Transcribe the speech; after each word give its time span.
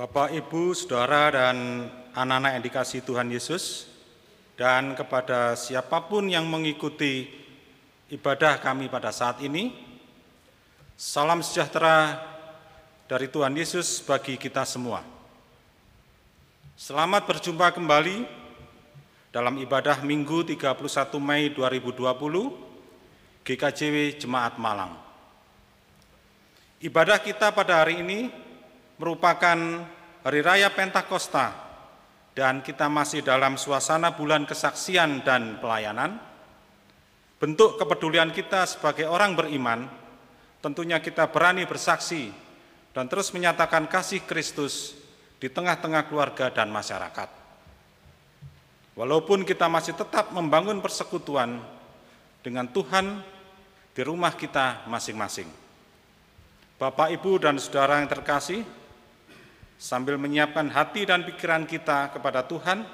Bapak, 0.00 0.32
Ibu, 0.32 0.72
Saudara, 0.72 1.28
dan 1.28 1.84
anak-anak 2.16 2.56
yang 2.56 2.64
dikasih 2.64 3.04
Tuhan 3.04 3.28
Yesus, 3.28 3.84
dan 4.56 4.96
kepada 4.96 5.52
siapa 5.52 6.08
pun 6.08 6.24
yang 6.24 6.48
mengikuti 6.48 7.28
ibadah 8.08 8.56
kami 8.64 8.88
pada 8.88 9.12
saat 9.12 9.44
ini, 9.44 9.76
salam 10.96 11.44
sejahtera 11.44 12.16
dari 13.12 13.28
Tuhan 13.28 13.52
Yesus 13.52 14.00
bagi 14.00 14.40
kita 14.40 14.64
semua. 14.64 15.04
Selamat 16.80 17.28
berjumpa 17.28 17.68
kembali 17.68 18.24
dalam 19.28 19.60
ibadah 19.60 20.00
Minggu 20.00 20.48
31 20.48 20.80
Mei 21.20 21.52
2020 21.52 23.44
GKJW 23.44 24.16
Jemaat 24.16 24.56
Malang. 24.56 24.96
Ibadah 26.80 27.20
kita 27.20 27.52
pada 27.52 27.84
hari 27.84 28.00
ini 28.00 28.48
merupakan 29.00 29.56
hari 30.20 30.44
raya 30.44 30.68
Pentakosta 30.72 31.52
dan 32.36 32.60
kita 32.60 32.86
masih 32.92 33.24
dalam 33.24 33.56
suasana 33.56 34.12
bulan 34.12 34.44
kesaksian 34.44 35.24
dan 35.24 35.58
pelayanan. 35.58 36.20
Bentuk 37.40 37.80
kepedulian 37.80 38.28
kita 38.36 38.68
sebagai 38.68 39.08
orang 39.08 39.32
beriman, 39.32 39.88
tentunya 40.60 41.00
kita 41.00 41.32
berani 41.32 41.64
bersaksi 41.64 42.28
dan 42.92 43.08
terus 43.08 43.32
menyatakan 43.32 43.88
kasih 43.88 44.20
Kristus 44.28 44.92
di 45.40 45.48
tengah-tengah 45.48 46.04
keluarga 46.12 46.52
dan 46.52 46.68
masyarakat. 46.68 47.40
Walaupun 48.92 49.48
kita 49.48 49.72
masih 49.72 49.96
tetap 49.96 50.36
membangun 50.36 50.84
persekutuan 50.84 51.64
dengan 52.44 52.68
Tuhan 52.68 53.24
di 53.96 54.02
rumah 54.04 54.36
kita 54.36 54.84
masing-masing. 54.84 55.48
Bapak, 56.76 57.08
Ibu, 57.08 57.40
dan 57.40 57.56
saudara 57.56 58.04
yang 58.04 58.08
terkasih, 58.12 58.60
sambil 59.80 60.20
menyiapkan 60.20 60.68
hati 60.68 61.08
dan 61.08 61.24
pikiran 61.24 61.64
kita 61.64 62.12
kepada 62.12 62.44
Tuhan, 62.44 62.84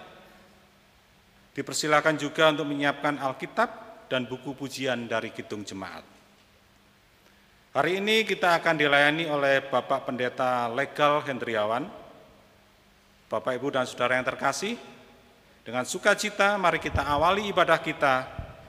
dipersilakan 1.51 2.15
juga 2.15 2.55
untuk 2.55 2.71
menyiapkan 2.71 3.19
Alkitab 3.19 3.69
dan 4.07 4.31
buku 4.31 4.55
pujian 4.55 5.11
dari 5.11 5.35
Kidung 5.35 5.67
Jemaat. 5.67 6.07
Hari 7.75 7.99
ini 7.99 8.23
kita 8.23 8.55
akan 8.63 8.79
dilayani 8.79 9.27
oleh 9.27 9.67
Bapak 9.67 10.07
Pendeta 10.07 10.71
Legal 10.71 11.27
Hendriawan, 11.27 11.91
Bapak, 13.27 13.59
Ibu, 13.59 13.75
dan 13.75 13.85
Saudara 13.85 14.15
yang 14.15 14.25
terkasih, 14.25 14.79
dengan 15.67 15.83
sukacita 15.83 16.55
mari 16.55 16.79
kita 16.79 17.03
awali 17.03 17.51
ibadah 17.51 17.83
kita 17.83 18.15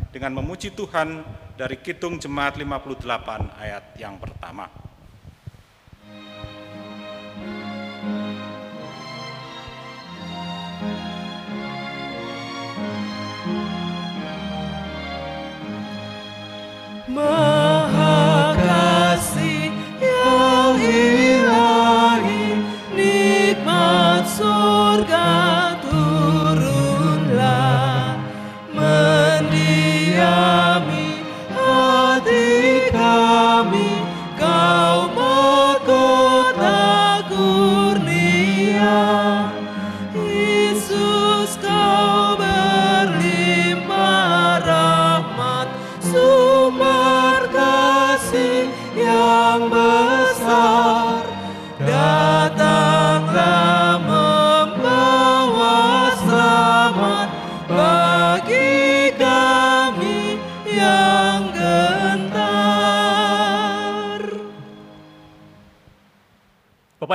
dengan 0.09 0.41
memuji 0.41 0.73
Tuhan 0.73 1.21
dari 1.53 1.77
Kidung 1.77 2.17
Jemaat 2.17 2.57
58 2.57 3.61
ayat 3.61 3.93
yang 4.01 4.17
pertama. 4.17 4.86
Maha 17.07 17.76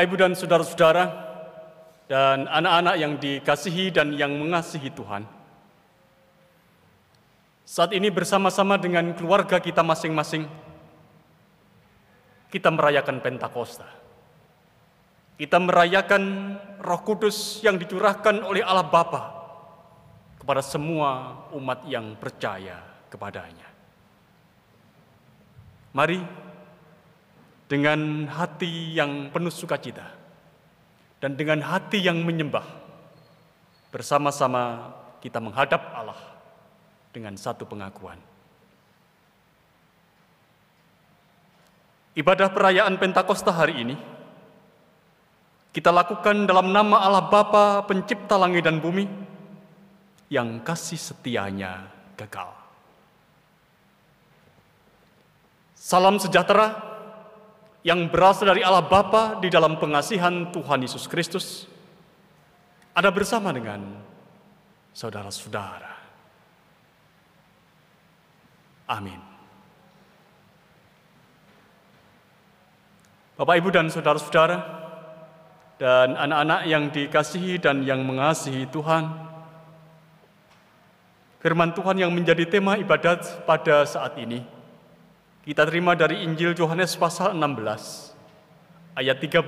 Bapak, 0.02 0.18
Ibu, 0.18 0.18
dan 0.18 0.34
saudara-saudara, 0.34 1.04
dan 2.10 2.50
anak-anak 2.50 2.94
yang 2.98 3.12
dikasihi 3.22 3.94
dan 3.94 4.10
yang 4.10 4.34
mengasihi 4.34 4.90
Tuhan, 4.90 5.22
saat 7.62 7.94
ini 7.94 8.10
bersama-sama 8.10 8.82
dengan 8.82 9.14
keluarga 9.14 9.62
kita 9.62 9.86
masing-masing, 9.86 10.50
kita 12.50 12.66
merayakan 12.74 13.22
Pentakosta. 13.22 13.86
Kita 15.38 15.62
merayakan 15.62 16.58
Roh 16.82 17.00
Kudus 17.06 17.62
yang 17.62 17.78
dicurahkan 17.78 18.42
oleh 18.42 18.66
Allah 18.66 18.90
Bapa 18.90 19.22
kepada 20.34 20.66
semua 20.66 21.46
umat 21.54 21.86
yang 21.86 22.18
percaya 22.18 23.06
kepadanya. 23.06 23.70
Mari 25.94 26.41
dengan 27.72 28.28
hati 28.28 28.92
yang 28.92 29.32
penuh 29.32 29.48
sukacita 29.48 30.04
dan 31.24 31.40
dengan 31.40 31.64
hati 31.64 32.04
yang 32.04 32.20
menyembah, 32.20 32.68
bersama-sama 33.88 34.92
kita 35.24 35.40
menghadap 35.40 35.80
Allah 35.96 36.20
dengan 37.16 37.32
satu 37.32 37.64
pengakuan. 37.64 38.20
Ibadah 42.12 42.52
perayaan 42.52 43.00
Pentakosta 43.00 43.48
hari 43.48 43.80
ini 43.80 43.96
kita 45.72 45.88
lakukan 45.88 46.44
dalam 46.44 46.76
nama 46.76 47.00
Allah 47.00 47.24
Bapa 47.24 47.88
pencipta 47.88 48.36
langit 48.36 48.68
dan 48.68 48.84
bumi 48.84 49.08
yang 50.28 50.60
kasih 50.60 51.00
setianya 51.00 51.88
kekal. 52.20 52.52
Salam 55.72 56.20
sejahtera 56.20 56.91
yang 57.82 58.06
berasal 58.06 58.54
dari 58.54 58.62
Allah 58.62 58.86
Bapa 58.86 59.42
di 59.42 59.50
dalam 59.50 59.78
pengasihan 59.78 60.50
Tuhan 60.54 60.86
Yesus 60.86 61.10
Kristus 61.10 61.66
ada 62.94 63.10
bersama 63.10 63.50
dengan 63.50 63.82
saudara-saudara. 64.94 65.92
Amin. 68.86 69.18
Bapak, 73.32 73.58
Ibu, 73.58 73.68
dan 73.72 73.88
saudara-saudara, 73.88 74.60
dan 75.80 76.14
anak-anak 76.14 76.60
yang 76.68 76.84
dikasihi 76.92 77.58
dan 77.58 77.82
yang 77.82 78.04
mengasihi 78.04 78.68
Tuhan, 78.70 79.08
firman 81.40 81.74
Tuhan 81.74 81.96
yang 81.98 82.12
menjadi 82.14 82.46
tema 82.46 82.78
ibadat 82.78 83.42
pada 83.48 83.82
saat 83.88 84.14
ini, 84.20 84.44
kita 85.42 85.66
terima 85.66 85.98
dari 85.98 86.22
Injil 86.22 86.54
Yohanes 86.54 86.94
pasal 86.94 87.34
16, 87.34 88.94
ayat 88.94 89.18
13 89.18 89.42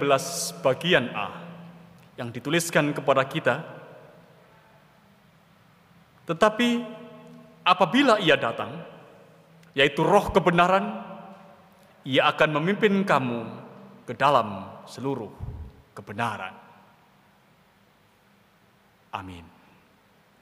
bagian 0.59 1.07
A, 1.15 1.31
yang 2.19 2.35
dituliskan 2.35 2.91
kepada 2.91 3.23
kita, 3.23 3.63
tetapi 6.27 6.83
apabila 7.63 8.19
ia 8.19 8.35
datang, 8.35 8.75
yaitu 9.79 10.03
roh 10.03 10.35
kebenaran, 10.35 10.99
ia 12.03 12.27
akan 12.27 12.59
memimpin 12.59 13.07
kamu 13.07 13.47
ke 14.03 14.19
dalam 14.19 14.67
seluruh 14.91 15.31
kebenaran. 15.95 16.59
Amin. 19.15 19.47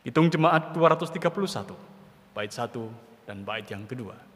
Hitung 0.01 0.33
jemaat 0.33 0.73
231, 0.73 1.77
bait 2.33 2.49
1 2.49 3.29
dan 3.29 3.45
bait 3.45 3.69
yang 3.69 3.85
kedua. 3.85 4.32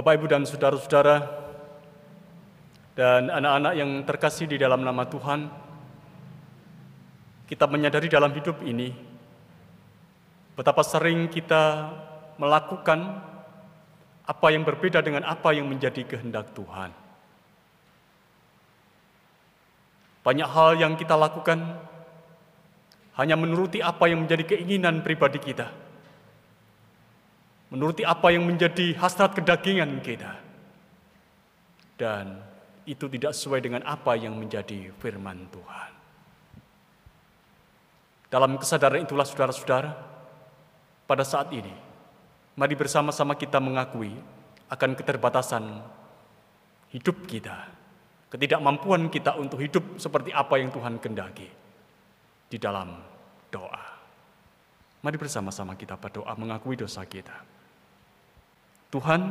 Bapak, 0.00 0.16
Ibu, 0.16 0.32
dan 0.32 0.48
saudara-saudara, 0.48 1.16
dan 2.96 3.28
anak-anak 3.28 3.72
yang 3.76 4.00
terkasih 4.08 4.48
di 4.48 4.56
dalam 4.56 4.80
nama 4.80 5.04
Tuhan, 5.04 5.44
kita 7.44 7.68
menyadari 7.68 8.08
dalam 8.08 8.32
hidup 8.32 8.64
ini 8.64 8.96
betapa 10.56 10.80
sering 10.80 11.28
kita 11.28 11.92
melakukan 12.40 13.20
apa 14.24 14.46
yang 14.48 14.64
berbeda 14.64 15.04
dengan 15.04 15.20
apa 15.28 15.52
yang 15.52 15.68
menjadi 15.68 16.00
kehendak 16.08 16.48
Tuhan. 16.56 16.96
Banyak 20.24 20.48
hal 20.48 20.80
yang 20.80 20.96
kita 20.96 21.12
lakukan 21.12 21.76
hanya 23.20 23.36
menuruti 23.36 23.84
apa 23.84 24.08
yang 24.08 24.24
menjadi 24.24 24.56
keinginan 24.56 25.04
pribadi 25.04 25.36
kita, 25.44 25.68
menuruti 27.70 28.02
apa 28.02 28.34
yang 28.34 28.44
menjadi 28.44 28.98
hasrat 28.98 29.30
kedagingan 29.32 30.02
kita, 30.02 30.34
dan 31.94 32.42
itu 32.82 33.06
tidak 33.06 33.30
sesuai 33.30 33.62
dengan 33.62 33.82
apa 33.86 34.18
yang 34.18 34.34
menjadi 34.34 34.90
firman 34.98 35.46
Tuhan. 35.54 35.90
Dalam 38.30 38.58
kesadaran 38.58 39.06
itulah 39.06 39.26
saudara-saudara, 39.26 39.90
pada 41.06 41.22
saat 41.26 41.50
ini, 41.54 41.74
mari 42.58 42.74
bersama-sama 42.74 43.38
kita 43.38 43.62
mengakui 43.62 44.14
akan 44.70 44.90
keterbatasan 44.98 45.82
hidup 46.90 47.26
kita, 47.26 47.70
ketidakmampuan 48.34 49.10
kita 49.10 49.38
untuk 49.38 49.62
hidup 49.62 49.98
seperti 49.98 50.34
apa 50.34 50.58
yang 50.58 50.70
Tuhan 50.74 50.98
kendaki 50.98 51.46
di 52.50 52.58
dalam 52.58 52.98
doa. 53.50 53.84
Mari 55.02 55.16
bersama-sama 55.18 55.78
kita 55.78 55.94
berdoa 55.98 56.34
mengakui 56.34 56.74
dosa 56.74 57.06
kita. 57.06 57.59
Tuhan, 58.90 59.30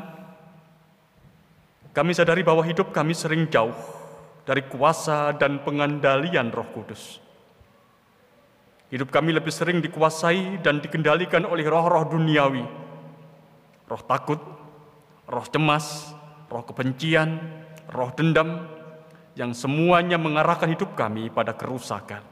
kami 1.91 2.11
sadari 2.15 2.47
bahwa 2.47 2.63
hidup 2.63 2.95
kami 2.95 3.11
sering 3.11 3.51
jauh 3.51 3.75
dari 4.47 4.63
kuasa 4.65 5.35
dan 5.35 5.59
pengandalian 5.61 6.47
Roh 6.49 6.67
Kudus. 6.71 7.19
Hidup 8.89 9.13
kami 9.13 9.35
lebih 9.35 9.53
sering 9.53 9.85
dikuasai 9.85 10.65
dan 10.65 10.81
dikendalikan 10.81 11.45
oleh 11.45 11.67
roh-roh 11.69 12.09
duniawi. 12.09 12.65
Roh 13.85 14.01
takut, 14.07 14.41
roh 15.29 15.45
cemas, 15.45 16.09
roh 16.49 16.65
kebencian, 16.65 17.37
roh 17.93 18.09
dendam, 18.17 18.65
yang 19.37 19.53
semuanya 19.53 20.17
mengarahkan 20.17 20.73
hidup 20.73 20.97
kami 20.97 21.29
pada 21.29 21.53
kerusakan. 21.53 22.25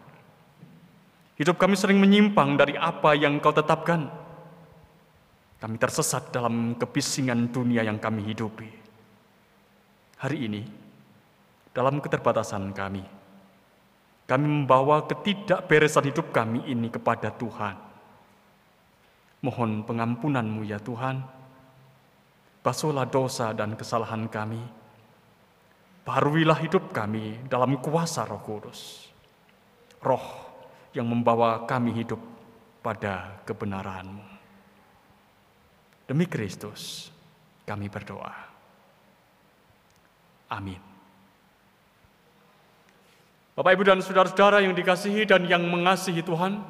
Hidup 1.38 1.62
kami 1.62 1.78
sering 1.78 2.02
menyimpang 2.02 2.58
dari 2.58 2.74
apa 2.74 3.14
yang 3.14 3.38
kau 3.38 3.54
tetapkan. 3.54 4.10
Kami 5.58 5.76
tersesat 5.82 6.30
dalam 6.30 6.78
kebisingan 6.78 7.50
dunia 7.50 7.82
yang 7.82 7.98
kami 7.98 8.22
hidupi. 8.30 8.70
Hari 10.22 10.38
ini, 10.46 10.62
dalam 11.74 11.98
keterbatasan 11.98 12.74
kami, 12.78 13.02
kami 14.30 14.46
membawa 14.46 15.02
ketidakberesan 15.10 16.14
hidup 16.14 16.30
kami 16.30 16.62
ini 16.70 16.94
kepada 16.94 17.34
Tuhan. 17.34 17.74
Mohon 19.42 19.82
pengampunanmu 19.82 20.62
ya 20.68 20.78
Tuhan. 20.78 21.26
Basuhlah 22.62 23.10
dosa 23.10 23.50
dan 23.56 23.74
kesalahan 23.74 24.30
kami. 24.30 24.62
Baruilah 26.06 26.60
hidup 26.62 26.94
kami 26.94 27.50
dalam 27.50 27.82
kuasa 27.82 28.30
roh 28.30 28.44
kudus. 28.46 29.10
Roh 30.06 30.24
yang 30.94 31.10
membawa 31.10 31.66
kami 31.66 31.98
hidup 31.98 32.20
pada 32.86 33.42
kebenaranmu. 33.48 34.37
Demi 36.08 36.24
Kristus 36.24 37.12
kami 37.68 37.92
berdoa. 37.92 38.32
Amin. 40.48 40.80
Bapak, 43.52 43.76
Ibu, 43.76 43.84
dan 43.84 44.00
saudara-saudara 44.00 44.64
yang 44.64 44.72
dikasihi 44.72 45.28
dan 45.28 45.44
yang 45.50 45.66
mengasihi 45.68 46.24
Tuhan, 46.24 46.64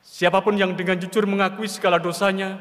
siapa 0.00 0.40
pun 0.40 0.56
yang 0.56 0.72
dengan 0.72 0.96
jujur 0.96 1.28
mengakui 1.28 1.68
segala 1.68 2.00
dosanya, 2.00 2.56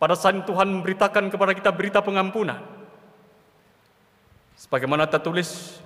pada 0.00 0.16
saat 0.16 0.40
Tuhan 0.48 0.80
memberitakan 0.80 1.28
kepada 1.28 1.52
kita 1.52 1.68
berita 1.76 2.00
pengampunan. 2.00 2.64
Sebagaimana 4.56 5.04
tertulis 5.04 5.82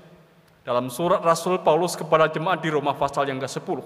dalam 0.63 0.87
surat 0.93 1.19
Rasul 1.25 1.59
Paulus 1.59 1.99
kepada 1.99 2.31
jemaat 2.31 2.63
di 2.63 2.71
Roma 2.71 2.95
pasal 2.95 3.27
yang 3.27 3.43
ke-10, 3.43 3.83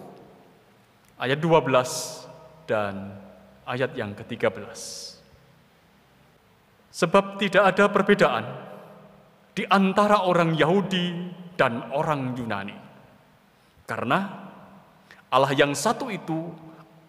ayat 1.17 1.39
12 1.41 2.69
dan 2.69 3.15
ayat 3.69 3.93
yang 3.93 4.17
ke-13. 4.17 4.73
Sebab 6.89 7.37
tidak 7.37 7.63
ada 7.77 7.85
perbedaan 7.93 8.45
di 9.53 9.69
antara 9.69 10.25
orang 10.25 10.57
Yahudi 10.57 11.29
dan 11.55 11.93
orang 11.93 12.33
Yunani. 12.33 12.77
Karena 13.85 14.19
Allah 15.29 15.53
yang 15.53 15.77
satu 15.77 16.09
itu 16.09 16.49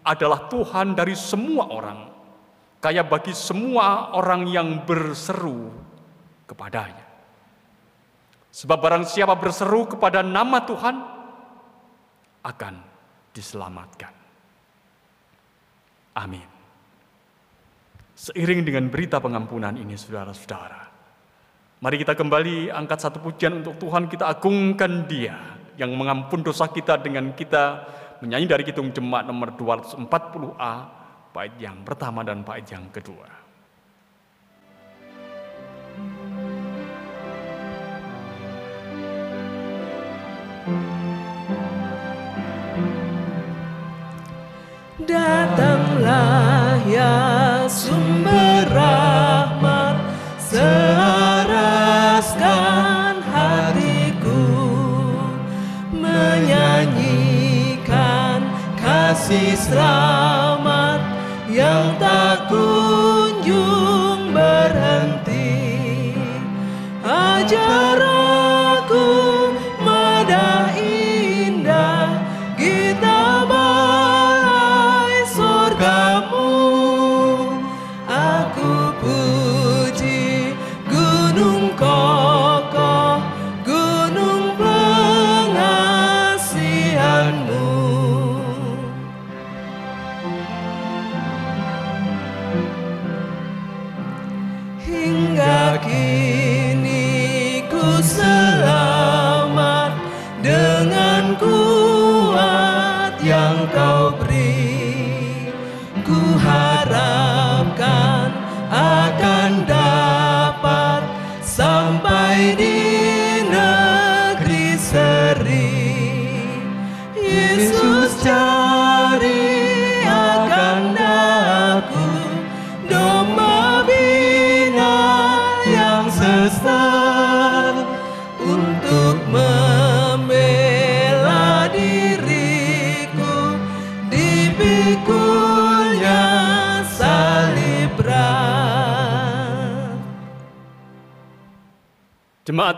adalah 0.04 0.52
Tuhan 0.52 0.92
dari 0.92 1.16
semua 1.16 1.72
orang, 1.72 2.00
kaya 2.78 3.02
bagi 3.08 3.32
semua 3.32 4.12
orang 4.12 4.44
yang 4.46 4.84
berseru 4.84 5.72
kepadanya. 6.44 7.08
Sebab 8.50 8.78
barang 8.82 9.04
siapa 9.08 9.38
berseru 9.38 9.86
kepada 9.86 10.20
nama 10.20 10.60
Tuhan 10.66 10.96
akan 12.44 12.74
diselamatkan. 13.30 14.19
Amin. 16.20 16.48
Seiring 18.12 18.60
dengan 18.68 18.92
berita 18.92 19.16
pengampunan 19.16 19.72
ini 19.80 19.96
saudara-saudara, 19.96 20.90
Mari 21.80 21.96
kita 21.96 22.12
kembali 22.12 22.68
angkat 22.68 23.08
satu 23.08 23.24
pujian 23.24 23.64
untuk 23.64 23.80
Tuhan, 23.80 24.04
kita 24.04 24.28
agungkan 24.28 25.08
dia 25.08 25.56
yang 25.80 25.96
mengampun 25.96 26.44
dosa 26.44 26.68
kita 26.68 27.00
dengan 27.00 27.32
kita 27.32 27.88
menyanyi 28.20 28.44
dari 28.44 28.68
Kidung 28.68 28.92
Jemaat 28.92 29.24
nomor 29.24 29.56
240A, 29.56 30.74
bait 31.32 31.56
yang 31.56 31.80
pertama 31.80 32.20
dan 32.20 32.44
bait 32.44 32.68
yang 32.68 32.84
kedua. 32.92 33.24
Datanglah 45.00 45.89
ya 46.90 47.70
sumber 47.70 48.66
rahmat 48.66 49.96
Seharaskan 50.42 51.62
hatiku 53.30 54.42
Menyanyikan 55.94 57.30
kasih 58.82 59.54
selamat 59.54 60.39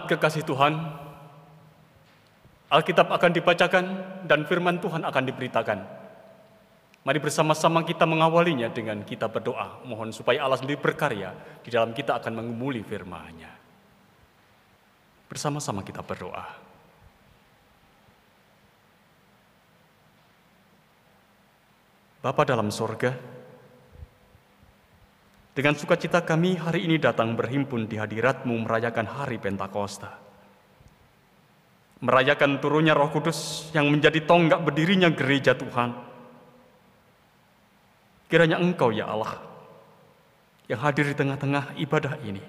Kekasih 0.08 0.44
Tuhan, 0.46 0.74
Alkitab 2.72 3.12
akan 3.12 3.30
dibacakan 3.36 3.84
dan 4.24 4.48
firman 4.48 4.80
Tuhan 4.80 5.04
akan 5.04 5.22
diberitakan. 5.28 5.78
Mari 7.02 7.18
bersama-sama 7.18 7.82
kita 7.82 8.06
mengawalinya 8.06 8.70
dengan 8.70 9.02
kita 9.02 9.26
berdoa. 9.26 9.82
Mohon 9.84 10.14
supaya 10.14 10.46
Allah 10.46 10.56
sendiri 10.56 10.78
berkarya 10.78 11.34
di 11.60 11.68
dalam 11.68 11.90
kita 11.90 12.16
akan 12.22 12.32
mengumuli 12.38 12.80
firman-Nya. 12.86 13.50
Bersama-sama 15.26 15.82
kita 15.82 16.00
berdoa. 16.06 16.46
Bapa 22.22 22.46
dalam 22.46 22.70
sorga, 22.70 23.18
dengan 25.52 25.76
sukacita 25.76 26.24
kami 26.24 26.56
hari 26.56 26.88
ini 26.88 26.96
datang 26.96 27.36
berhimpun 27.36 27.84
di 27.84 28.00
hadiratmu 28.00 28.64
merayakan 28.64 29.04
hari 29.04 29.36
Pentakosta. 29.36 30.16
Merayakan 32.02 32.58
turunnya 32.58 32.96
roh 32.96 33.12
kudus 33.12 33.68
yang 33.76 33.86
menjadi 33.92 34.24
tonggak 34.24 34.64
berdirinya 34.64 35.12
gereja 35.12 35.52
Tuhan. 35.54 35.92
Kiranya 38.32 38.56
engkau 38.58 38.88
ya 38.90 39.12
Allah, 39.12 39.38
yang 40.72 40.80
hadir 40.80 41.04
di 41.04 41.14
tengah-tengah 41.14 41.76
ibadah 41.84 42.16
ini, 42.24 42.40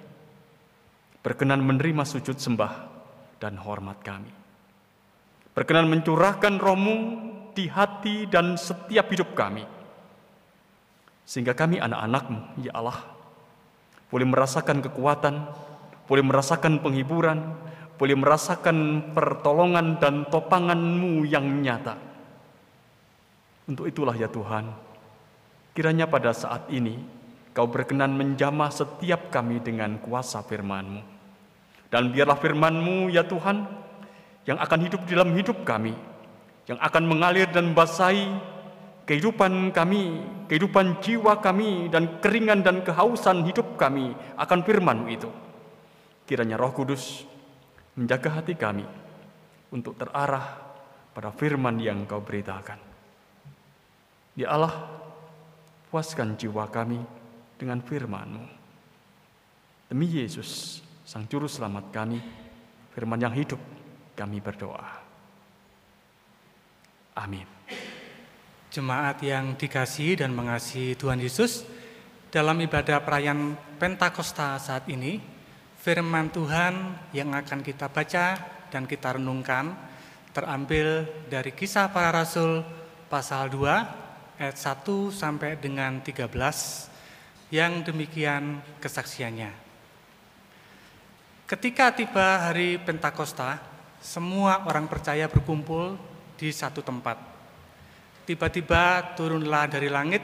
berkenan 1.19 1.59
menerima 1.59 2.07
sujud 2.07 2.39
sembah 2.39 2.73
dan 3.43 3.59
hormat 3.59 3.99
kami. 3.99 4.31
Berkenan 5.51 5.91
mencurahkan 5.91 6.55
rohmu 6.55 6.95
di 7.51 7.67
hati 7.67 8.25
dan 8.31 8.55
setiap 8.55 9.11
hidup 9.11 9.35
kami. 9.35 9.82
Sehingga 11.23 11.55
kami 11.55 11.79
anak-anakmu, 11.79 12.67
ya 12.67 12.71
Allah, 12.75 12.99
boleh 14.11 14.27
merasakan 14.27 14.83
kekuatan, 14.83 15.35
boleh 16.05 16.23
merasakan 16.23 16.83
penghiburan, 16.83 17.39
boleh 17.95 18.15
merasakan 18.19 19.09
pertolongan 19.15 19.97
dan 20.03 20.27
topanganmu 20.27 21.23
yang 21.23 21.47
nyata. 21.63 21.95
Untuk 23.63 23.87
itulah 23.87 24.13
ya 24.13 24.27
Tuhan, 24.27 24.67
kiranya 25.71 26.05
pada 26.11 26.35
saat 26.35 26.67
ini 26.67 27.23
Kau 27.53 27.69
berkenan 27.69 28.17
menjamah 28.17 28.73
setiap 28.73 29.29
kami 29.29 29.61
dengan 29.61 30.01
kuasa 30.01 30.41
firman-Mu. 30.41 31.01
Dan 31.93 32.09
biarlah 32.09 32.41
firman-Mu 32.41 33.13
ya 33.13 33.21
Tuhan, 33.21 33.61
yang 34.49 34.57
akan 34.57 34.79
hidup 34.89 35.05
dalam 35.05 35.29
hidup 35.37 35.61
kami, 35.61 35.93
yang 36.65 36.81
akan 36.81 37.03
mengalir 37.05 37.45
dan 37.53 37.69
membasahi 37.69 38.25
kehidupan 39.03 39.75
kami, 39.75 40.23
kehidupan 40.47 41.03
jiwa 41.03 41.39
kami, 41.43 41.91
dan 41.91 42.23
keringan 42.23 42.63
dan 42.63 42.81
kehausan 42.81 43.43
hidup 43.43 43.75
kami 43.75 44.15
akan 44.39 44.59
firman 44.63 45.07
itu. 45.11 45.27
Kiranya 46.23 46.55
roh 46.55 46.71
kudus 46.71 47.27
menjaga 47.99 48.41
hati 48.41 48.55
kami 48.55 48.87
untuk 49.75 49.99
terarah 49.99 50.57
pada 51.13 51.29
firman 51.35 51.77
yang 51.77 52.07
kau 52.07 52.23
beritakan. 52.23 52.79
Ya 54.33 54.49
Allah, 54.49 54.73
puaskan 55.93 56.33
jiwa 56.39 56.65
kami 56.73 56.97
dengan 57.59 57.83
firman-Mu. 57.85 58.43
Demi 59.93 60.09
Yesus, 60.09 60.81
Sang 61.05 61.29
Juru 61.29 61.45
Selamat 61.45 61.93
kami, 61.93 62.17
firman 62.97 63.21
yang 63.21 63.35
hidup, 63.35 63.61
kami 64.17 64.41
berdoa. 64.41 65.05
Amin. 67.13 67.52
Jemaat 68.73 69.21
yang 69.21 69.53
dikasihi 69.53 70.17
dan 70.25 70.33
mengasihi 70.33 70.97
Tuhan 70.97 71.21
Yesus, 71.21 71.61
dalam 72.33 72.57
ibadah 72.57 73.05
perayaan 73.05 73.53
Pentakosta 73.77 74.57
saat 74.57 74.89
ini, 74.89 75.21
firman 75.77 76.33
Tuhan 76.33 76.97
yang 77.13 77.37
akan 77.37 77.61
kita 77.61 77.85
baca 77.93 78.33
dan 78.73 78.89
kita 78.89 79.21
renungkan 79.21 79.77
terambil 80.33 81.05
dari 81.29 81.53
kisah 81.53 81.93
para 81.93 82.09
rasul 82.09 82.65
pasal 83.13 83.53
2 83.53 84.41
ayat 84.41 84.57
1 84.57 84.89
sampai 85.13 85.53
dengan 85.61 86.01
13 86.01 86.33
yang 87.53 87.85
demikian 87.85 88.57
kesaksiannya. 88.81 89.53
Ketika 91.45 91.93
tiba 91.93 92.49
hari 92.49 92.81
Pentakosta, 92.81 93.61
semua 94.01 94.65
orang 94.65 94.89
percaya 94.89 95.29
berkumpul 95.29 95.93
di 96.41 96.49
satu 96.49 96.81
tempat. 96.81 97.32
Tiba-tiba 98.23 99.13
turunlah 99.19 99.67
dari 99.67 99.91
langit 99.91 100.23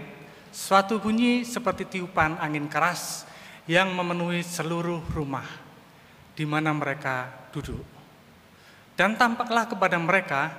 suatu 0.55 1.03
bunyi 1.03 1.43
seperti 1.43 1.99
tiupan 1.99 2.39
angin 2.39 2.71
keras 2.71 3.27
yang 3.67 3.91
memenuhi 3.91 4.39
seluruh 4.39 5.03
rumah 5.11 5.45
di 6.33 6.47
mana 6.47 6.71
mereka 6.71 7.27
duduk. 7.51 7.83
Dan 8.95 9.19
tampaklah 9.19 9.67
kepada 9.67 9.99
mereka 9.99 10.51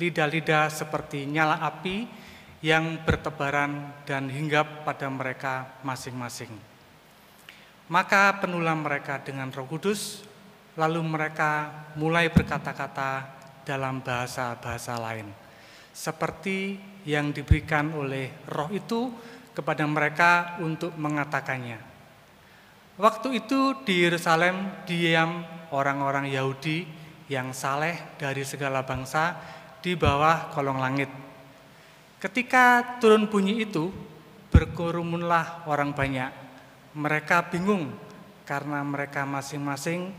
lidah-lidah 0.00 0.72
seperti 0.72 1.28
nyala 1.28 1.60
api 1.60 2.08
yang 2.64 3.04
bertebaran 3.04 3.92
dan 4.08 4.32
hinggap 4.32 4.88
pada 4.88 5.08
mereka 5.12 5.76
masing-masing. 5.84 6.52
Maka 7.86 8.40
penulah 8.42 8.74
mereka 8.74 9.22
dengan 9.22 9.52
roh 9.52 9.68
kudus, 9.68 10.26
lalu 10.74 11.00
mereka 11.04 11.70
mulai 11.94 12.32
berkata-kata 12.32 13.28
dalam 13.62 14.02
bahasa-bahasa 14.02 14.98
lain. 14.98 15.45
Seperti 15.96 16.76
yang 17.08 17.32
diberikan 17.32 17.96
oleh 17.96 18.28
roh 18.52 18.68
itu 18.68 19.08
kepada 19.56 19.88
mereka 19.88 20.60
untuk 20.60 20.92
mengatakannya. 21.00 21.80
Waktu 23.00 23.40
itu 23.40 23.80
di 23.88 24.04
Yerusalem 24.04 24.84
diam 24.84 25.40
orang-orang 25.72 26.28
Yahudi 26.28 26.84
yang 27.32 27.56
saleh 27.56 28.16
dari 28.20 28.44
segala 28.44 28.84
bangsa 28.84 29.40
di 29.80 29.96
bawah 29.96 30.52
kolong 30.52 30.76
langit. 30.76 31.08
Ketika 32.20 32.96
turun 33.00 33.28
bunyi 33.32 33.64
itu, 33.64 33.88
berkerumunlah 34.52 35.68
orang 35.68 35.92
banyak. 35.92 36.32
Mereka 36.96 37.52
bingung 37.52 37.92
karena 38.48 38.80
mereka 38.80 39.28
masing-masing 39.28 40.12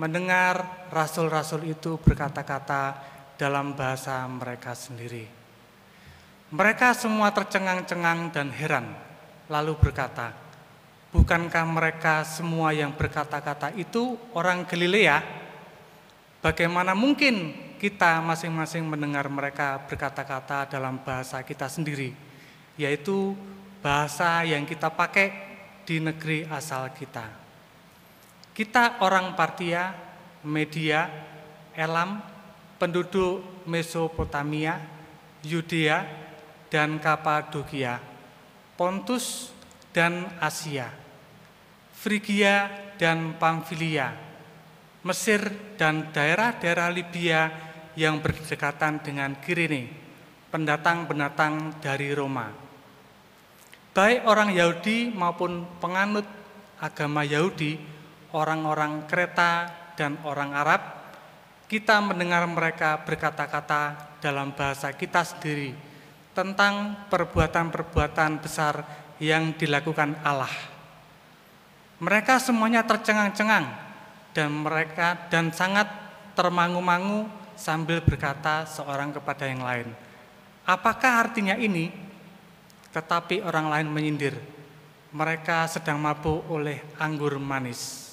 mendengar 0.00 0.88
rasul-rasul 0.88 1.68
itu 1.68 2.00
berkata-kata 2.00 3.11
dalam 3.40 3.74
bahasa 3.76 4.24
mereka 4.28 4.76
sendiri. 4.76 5.28
Mereka 6.52 6.92
semua 6.92 7.32
tercengang-cengang 7.32 8.28
dan 8.28 8.52
heran, 8.52 8.92
lalu 9.48 9.72
berkata, 9.80 10.36
"Bukankah 11.12 11.64
mereka 11.64 12.28
semua 12.28 12.76
yang 12.76 12.92
berkata-kata 12.92 13.72
itu 13.76 14.20
orang 14.36 14.68
Galilea? 14.68 15.24
Bagaimana 16.44 16.92
mungkin 16.92 17.56
kita 17.82 18.22
masing-masing 18.22 18.84
mendengar 18.84 19.26
mereka 19.26 19.80
berkata-kata 19.88 20.70
dalam 20.70 21.00
bahasa 21.02 21.40
kita 21.42 21.66
sendiri, 21.66 22.14
yaitu 22.76 23.34
bahasa 23.82 24.46
yang 24.46 24.62
kita 24.62 24.86
pakai 24.86 25.34
di 25.82 25.98
negeri 25.98 26.46
asal 26.46 26.94
kita. 26.94 27.26
Kita 28.54 29.02
orang 29.02 29.34
Partia, 29.34 29.90
Media, 30.46 31.10
Elam, 31.74 32.22
penduduk 32.82 33.62
Mesopotamia, 33.70 34.82
Yudea, 35.46 36.02
dan 36.66 36.98
Kapadokia, 36.98 38.02
Pontus 38.74 39.54
dan 39.94 40.26
Asia, 40.42 40.90
Frigia 41.94 42.66
dan 42.98 43.38
Pamfilia, 43.38 44.10
Mesir 45.06 45.46
dan 45.78 46.10
daerah-daerah 46.10 46.90
Libya 46.90 47.54
yang 47.94 48.18
berdekatan 48.18 48.98
dengan 48.98 49.38
Kirene, 49.38 49.86
pendatang-pendatang 50.50 51.78
dari 51.78 52.10
Roma. 52.10 52.50
Baik 53.94 54.26
orang 54.26 54.50
Yahudi 54.58 55.14
maupun 55.14 55.78
penganut 55.78 56.26
agama 56.82 57.22
Yahudi, 57.22 57.78
orang-orang 58.34 59.06
Kreta 59.06 59.70
dan 59.94 60.18
orang 60.26 60.50
Arab, 60.50 61.01
kita 61.72 62.04
mendengar 62.04 62.44
mereka 62.44 63.00
berkata-kata 63.00 64.12
dalam 64.20 64.52
bahasa 64.52 64.92
kita 64.92 65.24
sendiri 65.24 65.72
tentang 66.36 67.08
perbuatan-perbuatan 67.08 68.44
besar 68.44 68.84
yang 69.16 69.56
dilakukan 69.56 70.20
Allah. 70.20 70.52
Mereka 71.96 72.36
semuanya 72.44 72.84
tercengang-cengang 72.84 73.72
dan 74.36 74.52
mereka 74.52 75.16
dan 75.32 75.48
sangat 75.48 75.88
termangu-mangu 76.36 77.24
sambil 77.56 78.04
berkata 78.04 78.68
seorang 78.68 79.16
kepada 79.16 79.48
yang 79.48 79.64
lain, 79.64 79.96
"Apakah 80.68 81.24
artinya 81.24 81.56
ini?" 81.56 81.88
Tetapi 82.92 83.40
orang 83.48 83.72
lain 83.72 83.88
menyindir, 83.88 84.36
"Mereka 85.08 85.72
sedang 85.72 85.96
mabuk 85.96 86.44
oleh 86.52 86.84
anggur 87.00 87.40
manis." 87.40 88.12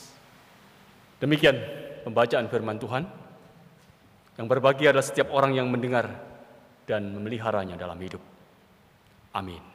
Demikian 1.19 1.59
pembacaan 2.07 2.47
firman 2.47 2.79
Tuhan. 2.79 3.18
Yang 4.39 4.47
berbahagia 4.55 4.95
adalah 4.95 5.03
setiap 5.03 5.35
orang 5.35 5.51
yang 5.51 5.67
mendengar 5.67 6.07
dan 6.87 7.11
memeliharanya 7.11 7.75
dalam 7.75 7.99
hidup. 7.99 8.23
Amin. 9.35 9.68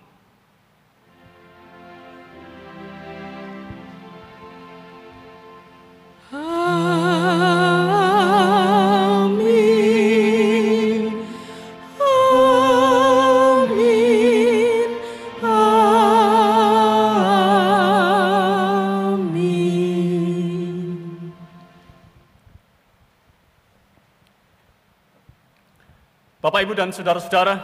Ibu, 26.65 26.73
dan 26.73 26.91
saudara-saudara, 26.91 27.55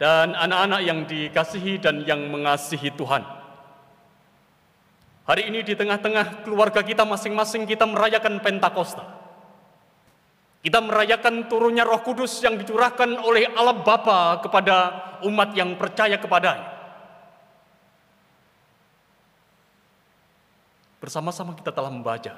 dan 0.00 0.32
anak-anak 0.32 0.80
yang 0.82 1.04
dikasihi 1.04 1.78
dan 1.78 2.00
yang 2.08 2.32
mengasihi 2.32 2.90
Tuhan. 2.96 3.22
Hari 5.22 5.52
ini 5.52 5.62
di 5.62 5.78
tengah-tengah 5.78 6.42
keluarga 6.42 6.82
kita 6.82 7.06
masing-masing 7.06 7.62
kita 7.68 7.86
merayakan 7.86 8.42
Pentakosta. 8.42 9.06
Kita 10.62 10.78
merayakan 10.82 11.46
turunnya 11.50 11.86
Roh 11.86 12.02
Kudus 12.02 12.38
yang 12.42 12.58
dicurahkan 12.58 13.18
oleh 13.22 13.50
Allah 13.54 13.82
Bapa 13.82 14.42
kepada 14.42 14.76
umat 15.26 15.54
yang 15.54 15.74
percaya 15.78 16.18
kepadanya. 16.18 16.70
Bersama-sama 21.02 21.58
kita 21.58 21.74
telah 21.74 21.90
membaca 21.90 22.34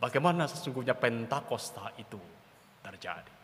bagaimana 0.00 0.44
sesungguhnya 0.48 0.92
Pentakosta 0.92 1.92
itu 1.96 2.20
terjadi. 2.84 3.39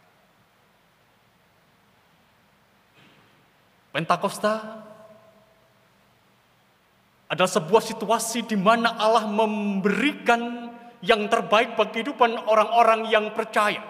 Pentakosta 3.97 4.77
adalah 7.33 7.49
sebuah 7.49 7.81
situasi 7.81 8.45
di 8.45 8.53
mana 8.53 8.93
Allah 9.01 9.25
memberikan 9.25 10.69
yang 11.01 11.25
terbaik 11.33 11.81
bagi 11.81 12.05
kehidupan 12.05 12.45
orang-orang 12.45 13.09
yang 13.09 13.33
percaya. 13.33 13.81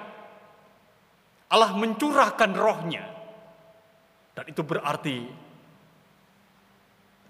Allah 1.50 1.74
mencurahkan 1.74 2.54
rohnya. 2.54 3.02
Dan 4.30 4.46
itu 4.46 4.62
berarti 4.62 5.26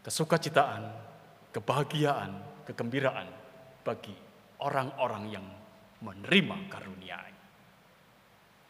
kesukacitaan, 0.04 0.84
kebahagiaan, 1.56 2.60
kegembiraan 2.68 3.28
bagi 3.88 4.12
orang-orang 4.60 5.24
yang 5.32 5.46
menerima 6.04 6.68
karunia. 6.68 7.24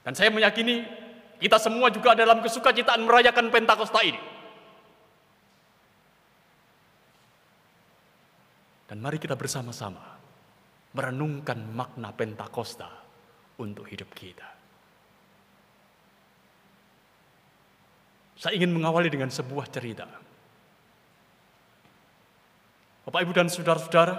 Dan 0.07 0.14
saya 0.14 0.31
meyakini 0.31 1.06
kita 1.37 1.61
semua 1.61 1.92
juga 1.92 2.16
dalam 2.16 2.40
kesukacitaan 2.40 3.05
merayakan 3.05 3.53
Pentakosta 3.53 4.01
ini. 4.01 4.20
Dan 8.87 9.03
mari 9.03 9.18
kita 9.18 9.35
bersama-sama 9.35 10.16
merenungkan 10.96 11.59
makna 11.75 12.14
Pentakosta 12.14 12.88
untuk 13.61 13.85
hidup 13.90 14.09
kita. 14.16 14.49
Saya 18.37 18.53
ingin 18.57 18.72
mengawali 18.72 19.09
dengan 19.09 19.33
sebuah 19.33 19.68
cerita. 19.72 20.05
Bapak, 23.09 23.20
Ibu, 23.22 23.33
dan 23.33 23.49
saudara-saudara, 23.49 24.14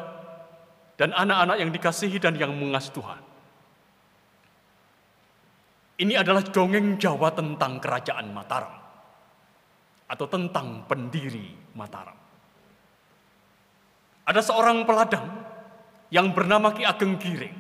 dan 0.97 1.13
anak-anak 1.13 1.57
yang 1.61 1.69
dikasihi 1.69 2.17
dan 2.17 2.33
yang 2.33 2.49
mengasihi 2.55 2.97
Tuhan. 2.97 3.26
Ini 5.97 6.13
adalah 6.13 6.45
dongeng 6.45 7.01
Jawa 7.01 7.33
tentang 7.33 7.81
kerajaan 7.81 8.29
Mataram 8.29 8.77
atau 10.05 10.25
tentang 10.29 10.85
pendiri 10.85 11.57
Mataram. 11.73 12.13
Ada 14.29 14.41
seorang 14.45 14.85
peladang 14.85 15.25
yang 16.13 16.29
bernama 16.37 16.69
Ki 16.69 16.85
Ageng 16.85 17.17
Giring. 17.17 17.57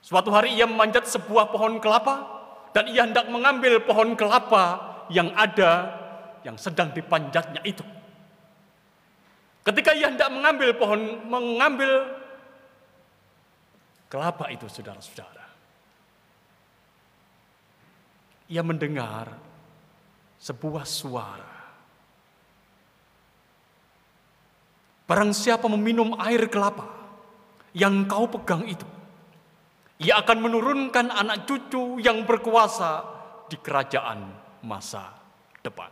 Suatu 0.00 0.32
hari 0.32 0.56
ia 0.56 0.64
memanjat 0.64 1.04
sebuah 1.04 1.52
pohon 1.52 1.76
kelapa 1.84 2.32
dan 2.72 2.88
ia 2.88 3.04
hendak 3.04 3.28
mengambil 3.28 3.84
pohon 3.84 4.16
kelapa 4.16 4.96
yang 5.12 5.36
ada 5.36 6.00
yang 6.48 6.56
sedang 6.56 6.96
dipanjatnya 6.96 7.60
itu. 7.60 7.84
Ketika 9.68 9.92
ia 9.92 10.08
hendak 10.08 10.32
mengambil 10.32 10.72
pohon 10.76 11.28
mengambil 11.28 12.08
kelapa 14.08 14.48
itu 14.48 14.64
saudara-saudara 14.68 15.43
ia 18.54 18.62
mendengar 18.62 19.34
sebuah 20.38 20.86
suara. 20.86 21.54
Barang 25.10 25.34
siapa 25.34 25.66
meminum 25.66 26.14
air 26.22 26.46
kelapa 26.46 26.86
yang 27.74 28.06
kau 28.06 28.30
pegang 28.30 28.62
itu, 28.70 28.86
ia 29.98 30.22
akan 30.22 30.38
menurunkan 30.38 31.10
anak 31.10 31.50
cucu 31.50 31.98
yang 31.98 32.22
berkuasa 32.22 33.02
di 33.50 33.58
kerajaan 33.58 34.30
masa 34.62 35.10
depan. 35.58 35.90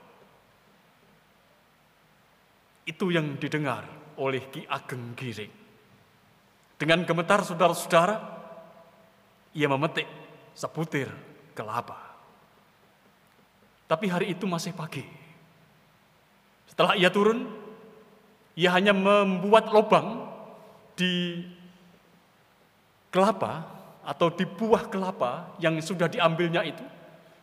Itu 2.87 3.11
yang 3.11 3.42
didengar 3.42 4.14
oleh 4.22 4.46
Ki 4.55 4.62
Ageng 4.70 5.18
Giring. 5.18 5.55
Dengan 6.79 7.03
gemetar 7.07 7.42
saudara-saudara, 7.42 8.16
ia 9.55 9.66
memetik 9.66 10.07
sebutir 10.55 11.11
kelapa. 11.55 12.12
Tapi 13.92 14.09
hari 14.09 14.33
itu 14.33 14.48
masih 14.48 14.72
pagi. 14.72 15.05
Setelah 16.72 16.96
ia 16.96 17.12
turun, 17.12 17.44
ia 18.57 18.72
hanya 18.72 18.96
membuat 18.96 19.68
lubang 19.68 20.24
di 20.96 21.44
kelapa 23.12 23.68
atau 24.00 24.33
di 24.33 24.48
buah 24.48 24.88
kelapa 24.88 25.52
yang 25.61 25.76
sudah 25.85 26.09
diambilnya 26.09 26.64
itu 26.64 26.81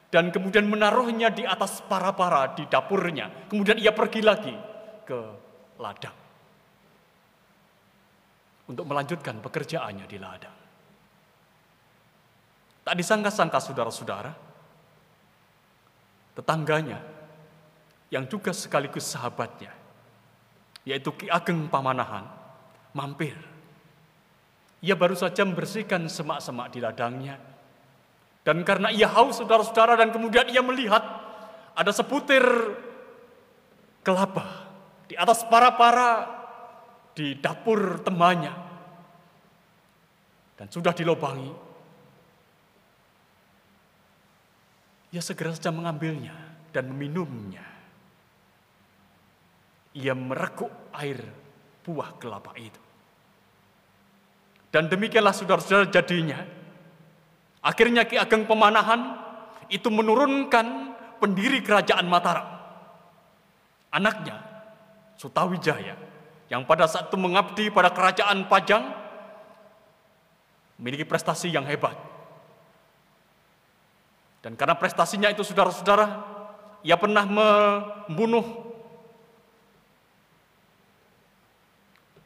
dan 0.09 0.33
kemudian 0.33 0.65
menaruhnya 0.65 1.29
di 1.29 1.45
atas 1.45 1.85
para-para 1.85 2.57
di 2.57 2.65
dapurnya. 2.65 3.29
Kemudian 3.45 3.77
ia 3.77 3.93
pergi 3.93 4.25
lagi 4.25 4.55
ke 5.05 5.19
ladang 5.77 6.17
untuk 8.65 8.85
melanjutkan 8.89 9.37
pekerjaannya 9.37 10.05
di 10.09 10.17
ladang. 10.17 10.57
Tak 12.81 12.97
disangka-sangka 12.97 13.61
saudara-saudara, 13.61 14.33
tetangganya 16.39 17.03
yang 18.07 18.23
juga 18.31 18.55
sekaligus 18.55 19.03
sahabatnya, 19.11 19.75
yaitu 20.87 21.11
Ki 21.11 21.27
Ageng 21.27 21.67
Pamanahan, 21.67 22.23
mampir. 22.95 23.35
Ia 24.79 24.95
baru 24.95 25.19
saja 25.19 25.43
membersihkan 25.43 26.07
semak-semak 26.07 26.71
di 26.71 26.79
ladangnya. 26.79 27.35
Dan 28.47 28.63
karena 28.63 28.87
ia 28.87 29.11
haus 29.11 29.43
saudara-saudara 29.43 29.99
dan 29.99 30.15
kemudian 30.15 30.47
ia 30.47 30.63
melihat 30.63 31.03
ada 31.75 31.91
sebutir 31.91 32.41
kelapa 33.99 34.71
di 35.11 35.19
atas 35.19 35.43
para-para 35.43 36.39
di 37.11 37.35
dapur 37.35 37.99
temannya. 37.99 38.55
Dan 40.55 40.71
sudah 40.71 40.95
dilobangi, 40.95 41.51
Ia 45.09 45.21
segera 45.25 45.53
saja 45.53 45.73
mengambilnya 45.73 46.35
dan 46.69 46.89
meminumnya. 46.93 47.65
Ia 49.97 50.13
merekuk 50.13 50.69
air 50.93 51.17
buah 51.81 52.13
kelapa 52.21 52.53
itu. 52.61 52.77
Dan 54.69 54.85
demikianlah 54.85 55.33
saudara-saudara 55.33 55.89
jadinya. 55.89 56.45
Akhirnya 57.65 58.05
Ki 58.05 58.21
Ageng 58.21 58.45
Pemanahan 58.45 59.17
itu 59.73 59.89
menurunkan 59.89 60.93
pendiri 61.17 61.65
kerajaan 61.65 62.05
Mataram. 62.05 62.45
Anaknya, 63.89 64.37
Sutawijaya, 65.17 65.97
yang 66.53 66.61
pada 66.69 66.85
saat 66.85 67.09
itu 67.09 67.17
mengabdi 67.17 67.73
pada 67.73 67.89
kerajaan 67.89 68.45
Pajang, 68.45 68.93
memiliki 70.77 71.03
prestasi 71.03 71.49
yang 71.49 71.65
hebat. 71.65 71.97
Dan 74.39 74.55
karena 74.55 74.75
prestasinya 74.79 75.27
itu 75.27 75.43
saudara-saudara, 75.43 76.05
ia 76.87 76.95
pernah 76.95 77.27
membunuh 77.27 78.71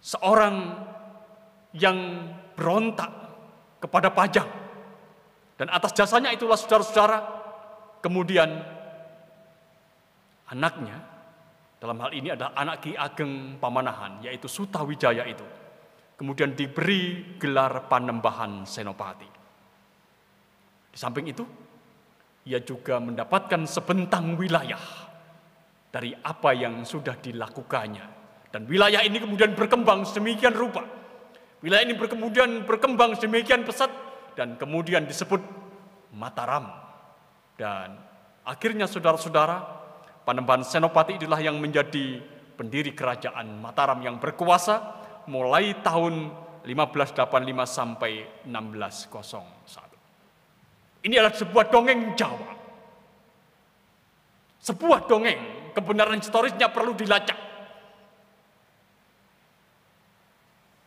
seorang 0.04 0.78
yang 1.74 2.30
berontak 2.54 3.10
kepada 3.82 4.14
pajak. 4.14 4.48
Dan 5.58 5.74
atas 5.74 5.96
jasanya 5.98 6.30
itulah 6.30 6.60
saudara-saudara, 6.60 7.18
kemudian 8.04 8.62
anaknya, 10.54 11.02
dalam 11.82 11.98
hal 11.98 12.12
ini 12.14 12.30
adalah 12.32 12.54
anak 12.54 12.86
Ki 12.86 12.94
Ageng 12.94 13.58
Pamanahan, 13.58 14.22
yaitu 14.22 14.46
Sutawijaya 14.46 15.26
itu. 15.26 15.44
Kemudian 16.14 16.54
diberi 16.54 17.36
gelar 17.42 17.90
Panembahan 17.90 18.70
Senopati. 18.70 19.28
Di 20.94 20.98
samping 21.02 21.26
itu, 21.26 21.42
ia 22.44 22.60
juga 22.60 23.00
mendapatkan 23.00 23.64
sebentang 23.64 24.36
wilayah 24.36 24.82
dari 25.94 26.12
apa 26.12 26.52
yang 26.52 26.84
sudah 26.84 27.16
dilakukannya. 27.20 28.06
Dan 28.54 28.70
wilayah 28.70 29.02
ini 29.02 29.18
kemudian 29.18 29.56
berkembang 29.58 30.06
sedemikian 30.06 30.54
rupa. 30.54 30.86
Wilayah 31.64 31.84
ini 31.88 31.96
kemudian 31.96 32.68
berkembang 32.68 33.16
sedemikian 33.16 33.64
pesat 33.64 33.90
dan 34.36 34.60
kemudian 34.60 35.08
disebut 35.08 35.40
Mataram. 36.14 36.70
Dan 37.58 37.98
akhirnya 38.46 38.86
saudara-saudara, 38.86 39.82
Panembahan 40.24 40.64
Senopati 40.64 41.20
itulah 41.20 41.40
yang 41.42 41.60
menjadi 41.60 42.22
pendiri 42.56 42.96
kerajaan 42.96 43.60
Mataram 43.60 44.00
yang 44.00 44.22
berkuasa 44.22 45.04
mulai 45.28 45.76
tahun 45.84 46.32
1585 46.64 47.20
sampai 47.68 48.24
1601. 48.48 49.83
Ini 51.04 51.20
adalah 51.20 51.36
sebuah 51.36 51.66
dongeng 51.68 52.16
Jawa. 52.16 52.52
Sebuah 54.64 55.04
dongeng, 55.12 55.74
kebenaran 55.76 56.24
historisnya 56.24 56.72
perlu 56.72 56.96
dilacak. 56.96 57.36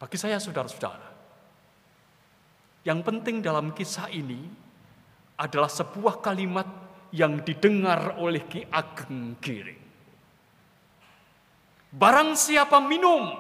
Bagi 0.01 0.17
saya 0.17 0.41
saudara-saudara, 0.41 1.09
yang 2.89 3.05
penting 3.05 3.45
dalam 3.45 3.77
kisah 3.77 4.09
ini 4.09 4.41
adalah 5.37 5.69
sebuah 5.69 6.25
kalimat 6.25 6.65
yang 7.13 7.45
didengar 7.45 8.17
oleh 8.17 8.45
Ki 8.49 8.65
Ageng 8.73 9.37
Giring. 9.41 9.85
Barang 11.93 12.37
siapa 12.37 12.81
minum, 12.81 13.33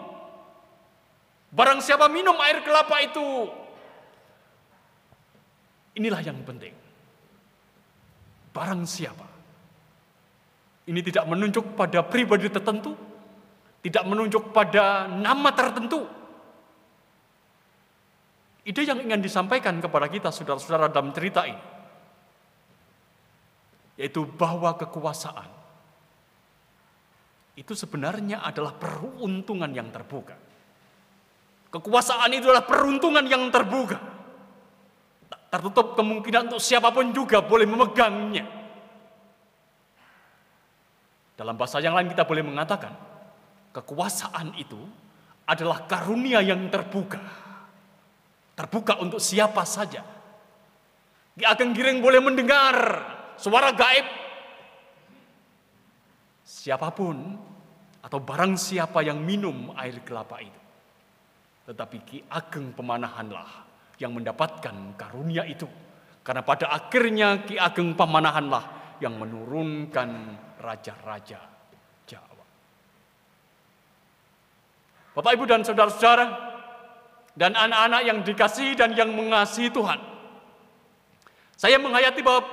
barang 1.52 1.80
siapa 1.80 2.08
minum 2.08 2.36
air 2.40 2.64
kelapa 2.64 3.04
itu, 3.04 3.48
inilah 5.96 6.20
yang 6.20 6.38
penting. 6.44 6.72
Barang 8.52 8.84
siapa. 8.84 9.26
Ini 10.86 11.00
tidak 11.02 11.26
menunjuk 11.26 11.74
pada 11.74 12.06
pribadi 12.06 12.46
tertentu, 12.46 12.94
tidak 13.82 14.06
menunjuk 14.06 14.54
pada 14.54 15.10
nama 15.10 15.50
tertentu, 15.50 16.06
Ide 18.66 18.82
yang 18.82 18.98
ingin 18.98 19.22
disampaikan 19.22 19.78
kepada 19.78 20.10
kita 20.10 20.34
saudara-saudara 20.34 20.90
dalam 20.90 21.14
cerita 21.14 21.46
ini 21.46 21.78
yaitu 23.96 24.28
bahwa 24.28 24.76
kekuasaan 24.76 25.48
itu 27.56 27.72
sebenarnya 27.72 28.44
adalah 28.44 28.76
peruntungan 28.76 29.72
yang 29.72 29.88
terbuka. 29.88 30.36
Kekuasaan 31.72 32.28
itu 32.36 32.52
adalah 32.52 32.68
peruntungan 32.68 33.24
yang 33.24 33.48
terbuka. 33.48 33.96
Tertutup 35.46 35.94
kemungkinan 35.94 36.50
untuk 36.50 36.62
siapa 36.62 36.90
pun 36.90 37.14
juga 37.14 37.40
boleh 37.40 37.64
memegangnya. 37.64 38.46
Dalam 41.36 41.54
bahasa 41.54 41.78
yang 41.78 41.94
lain 41.94 42.10
kita 42.10 42.24
boleh 42.24 42.42
mengatakan, 42.42 42.92
kekuasaan 43.70 44.56
itu 44.56 44.80
adalah 45.46 45.86
karunia 45.86 46.42
yang 46.42 46.66
terbuka 46.72 47.46
Terbuka 48.56 48.96
untuk 49.04 49.20
siapa 49.20 49.68
saja. 49.68 50.00
Ki 51.36 51.44
Ageng 51.44 51.76
Giring 51.76 52.00
boleh 52.00 52.24
mendengar 52.24 52.74
suara 53.36 53.68
gaib. 53.76 54.08
Siapa 56.40 56.88
pun 56.88 57.36
atau 58.00 58.16
barang 58.16 58.56
siapa 58.56 59.04
yang 59.04 59.20
minum 59.20 59.76
air 59.76 60.00
kelapa 60.00 60.40
itu. 60.40 60.60
Tetapi 61.68 61.96
Ki 62.08 62.18
Ageng 62.32 62.72
Pemanahanlah 62.72 63.65
yang 64.00 64.12
mendapatkan 64.12 64.96
karunia 64.96 65.44
itu. 65.48 65.68
Karena 66.20 66.42
pada 66.42 66.74
akhirnya 66.74 67.46
Ki 67.46 67.54
Ageng 67.56 67.94
Pemanahanlah 67.94 68.98
yang 68.98 69.14
menurunkan 69.16 70.08
raja-raja 70.58 71.40
Jawa. 72.04 72.44
Bapak 75.14 75.30
Ibu 75.36 75.44
dan 75.46 75.62
saudara-saudara, 75.62 76.26
dan 77.36 77.52
anak-anak 77.52 78.02
yang 78.02 78.18
dikasihi 78.24 78.72
dan 78.74 78.96
yang 78.96 79.12
mengasihi 79.12 79.68
Tuhan. 79.68 80.00
Saya 81.56 81.76
menghayati 81.76 82.20
bahwa 82.24 82.44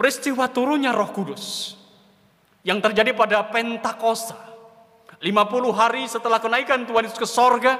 peristiwa 0.00 0.48
turunnya 0.48 0.96
Roh 0.96 1.12
Kudus 1.12 1.76
yang 2.64 2.80
terjadi 2.80 3.12
pada 3.16 3.44
Pentakosta 3.48 4.36
50 5.20 5.28
hari 5.76 6.08
setelah 6.08 6.40
kenaikan 6.40 6.88
Tuhan 6.88 7.04
Yesus 7.04 7.20
ke 7.20 7.28
sorga 7.28 7.76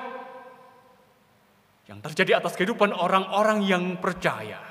yang 1.91 1.99
terjadi 1.99 2.39
atas 2.39 2.55
kehidupan 2.55 2.95
orang-orang 2.95 3.67
yang 3.67 3.99
percaya. 3.99 4.63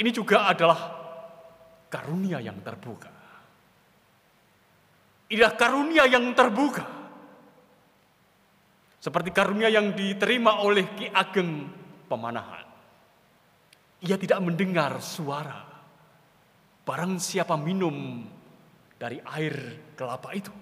Ini 0.00 0.08
juga 0.08 0.48
adalah 0.48 0.80
karunia 1.92 2.40
yang 2.40 2.56
terbuka. 2.64 3.12
Inilah 5.28 5.54
karunia 5.60 6.08
yang 6.08 6.32
terbuka 6.32 7.00
seperti 9.00 9.32
karunia 9.32 9.72
yang 9.72 9.96
diterima 9.96 10.60
oleh 10.60 10.92
Ki 10.92 11.08
Ageng 11.08 11.72
Pemanahan. 12.04 12.68
Ia 14.04 14.16
tidak 14.20 14.44
mendengar 14.44 15.00
suara. 15.00 15.64
Barang 16.84 17.16
siapa 17.16 17.56
minum 17.56 18.24
dari 19.00 19.16
air 19.24 19.56
kelapa 19.96 20.36
itu. 20.36 20.52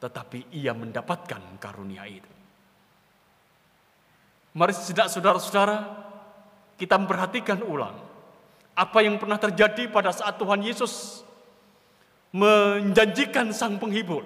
Tetapi 0.00 0.56
ia 0.56 0.72
mendapatkan 0.72 1.60
karunia 1.60 2.08
itu. 2.08 2.31
Mari 4.52 4.76
tidak 4.76 5.08
saudara-saudara, 5.08 5.88
kita 6.76 7.00
memperhatikan 7.00 7.60
ulang 7.64 7.96
apa 8.72 8.98
yang 9.04 9.20
pernah 9.20 9.36
terjadi 9.36 9.88
pada 9.92 10.12
saat 10.12 10.40
Tuhan 10.40 10.64
Yesus 10.64 11.24
menjanjikan 12.32 13.52
sang 13.52 13.76
penghibur 13.76 14.24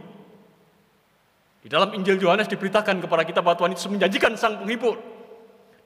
di 1.67 1.75
dalam 1.75 1.91
Injil 1.99 2.23
Yohanes 2.23 2.47
diberitakan 2.47 3.03
kepada 3.03 3.27
kita 3.27 3.43
bahwa 3.43 3.59
Tuhan 3.59 3.75
Yesus 3.75 3.91
menjanjikan 3.91 4.39
sang 4.39 4.62
penghibur. 4.62 5.03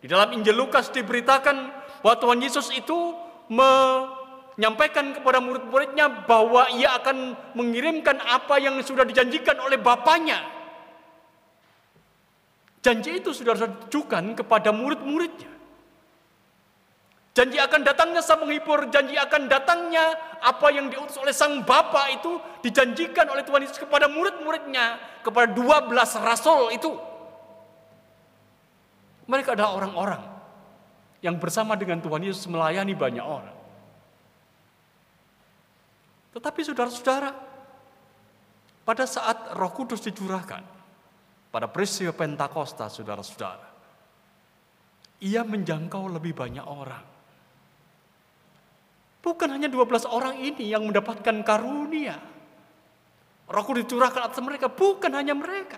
Di 0.04 0.12
dalam 0.12 0.28
Injil 0.36 0.52
Lukas 0.52 0.92
diberitakan 0.92 1.56
bahwa 2.04 2.16
Tuhan 2.20 2.36
Yesus 2.44 2.68
itu 2.76 3.16
menyampaikan 3.48 5.16
kepada 5.16 5.40
murid-muridnya 5.40 6.28
bahwa 6.28 6.68
ia 6.76 7.00
akan 7.00 7.32
mengirimkan 7.56 8.20
apa 8.20 8.60
yang 8.60 8.76
sudah 8.84 9.08
dijanjikan 9.08 9.56
oleh 9.56 9.80
Bapaknya. 9.80 10.44
Janji 12.80 13.20
itu 13.20 13.36
sudah 13.36 13.52
ditujukan 13.56 14.40
kepada 14.40 14.72
murid-muridnya. 14.72 15.52
Janji 17.30 17.62
akan 17.62 17.86
datangnya 17.86 18.20
sang 18.24 18.42
penghibur, 18.42 18.90
janji 18.90 19.14
akan 19.14 19.46
datangnya 19.46 20.18
apa 20.42 20.66
yang 20.74 20.90
diutus 20.90 21.14
oleh 21.20 21.30
sang 21.30 21.62
Bapa 21.62 22.10
itu 22.10 22.40
dijanjikan 22.64 23.28
oleh 23.30 23.46
Tuhan 23.46 23.62
Yesus 23.62 23.78
kepada 23.78 24.10
murid-muridnya, 24.10 24.98
kepada 25.22 25.46
12 25.54 25.94
rasul 26.26 26.74
itu. 26.74 26.90
Mereka 29.30 29.54
adalah 29.54 29.78
orang-orang 29.78 30.22
yang 31.22 31.38
bersama 31.38 31.78
dengan 31.78 32.02
Tuhan 32.02 32.24
Yesus 32.24 32.50
melayani 32.50 32.98
banyak 32.98 33.22
orang. 33.22 33.56
Tetapi 36.34 36.60
saudara-saudara, 36.66 37.30
pada 38.82 39.04
saat 39.06 39.54
Roh 39.54 39.70
Kudus 39.70 40.02
dicurahkan 40.02 40.79
pada 41.50 41.66
peristiwa 41.66 42.14
Pentakosta, 42.14 42.86
saudara-saudara, 42.86 43.68
ia 45.20 45.42
menjangkau 45.42 46.06
lebih 46.06 46.32
banyak 46.32 46.62
orang. 46.62 47.04
Bukan 49.20 49.48
hanya 49.52 49.68
12 49.68 50.08
orang 50.08 50.40
ini 50.40 50.72
yang 50.72 50.86
mendapatkan 50.86 51.44
karunia. 51.44 52.16
Roh 53.50 53.64
Kudus 53.66 53.84
dicurahkan 53.84 54.30
atas 54.30 54.40
mereka, 54.40 54.70
bukan 54.70 55.12
hanya 55.12 55.34
mereka. 55.34 55.76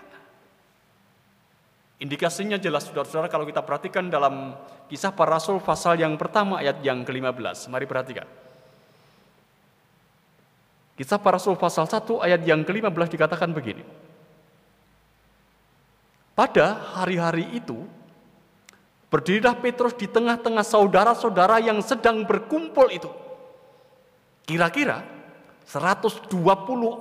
Indikasinya 1.99 2.61
jelas 2.61 2.85
saudara-saudara 2.85 3.27
kalau 3.27 3.43
kita 3.43 3.65
perhatikan 3.65 4.07
dalam 4.13 4.53
kisah 4.87 5.09
para 5.09 5.39
rasul 5.39 5.57
pasal 5.57 5.97
yang 5.97 6.13
pertama 6.15 6.61
ayat 6.61 6.79
yang 6.85 7.01
ke-15. 7.01 7.67
Mari 7.73 7.85
perhatikan. 7.89 8.27
Kisah 10.93 11.17
para 11.17 11.41
rasul 11.41 11.57
pasal 11.57 11.89
1 11.89 12.05
ayat 12.21 12.41
yang 12.45 12.61
ke-15 12.61 13.17
dikatakan 13.17 13.49
begini. 13.49 13.81
Pada 16.33 16.97
hari-hari 16.97 17.45
itu, 17.53 17.85
berdirilah 19.13 19.53
Petrus 19.61 19.93
di 19.93 20.09
tengah-tengah 20.09 20.65
saudara-saudara 20.65 21.61
yang 21.61 21.77
sedang 21.85 22.25
berkumpul 22.25 22.89
itu. 22.89 23.05
Kira-kira 24.49 25.05
120 25.69 26.33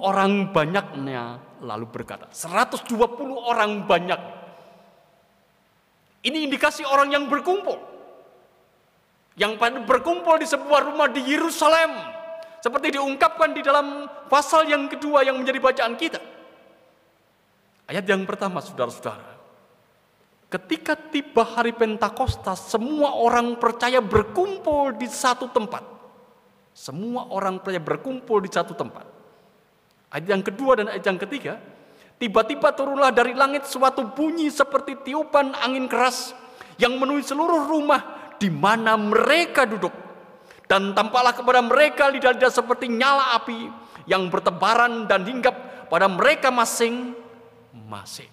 orang 0.04 0.52
banyaknya 0.52 1.40
lalu 1.64 1.88
berkata, 1.88 2.28
120 2.28 2.92
orang 3.40 3.88
banyak. 3.88 4.20
Ini 6.22 6.46
indikasi 6.46 6.84
orang 6.84 7.10
yang 7.10 7.24
berkumpul. 7.26 7.80
Yang 9.34 9.58
berkumpul 9.88 10.36
di 10.38 10.46
sebuah 10.46 10.92
rumah 10.92 11.08
di 11.08 11.24
Yerusalem. 11.24 11.90
Seperti 12.62 12.94
diungkapkan 12.94 13.56
di 13.56 13.64
dalam 13.64 14.06
pasal 14.30 14.68
yang 14.70 14.86
kedua 14.86 15.26
yang 15.26 15.40
menjadi 15.40 15.58
bacaan 15.58 15.96
kita. 15.98 16.31
Ayat 17.86 18.04
yang 18.06 18.22
pertama, 18.22 18.62
saudara-saudara. 18.62 19.32
Ketika 20.52 20.92
tiba 20.92 21.48
hari 21.48 21.72
Pentakosta, 21.72 22.52
semua 22.52 23.16
orang 23.16 23.56
percaya 23.56 24.04
berkumpul 24.04 24.92
di 25.00 25.08
satu 25.08 25.48
tempat. 25.48 25.80
Semua 26.76 27.28
orang 27.32 27.56
percaya 27.56 27.80
berkumpul 27.80 28.44
di 28.44 28.52
satu 28.52 28.76
tempat. 28.76 29.08
Ayat 30.12 30.28
yang 30.28 30.44
kedua 30.44 30.76
dan 30.76 30.92
ayat 30.92 31.04
yang 31.08 31.16
ketiga, 31.16 31.56
tiba-tiba 32.20 32.68
turunlah 32.76 33.08
dari 33.08 33.32
langit 33.32 33.64
suatu 33.64 34.12
bunyi 34.12 34.52
seperti 34.52 35.00
tiupan 35.08 35.56
angin 35.56 35.88
keras 35.88 36.36
yang 36.76 37.00
memenuhi 37.00 37.24
seluruh 37.24 37.64
rumah 37.64 38.36
di 38.36 38.52
mana 38.52 39.00
mereka 39.00 39.64
duduk. 39.64 39.92
Dan 40.68 40.92
tampaklah 40.92 41.32
kepada 41.32 41.60
mereka 41.64 42.12
lidah-lidah 42.12 42.52
seperti 42.52 42.92
nyala 42.92 43.40
api 43.40 43.72
yang 44.04 44.28
bertebaran 44.28 45.08
dan 45.08 45.24
hinggap 45.24 45.88
pada 45.88 46.08
mereka 46.12 46.52
masing-masing. 47.72 48.32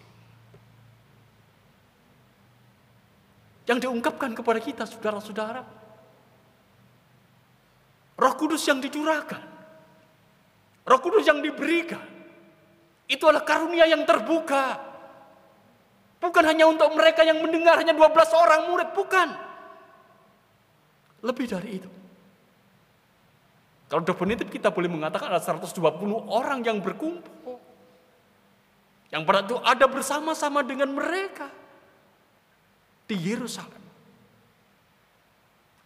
Yang 3.69 3.79
diungkapkan 3.87 4.33
kepada 4.33 4.59
kita 4.59 4.83
saudara-saudara, 4.89 5.61
Roh 8.19 8.33
Kudus 8.35 8.67
yang 8.67 8.83
dicurahkan. 8.83 9.41
Roh 10.83 10.99
Kudus 10.99 11.23
yang 11.23 11.39
diberikan. 11.39 12.03
Itu 13.09 13.25
adalah 13.25 13.47
karunia 13.47 13.87
yang 13.87 14.03
terbuka. 14.03 14.77
Bukan 16.19 16.43
hanya 16.43 16.67
untuk 16.67 16.91
mereka 16.93 17.23
yang 17.23 17.39
mendengar 17.39 17.79
hanya 17.79 17.95
12 17.95 18.11
orang 18.35 18.67
murid, 18.67 18.89
bukan. 18.91 19.29
Lebih 21.23 21.45
dari 21.47 21.69
itu. 21.79 21.89
Kalau 23.89 24.05
definitif 24.05 24.45
kita 24.51 24.69
boleh 24.69 24.91
mengatakan 24.91 25.33
ada 25.33 25.41
120 25.41 25.81
orang 26.29 26.61
yang 26.61 26.77
berkumpul. 26.77 27.38
Yang 29.09 29.21
pada 29.25 29.41
itu 29.41 29.57
ada 29.65 29.85
bersama-sama 29.89 30.61
dengan 30.61 30.93
mereka 30.93 31.49
di 33.09 33.17
Yerusalem. 33.17 33.81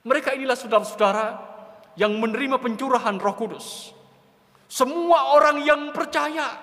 Mereka 0.03 0.35
inilah 0.35 0.59
saudara-saudara 0.59 1.25
yang 1.95 2.11
menerima 2.19 2.59
pencurahan 2.59 3.15
Roh 3.15 3.35
Kudus. 3.39 3.95
Semua 4.67 5.39
orang 5.39 5.63
yang 5.63 5.95
percaya, 5.95 6.59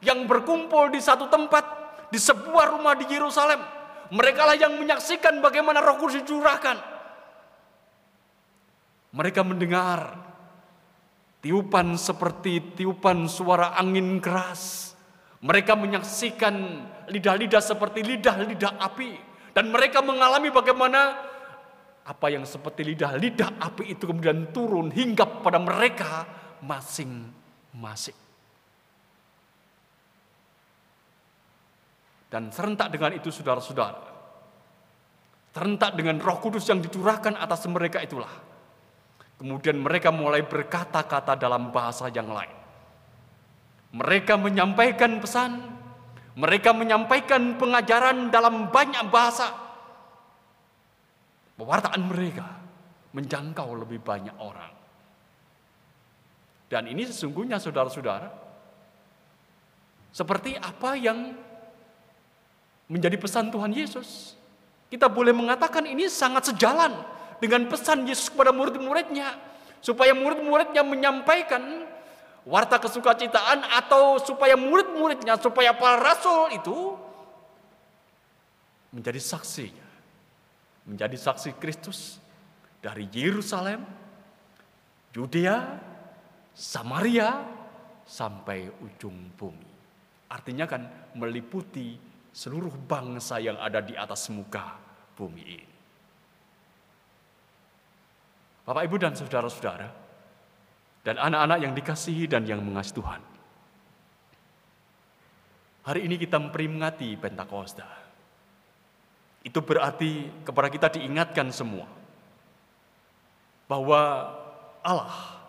yang 0.00 0.24
berkumpul 0.24 0.88
di 0.88 1.00
satu 1.02 1.28
tempat, 1.28 1.64
di 2.08 2.16
sebuah 2.16 2.72
rumah 2.72 2.96
di 2.96 3.04
Yerusalem, 3.04 3.60
mereka 4.08 4.48
lah 4.48 4.56
yang 4.56 4.80
menyaksikan 4.80 5.44
bagaimana 5.44 5.84
Roh 5.84 6.00
Kudus 6.00 6.24
dicurahkan. 6.24 6.80
Mereka 9.12 9.44
mendengar 9.44 10.16
tiupan 11.44 12.00
seperti 12.00 12.72
tiupan 12.80 13.28
suara 13.28 13.76
angin 13.76 14.16
keras. 14.24 14.87
Mereka 15.38 15.78
menyaksikan 15.78 16.54
lidah-lidah 17.06 17.62
seperti 17.62 18.02
lidah-lidah 18.02 18.74
api. 18.82 19.12
Dan 19.54 19.70
mereka 19.70 20.02
mengalami 20.02 20.50
bagaimana 20.50 21.14
apa 22.08 22.26
yang 22.32 22.42
seperti 22.48 22.82
lidah-lidah 22.94 23.60
api 23.60 23.94
itu 23.94 24.08
kemudian 24.08 24.50
turun 24.50 24.90
hingga 24.90 25.28
pada 25.44 25.60
mereka 25.62 26.26
masing-masing. 26.64 28.16
Dan 32.28 32.52
serentak 32.52 32.92
dengan 32.92 33.16
itu 33.16 33.32
saudara-saudara, 33.32 34.04
serentak 35.56 35.96
dengan 35.96 36.20
roh 36.20 36.36
kudus 36.42 36.68
yang 36.68 36.84
dicurahkan 36.84 37.40
atas 37.40 37.64
mereka 37.72 38.04
itulah. 38.04 38.28
Kemudian 39.38 39.78
mereka 39.80 40.12
mulai 40.12 40.44
berkata-kata 40.44 41.38
dalam 41.38 41.72
bahasa 41.72 42.10
yang 42.12 42.28
lain. 42.28 42.57
Mereka 43.88 44.36
menyampaikan 44.36 45.16
pesan, 45.20 45.64
mereka 46.36 46.76
menyampaikan 46.76 47.56
pengajaran 47.56 48.28
dalam 48.28 48.68
banyak 48.68 49.08
bahasa, 49.08 49.68
Pewartaan 51.58 52.06
mereka 52.06 52.46
menjangkau 53.10 53.82
lebih 53.82 53.98
banyak 53.98 54.30
orang. 54.38 54.70
Dan 56.70 56.86
ini 56.86 57.02
sesungguhnya 57.02 57.58
saudara-saudara, 57.58 58.30
seperti 60.14 60.54
apa 60.54 60.94
yang 60.94 61.34
menjadi 62.86 63.18
pesan 63.18 63.50
Tuhan 63.50 63.74
Yesus. 63.74 64.38
Kita 64.86 65.10
boleh 65.10 65.34
mengatakan 65.34 65.82
ini 65.82 66.06
sangat 66.06 66.54
sejalan 66.54 66.94
dengan 67.42 67.66
pesan 67.66 68.06
Yesus 68.06 68.30
kepada 68.30 68.54
murid-muridnya. 68.54 69.34
Supaya 69.82 70.14
murid-muridnya 70.14 70.86
menyampaikan 70.86 71.87
warta 72.48 72.80
kesukacitaan 72.80 73.60
atau 73.76 74.16
supaya 74.16 74.56
murid-muridnya, 74.56 75.36
supaya 75.36 75.76
para 75.76 76.00
rasul 76.00 76.48
itu 76.56 76.96
menjadi 78.88 79.20
saksinya 79.20 79.88
menjadi 80.88 81.20
saksi 81.20 81.60
Kristus 81.60 82.16
dari 82.80 83.04
Yerusalem, 83.12 83.84
Yudea, 85.12 85.76
Samaria, 86.56 87.44
sampai 88.08 88.72
ujung 88.80 89.36
bumi. 89.36 89.68
Artinya 90.32 90.64
kan 90.64 91.12
meliputi 91.12 92.00
seluruh 92.32 92.72
bangsa 92.88 93.36
yang 93.36 93.60
ada 93.60 93.84
di 93.84 93.92
atas 93.92 94.32
muka 94.32 94.80
bumi 95.12 95.44
ini. 95.44 95.76
Bapak, 98.64 98.84
Ibu, 98.84 98.96
dan 99.00 99.16
saudara-saudara, 99.16 100.07
dan 101.08 101.16
anak-anak 101.16 101.58
yang 101.64 101.72
dikasihi 101.72 102.28
dan 102.28 102.44
yang 102.44 102.60
mengasihi 102.60 103.00
Tuhan. 103.00 103.20
Hari 105.88 106.04
ini 106.04 106.20
kita 106.20 106.36
memperingati 106.36 107.16
Pentakosta. 107.16 107.88
Itu 109.40 109.64
berarti 109.64 110.44
kepada 110.44 110.68
kita 110.68 110.92
diingatkan 110.92 111.48
semua 111.48 111.88
bahwa 113.64 114.28
Allah 114.84 115.40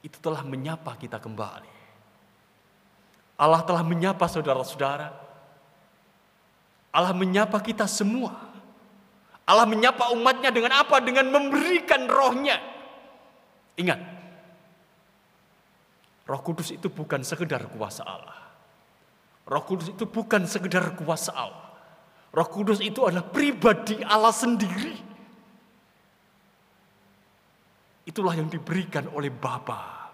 itu 0.00 0.16
telah 0.24 0.40
menyapa 0.40 0.96
kita 0.96 1.20
kembali. 1.20 1.68
Allah 3.36 3.60
telah 3.68 3.84
menyapa 3.84 4.24
saudara-saudara. 4.24 5.12
Allah 6.88 7.12
menyapa 7.12 7.60
kita 7.60 7.84
semua. 7.84 8.32
Allah 9.44 9.68
menyapa 9.68 10.16
umatnya 10.16 10.48
dengan 10.48 10.80
apa? 10.80 10.96
Dengan 11.04 11.28
memberikan 11.28 12.08
rohnya. 12.08 12.56
Ingat, 13.76 14.21
roh 16.26 16.40
kudus 16.40 16.74
itu 16.74 16.88
bukan 16.92 17.22
sekedar 17.26 17.66
kuasa 17.72 18.02
Allah. 18.06 18.38
Roh 19.46 19.62
kudus 19.66 19.90
itu 19.90 20.04
bukan 20.06 20.46
sekedar 20.46 20.94
kuasa 20.94 21.34
Allah. 21.34 21.72
Roh 22.32 22.48
Kudus 22.48 22.80
itu 22.80 23.04
adalah 23.04 23.28
pribadi 23.28 24.00
Allah 24.00 24.32
sendiri. 24.32 24.96
Itulah 28.08 28.34
yang 28.34 28.48
diberikan 28.48 29.12
oleh 29.12 29.28
Bapa 29.28 30.10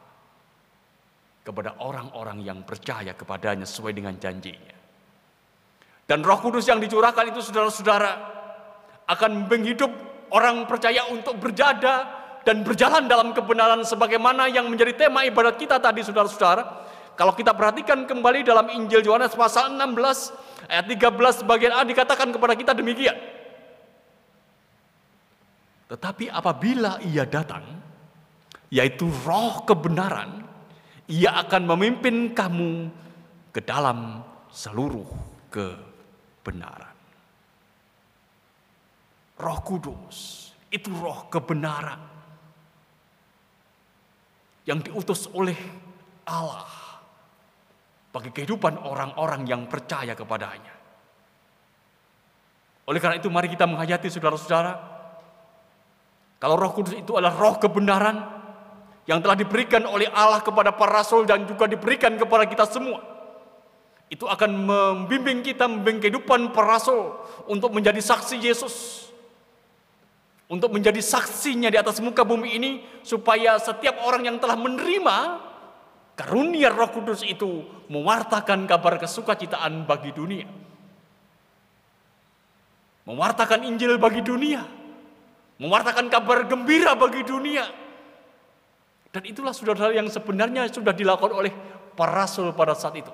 kepada 1.46 1.80
orang-orang 1.80 2.42
yang 2.44 2.66
percaya 2.66 3.14
kepadanya 3.14 3.64
sesuai 3.64 3.94
dengan 3.94 4.18
janjinya. 4.18 4.76
Dan 6.04 6.20
roh 6.26 6.42
kudus 6.42 6.66
yang 6.66 6.82
dicurahkan 6.82 7.32
itu 7.32 7.40
saudara-saudara 7.40 8.12
akan 9.08 9.48
menghidup 9.48 9.88
orang 10.34 10.66
percaya 10.68 11.06
untuk 11.08 11.38
berjada 11.40 12.17
dan 12.48 12.64
berjalan 12.64 13.04
dalam 13.04 13.36
kebenaran 13.36 13.84
sebagaimana 13.84 14.48
yang 14.48 14.72
menjadi 14.72 15.04
tema 15.04 15.20
ibadat 15.28 15.60
kita 15.60 15.76
tadi 15.76 16.00
saudara-saudara. 16.00 16.88
Kalau 17.12 17.36
kita 17.36 17.52
perhatikan 17.52 18.08
kembali 18.08 18.40
dalam 18.40 18.72
Injil 18.72 19.04
Yohanes 19.04 19.36
pasal 19.36 19.76
16 19.76 20.48
Ayat 20.64 20.88
13 20.88 21.44
bagian 21.44 21.76
A 21.76 21.84
dikatakan 21.84 22.32
kepada 22.32 22.56
kita 22.56 22.72
demikian. 22.72 23.16
Tetapi 25.92 26.32
apabila 26.32 27.00
ia 27.04 27.28
datang, 27.28 27.64
yaitu 28.72 29.08
roh 29.28 29.64
kebenaran, 29.68 30.44
ia 31.08 31.40
akan 31.44 31.68
memimpin 31.68 32.32
kamu 32.36 32.88
ke 33.52 33.60
dalam 33.64 34.24
seluruh 34.48 35.08
kebenaran. 35.52 36.96
Roh 39.36 39.60
Kudus 39.64 40.52
itu 40.68 40.92
roh 40.96 41.28
kebenaran 41.32 42.07
yang 44.68 44.84
diutus 44.84 45.32
oleh 45.32 45.56
Allah 46.28 46.68
bagi 48.12 48.28
kehidupan 48.28 48.84
orang-orang 48.84 49.48
yang 49.48 49.64
percaya 49.64 50.12
kepadanya. 50.12 50.76
Oleh 52.84 53.00
karena 53.00 53.16
itu 53.16 53.32
mari 53.32 53.48
kita 53.48 53.64
menghayati 53.64 54.12
saudara-saudara, 54.12 54.72
kalau 56.36 56.56
roh 56.60 56.72
kudus 56.76 56.96
itu 56.96 57.16
adalah 57.16 57.32
roh 57.36 57.56
kebenaran 57.56 58.16
yang 59.08 59.24
telah 59.24 59.36
diberikan 59.40 59.88
oleh 59.88 60.08
Allah 60.12 60.44
kepada 60.44 60.76
para 60.76 61.00
rasul 61.00 61.24
dan 61.24 61.48
juga 61.48 61.64
diberikan 61.64 62.12
kepada 62.20 62.44
kita 62.44 62.68
semua. 62.68 63.00
Itu 64.08 64.28
akan 64.28 64.50
membimbing 64.68 65.44
kita, 65.44 65.64
membimbing 65.64 66.08
kehidupan 66.08 66.52
para 66.52 66.76
rasul 66.76 67.16
untuk 67.48 67.72
menjadi 67.72 68.00
saksi 68.00 68.36
Yesus. 68.40 69.07
Untuk 70.48 70.72
menjadi 70.72 71.04
saksinya 71.04 71.68
di 71.68 71.76
atas 71.76 72.00
muka 72.00 72.24
bumi 72.24 72.56
ini 72.56 72.70
supaya 73.04 73.60
setiap 73.60 74.00
orang 74.00 74.24
yang 74.24 74.36
telah 74.40 74.56
menerima 74.56 75.16
Karunia 76.18 76.74
Roh 76.74 76.90
Kudus 76.90 77.22
itu 77.22 77.62
mewartakan 77.86 78.66
kabar 78.66 78.98
kesukacitaan 78.98 79.86
bagi 79.86 80.10
dunia. 80.10 80.50
Mewartakan 83.06 83.62
Injil 83.62 84.00
bagi 84.02 84.26
dunia. 84.26 84.66
Mewartakan 85.62 86.10
kabar 86.10 86.42
gembira 86.50 86.98
bagi 86.98 87.22
dunia. 87.22 87.70
Dan 89.14 89.22
itulah 89.30 89.54
saudara 89.54 89.94
yang 89.94 90.10
sebenarnya 90.10 90.66
sudah 90.66 90.90
dilakukan 90.90 91.38
oleh 91.38 91.52
para 91.94 92.26
rasul 92.26 92.50
pada 92.50 92.74
saat 92.74 92.98
itu. 92.98 93.12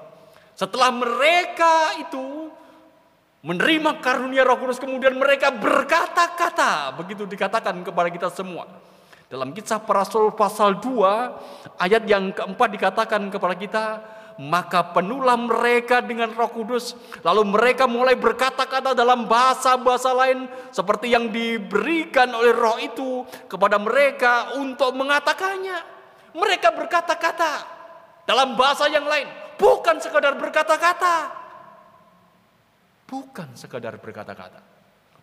Setelah 0.57 0.89
mereka 0.89 1.99
itu 2.01 2.49
menerima 3.45 4.01
karunia 4.01 4.43
Roh 4.43 4.57
Kudus 4.57 4.81
kemudian 4.81 5.13
mereka 5.21 5.53
berkata-kata, 5.53 6.97
begitu 6.97 7.29
dikatakan 7.29 7.77
kepada 7.85 8.09
kita 8.09 8.33
semua. 8.33 8.65
Dalam 9.29 9.53
kisah 9.53 9.85
para 9.85 10.01
rasul 10.05 10.33
pasal 10.33 10.81
2 10.81 11.77
ayat 11.81 12.03
yang 12.09 12.33
keempat 12.33 12.69
dikatakan 12.73 13.29
kepada 13.29 13.55
kita 13.57 13.85
maka 14.41 14.91
penuhlah 14.91 15.39
mereka 15.39 16.03
dengan 16.03 16.33
Roh 16.35 16.51
Kudus. 16.51 16.99
Lalu 17.23 17.55
mereka 17.55 17.87
mulai 17.87 18.19
berkata-kata 18.19 18.97
dalam 18.97 19.31
bahasa-bahasa 19.31 20.11
lain 20.11 20.51
seperti 20.75 21.15
yang 21.15 21.31
diberikan 21.31 22.35
oleh 22.35 22.51
Roh 22.51 22.79
itu 22.83 23.23
kepada 23.47 23.79
mereka 23.79 24.57
untuk 24.59 24.91
mengatakannya. 24.97 25.79
Mereka 26.35 26.75
berkata-kata 26.75 27.53
dalam 28.27 28.59
bahasa 28.59 28.91
yang 28.91 29.07
lain, 29.07 29.29
bukan 29.55 30.03
sekadar 30.03 30.35
berkata-kata. 30.35 31.44
Bukan 33.05 33.53
sekadar 33.53 34.01
berkata-kata. 34.01 34.61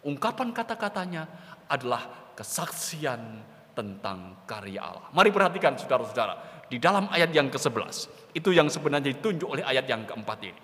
Ungkapan 0.05 0.53
kata-katanya 0.53 1.25
adalah 1.69 2.33
kesaksian 2.37 3.41
tentang 3.73 4.45
karya 4.45 4.81
Allah. 4.81 5.05
Mari 5.13 5.29
perhatikan 5.29 5.77
saudara-saudara, 5.77 6.65
di 6.69 6.77
dalam 6.77 7.09
ayat 7.09 7.31
yang 7.33 7.49
ke-11, 7.49 8.09
itu 8.37 8.49
yang 8.53 8.67
sebenarnya 8.69 9.13
ditunjuk 9.13 9.47
oleh 9.47 9.63
ayat 9.65 9.85
yang 9.89 10.05
keempat 10.05 10.39
ini. 10.45 10.61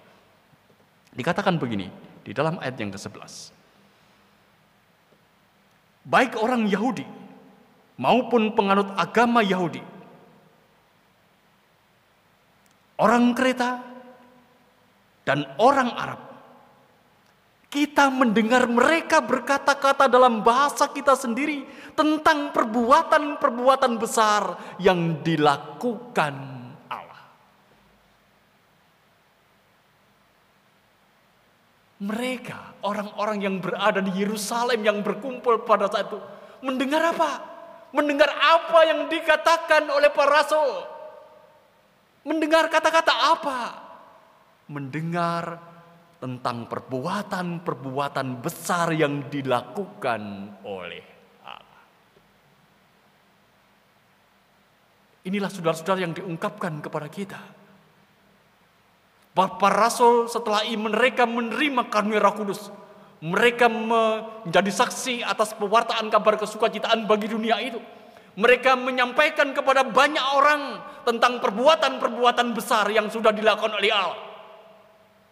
Dikatakan 1.14 1.58
begini, 1.58 1.88
di 2.22 2.32
dalam 2.36 2.60
ayat 2.60 2.76
yang 2.78 2.92
ke-11. 2.94 3.56
Baik 6.08 6.40
orang 6.40 6.68
Yahudi 6.68 7.04
maupun 8.00 8.56
penganut 8.56 8.92
agama 8.96 9.44
Yahudi, 9.44 9.84
orang 13.00 13.36
Kreta 13.36 13.84
dan 15.28 15.44
orang 15.60 15.92
Arab 15.92 16.27
kita 17.68 18.08
mendengar 18.08 18.64
mereka 18.64 19.20
berkata-kata 19.20 20.08
dalam 20.08 20.40
bahasa 20.40 20.88
kita 20.88 21.20
sendiri 21.20 21.68
tentang 22.00 22.56
perbuatan-perbuatan 22.56 24.00
besar 24.00 24.56
yang 24.80 25.20
dilakukan 25.20 26.36
Allah. 26.88 27.24
Mereka, 32.00 32.88
orang-orang 32.88 33.44
yang 33.44 33.56
berada 33.60 34.00
di 34.00 34.16
Yerusalem 34.16 34.88
yang 34.88 35.04
berkumpul 35.04 35.68
pada 35.68 35.92
saat 35.92 36.08
itu, 36.08 36.20
mendengar 36.64 37.12
apa? 37.12 37.32
Mendengar 37.92 38.32
apa 38.32 38.80
yang 38.88 39.12
dikatakan 39.12 39.92
oleh 39.92 40.08
para 40.16 40.40
rasul? 40.40 40.88
Mendengar 42.24 42.72
kata-kata 42.72 43.12
apa? 43.12 43.60
Mendengar 44.72 45.76
tentang 46.18 46.66
perbuatan-perbuatan 46.66 48.42
besar 48.42 48.90
yang 48.98 49.30
dilakukan 49.30 50.22
oleh 50.66 51.06
Allah. 51.46 51.84
Inilah 55.30 55.50
saudara-saudara 55.54 56.02
yang 56.02 56.18
diungkapkan 56.18 56.82
kepada 56.82 57.06
kita. 57.06 57.42
Para 59.38 59.78
rasul 59.78 60.26
setelah 60.26 60.66
mereka 60.66 61.30
menerima 61.30 61.94
karunia 61.94 62.18
Roh 62.18 62.34
Kudus. 62.34 62.74
Mereka 63.22 63.70
menjadi 63.70 64.72
saksi 64.74 65.22
atas 65.22 65.54
pewartaan 65.54 66.10
kabar 66.10 66.42
kesukacitaan 66.42 67.06
bagi 67.06 67.30
dunia 67.30 67.62
itu. 67.62 67.78
Mereka 68.38 68.78
menyampaikan 68.78 69.54
kepada 69.54 69.86
banyak 69.86 70.26
orang 70.38 70.82
tentang 71.06 71.42
perbuatan-perbuatan 71.42 72.54
besar 72.54 72.90
yang 72.90 73.10
sudah 73.10 73.34
dilakukan 73.34 73.78
oleh 73.78 73.90
Allah. 73.94 74.27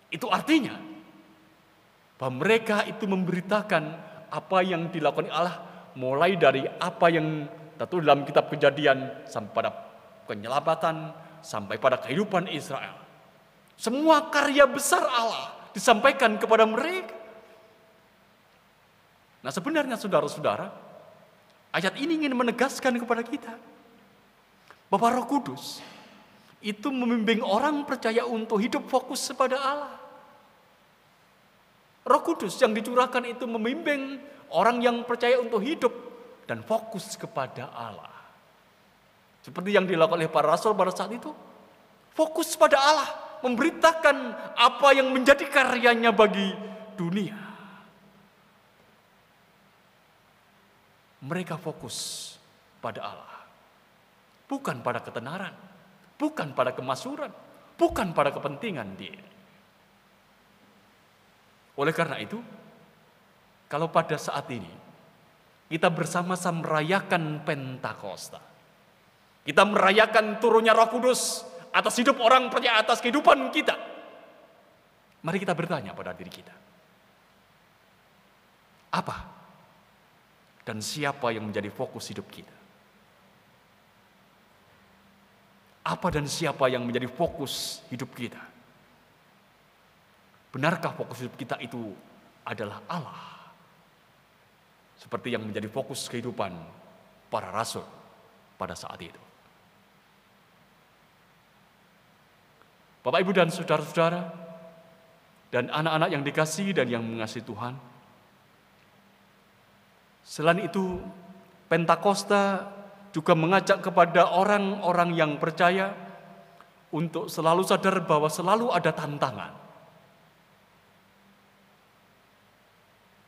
Itu 0.10 0.30
artinya 0.30 0.78
bahwa 2.16 2.44
mereka 2.44 2.88
itu 2.88 3.04
memberitakan 3.06 3.84
apa 4.32 4.60
yang 4.64 4.88
dilakukan 4.92 5.32
Allah 5.32 5.56
mulai 5.96 6.36
dari 6.36 6.64
apa 6.64 7.08
yang 7.12 7.48
tentu 7.76 8.00
dalam 8.00 8.24
kitab 8.24 8.48
kejadian 8.52 9.28
sampai 9.28 9.52
pada 9.52 9.72
penyelamatan 10.26 11.12
sampai 11.46 11.78
pada 11.78 12.02
kehidupan 12.02 12.50
Israel. 12.50 12.98
Semua 13.76 14.32
karya 14.32 14.66
besar 14.66 15.04
Allah 15.04 15.70
disampaikan 15.76 16.40
kepada 16.40 16.64
mereka. 16.64 17.14
Nah 19.44 19.52
sebenarnya 19.54 20.00
saudara-saudara, 20.00 20.72
ayat 21.76 21.94
ini 22.02 22.24
ingin 22.24 22.34
menegaskan 22.34 22.98
kepada 22.98 23.22
kita 23.22 23.54
bahwa 24.90 25.22
Roh 25.22 25.28
Kudus 25.28 25.84
itu 26.66 26.90
membimbing 26.90 27.46
orang 27.46 27.86
percaya 27.86 28.26
untuk 28.26 28.58
hidup 28.58 28.90
fokus 28.90 29.30
kepada 29.30 29.54
Allah. 29.62 29.96
Roh 32.06 32.22
Kudus 32.26 32.58
yang 32.58 32.74
dicurahkan 32.74 33.22
itu 33.30 33.46
membimbing 33.46 34.18
orang 34.50 34.82
yang 34.82 35.06
percaya 35.06 35.38
untuk 35.38 35.62
hidup 35.62 35.94
dan 36.50 36.66
fokus 36.66 37.14
kepada 37.14 37.70
Allah. 37.70 38.10
Seperti 39.46 39.78
yang 39.78 39.86
dilakukan 39.86 40.18
oleh 40.18 40.30
para 40.30 40.50
rasul 40.58 40.74
pada 40.74 40.90
saat 40.90 41.14
itu. 41.14 41.30
Fokus 42.18 42.58
pada 42.58 42.82
Allah, 42.82 43.10
memberitakan 43.46 44.18
apa 44.58 44.90
yang 44.98 45.14
menjadi 45.14 45.46
karyanya 45.46 46.10
bagi 46.10 46.50
dunia. 46.98 47.38
Mereka 51.22 51.62
fokus 51.62 52.34
pada 52.82 53.02
Allah. 53.06 53.38
Bukan 54.46 54.82
pada 54.86 55.02
ketenaran, 55.02 55.54
bukan 56.16 56.56
pada 56.56 56.72
kemasuran, 56.72 57.32
bukan 57.76 58.16
pada 58.16 58.32
kepentingan 58.32 58.90
diri. 58.96 59.28
Oleh 61.76 61.92
karena 61.92 62.16
itu, 62.20 62.40
kalau 63.68 63.92
pada 63.92 64.16
saat 64.16 64.48
ini 64.52 64.72
kita 65.68 65.92
bersama-sama 65.92 66.64
merayakan 66.64 67.44
Pentakosta, 67.44 68.40
kita 69.44 69.64
merayakan 69.68 70.40
turunnya 70.40 70.72
Roh 70.72 70.88
Kudus 70.88 71.44
atas 71.76 72.00
hidup 72.00 72.24
orang 72.24 72.48
percaya 72.48 72.80
atas 72.80 73.04
kehidupan 73.04 73.52
kita. 73.52 73.76
Mari 75.26 75.38
kita 75.42 75.52
bertanya 75.52 75.92
pada 75.92 76.16
diri 76.16 76.32
kita. 76.32 76.56
Apa 78.96 79.18
dan 80.64 80.80
siapa 80.80 81.28
yang 81.36 81.52
menjadi 81.52 81.68
fokus 81.68 82.08
hidup 82.08 82.32
kita? 82.32 82.65
Apa 85.86 86.10
dan 86.10 86.26
siapa 86.26 86.66
yang 86.66 86.82
menjadi 86.82 87.06
fokus 87.06 87.86
hidup 87.94 88.10
kita? 88.18 88.42
Benarkah 90.50 90.98
fokus 90.98 91.22
hidup 91.22 91.38
kita 91.38 91.62
itu 91.62 91.94
adalah 92.42 92.82
Allah? 92.90 93.54
Seperti 94.98 95.38
yang 95.38 95.46
menjadi 95.46 95.70
fokus 95.70 96.10
kehidupan 96.10 96.58
para 97.30 97.54
rasul 97.54 97.86
pada 98.58 98.74
saat 98.74 98.98
itu. 98.98 99.22
Bapak, 103.06 103.22
Ibu, 103.22 103.32
dan 103.38 103.54
saudara-saudara, 103.54 104.22
dan 105.54 105.70
anak-anak 105.70 106.10
yang 106.10 106.24
dikasih 106.26 106.74
dan 106.74 106.90
yang 106.90 107.06
mengasihi 107.06 107.46
Tuhan. 107.46 107.78
Selain 110.26 110.66
itu, 110.66 110.98
Pentakosta 111.70 112.74
juga 113.16 113.32
mengajak 113.32 113.80
kepada 113.80 114.36
orang-orang 114.36 115.16
yang 115.16 115.32
percaya 115.40 115.96
untuk 116.92 117.32
selalu 117.32 117.64
sadar 117.64 118.04
bahwa 118.04 118.28
selalu 118.28 118.76
ada 118.76 118.92
tantangan. 118.92 119.66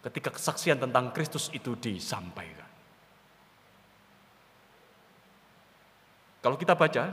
ketika 0.07 0.31
kesaksian 0.31 0.79
tentang 0.79 1.11
Kristus 1.11 1.51
itu 1.51 1.75
disampaikan. 1.75 2.69
Kalau 6.39 6.55
kita 6.55 6.79
baca 6.79 7.11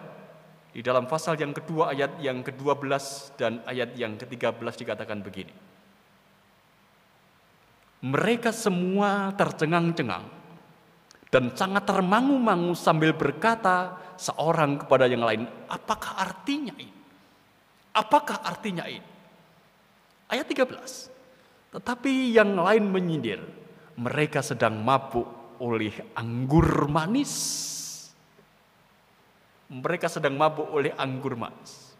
di 0.71 0.79
dalam 0.79 1.11
pasal 1.11 1.35
yang 1.35 1.51
kedua 1.51 1.91
ayat 1.91 2.23
yang 2.23 2.47
ke-12 2.47 3.35
dan 3.35 3.67
ayat 3.67 3.99
yang 3.99 4.15
ke-13 4.15 4.75
dikatakan 4.79 5.27
begini. 5.27 5.55
Mereka 8.05 8.55
semua 8.55 9.33
tercengang-cengang 9.35 10.44
dan 11.35 11.51
sangat 11.51 11.83
termangu-mangu 11.83 12.79
sambil 12.79 13.11
berkata 13.11 13.99
seorang 14.15 14.87
kepada 14.87 15.11
yang 15.11 15.27
lain, 15.27 15.51
apakah 15.67 16.15
artinya 16.15 16.71
ini? 16.79 16.95
Apakah 17.91 18.39
artinya 18.47 18.87
ini? 18.87 19.03
Ayat 20.31 20.47
13. 20.47 21.75
Tetapi 21.75 22.39
yang 22.39 22.55
lain 22.55 22.87
menyindir, 22.87 23.43
mereka 23.99 24.47
sedang 24.47 24.79
mabuk 24.79 25.27
oleh 25.59 25.91
anggur 26.15 26.87
manis. 26.87 27.35
Mereka 29.75 30.07
sedang 30.07 30.39
mabuk 30.39 30.71
oleh 30.71 30.95
anggur 30.95 31.35
manis. 31.35 31.99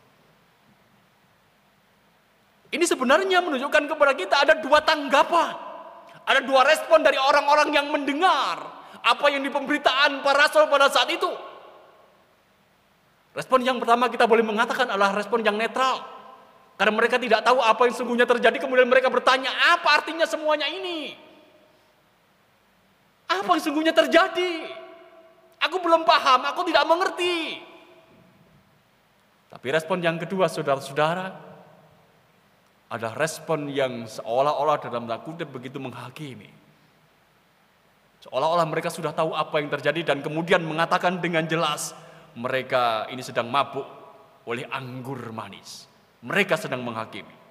Ini 2.71 2.87
sebenarnya 2.87 3.43
menunjukkan 3.43 3.83
kepada 3.91 4.15
kita 4.15 4.47
ada 4.47 4.55
dua 4.63 4.79
tanggapan. 4.87 5.59
Ada 6.23 6.39
dua 6.47 6.63
respon 6.63 7.03
dari 7.03 7.19
orang-orang 7.19 7.75
yang 7.75 7.91
mendengar 7.91 8.84
apa 9.05 9.27
yang 9.29 9.45
di 9.45 9.53
pemberitaan 9.53 10.25
para 10.25 10.49
rasul 10.49 10.65
pada 10.73 10.89
saat 10.89 11.13
itu. 11.13 11.29
Respon 13.37 13.61
yang 13.61 13.77
pertama 13.77 14.09
kita 14.09 14.25
boleh 14.25 14.41
mengatakan 14.41 14.89
adalah 14.89 15.13
respon 15.13 15.45
yang 15.45 15.61
netral. 15.61 16.01
Karena 16.75 16.91
mereka 16.91 17.21
tidak 17.21 17.45
tahu 17.47 17.63
apa 17.63 17.87
yang 17.87 17.95
sungguhnya 17.95 18.27
terjadi, 18.27 18.57
kemudian 18.59 18.91
mereka 18.91 19.07
bertanya, 19.07 19.53
apa 19.79 19.95
artinya 19.95 20.27
semuanya 20.27 20.67
ini? 20.67 21.15
Apa 23.31 23.47
yang 23.55 23.63
sungguhnya 23.63 23.95
terjadi? 23.95 24.75
Aku 25.63 25.79
belum 25.79 26.03
paham, 26.03 26.51
aku 26.51 26.67
tidak 26.67 26.83
mengerti. 26.83 27.63
Tapi 29.55 29.67
respon 29.71 30.03
yang 30.03 30.19
kedua, 30.19 30.51
saudara-saudara, 30.51 31.31
adalah 32.91 33.15
respon 33.15 33.71
yang 33.71 34.11
seolah-olah 34.11 34.83
dalam 34.83 35.07
kutip 35.23 35.55
begitu 35.55 35.79
menghakimi. 35.79 36.64
Seolah-olah 38.25 38.65
mereka 38.65 38.89
sudah 38.89 39.13
tahu 39.13 39.37
apa 39.37 39.61
yang 39.61 39.69
terjadi 39.69 40.01
dan 40.15 40.25
kemudian 40.25 40.65
mengatakan 40.65 41.21
dengan 41.21 41.45
jelas 41.45 41.93
mereka 42.33 43.05
ini 43.13 43.21
sedang 43.21 43.53
mabuk 43.53 43.85
oleh 44.49 44.65
anggur 44.73 45.29
manis. 45.29 45.85
Mereka 46.25 46.57
sedang 46.57 46.81
menghakimi. 46.81 47.45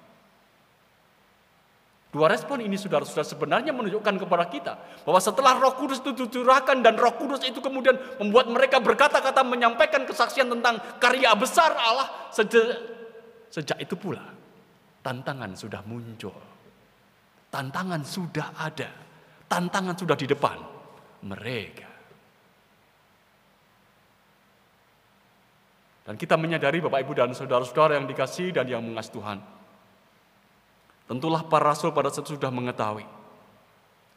Dua 2.10 2.30
respon 2.30 2.62
ini 2.62 2.78
saudara-saudara 2.78 3.26
sebenarnya 3.26 3.74
menunjukkan 3.74 4.22
kepada 4.22 4.46
kita 4.46 4.74
bahwa 5.02 5.18
setelah 5.18 5.58
Roh 5.58 5.74
Kudus 5.78 5.98
itu 5.98 6.14
dicurahkan 6.14 6.78
dan 6.82 6.94
Roh 6.94 7.14
Kudus 7.18 7.42
itu 7.42 7.58
kemudian 7.58 7.94
membuat 8.22 8.50
mereka 8.50 8.78
berkata-kata 8.78 9.42
menyampaikan 9.42 10.06
kesaksian 10.06 10.46
tentang 10.46 10.78
karya 11.02 11.34
besar 11.34 11.74
Allah 11.74 12.30
sejak, 12.30 12.82
sejak 13.50 13.78
itu 13.82 13.98
pula 13.98 14.22
tantangan 15.02 15.58
sudah 15.58 15.82
muncul. 15.86 16.34
Tantangan 17.50 18.02
sudah 18.06 18.58
ada. 18.58 19.03
Tantangan 19.46 19.94
sudah 19.94 20.16
di 20.16 20.26
depan 20.26 20.58
mereka. 21.24 21.88
Dan 26.04 26.20
kita 26.20 26.36
menyadari 26.36 26.84
Bapak 26.84 27.00
Ibu 27.00 27.12
dan 27.16 27.32
saudara-saudara 27.32 27.96
yang 27.96 28.04
dikasih 28.04 28.52
dan 28.52 28.68
yang 28.68 28.84
mengasihi 28.84 29.16
Tuhan 29.16 29.38
Tentulah 31.04 31.44
para 31.44 31.72
rasul 31.72 31.92
pada 31.92 32.08
saat 32.08 32.28
sudah 32.28 32.48
mengetahui 32.48 33.04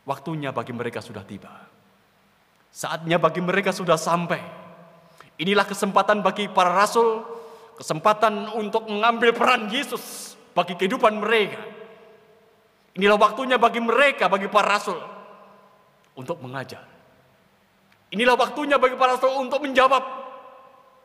waktunya 0.08 0.56
bagi 0.56 0.72
mereka 0.72 1.04
sudah 1.04 1.20
tiba. 1.28 1.52
Saatnya 2.72 3.20
bagi 3.20 3.44
mereka 3.44 3.76
sudah 3.76 4.00
sampai. 4.00 4.40
Inilah 5.36 5.68
kesempatan 5.68 6.24
bagi 6.24 6.48
para 6.48 6.72
rasul, 6.72 7.28
kesempatan 7.76 8.56
untuk 8.56 8.88
mengambil 8.88 9.36
peran 9.36 9.68
Yesus 9.68 10.36
bagi 10.56 10.80
kehidupan 10.80 11.20
mereka. 11.20 11.60
Inilah 12.96 13.20
waktunya 13.20 13.60
bagi 13.60 13.84
mereka, 13.84 14.32
bagi 14.32 14.48
para 14.48 14.80
rasul 14.80 15.17
untuk 16.18 16.42
mengajar. 16.42 16.84
Inilah 18.10 18.34
waktunya 18.34 18.82
bagi 18.82 18.98
para 18.98 19.16
rasul 19.16 19.38
untuk 19.38 19.62
menjawab. 19.62 20.04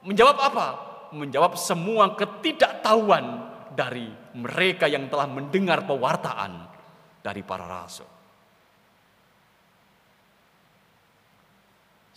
Menjawab 0.03 0.37
apa? 0.41 0.67
Menjawab 1.13 1.55
semua 1.61 2.17
ketidaktahuan 2.17 3.53
dari 3.77 4.09
mereka 4.33 4.89
yang 4.89 5.07
telah 5.13 5.29
mendengar 5.29 5.85
pewartaan 5.85 6.67
dari 7.21 7.45
para 7.45 7.69
rasul. 7.69 8.09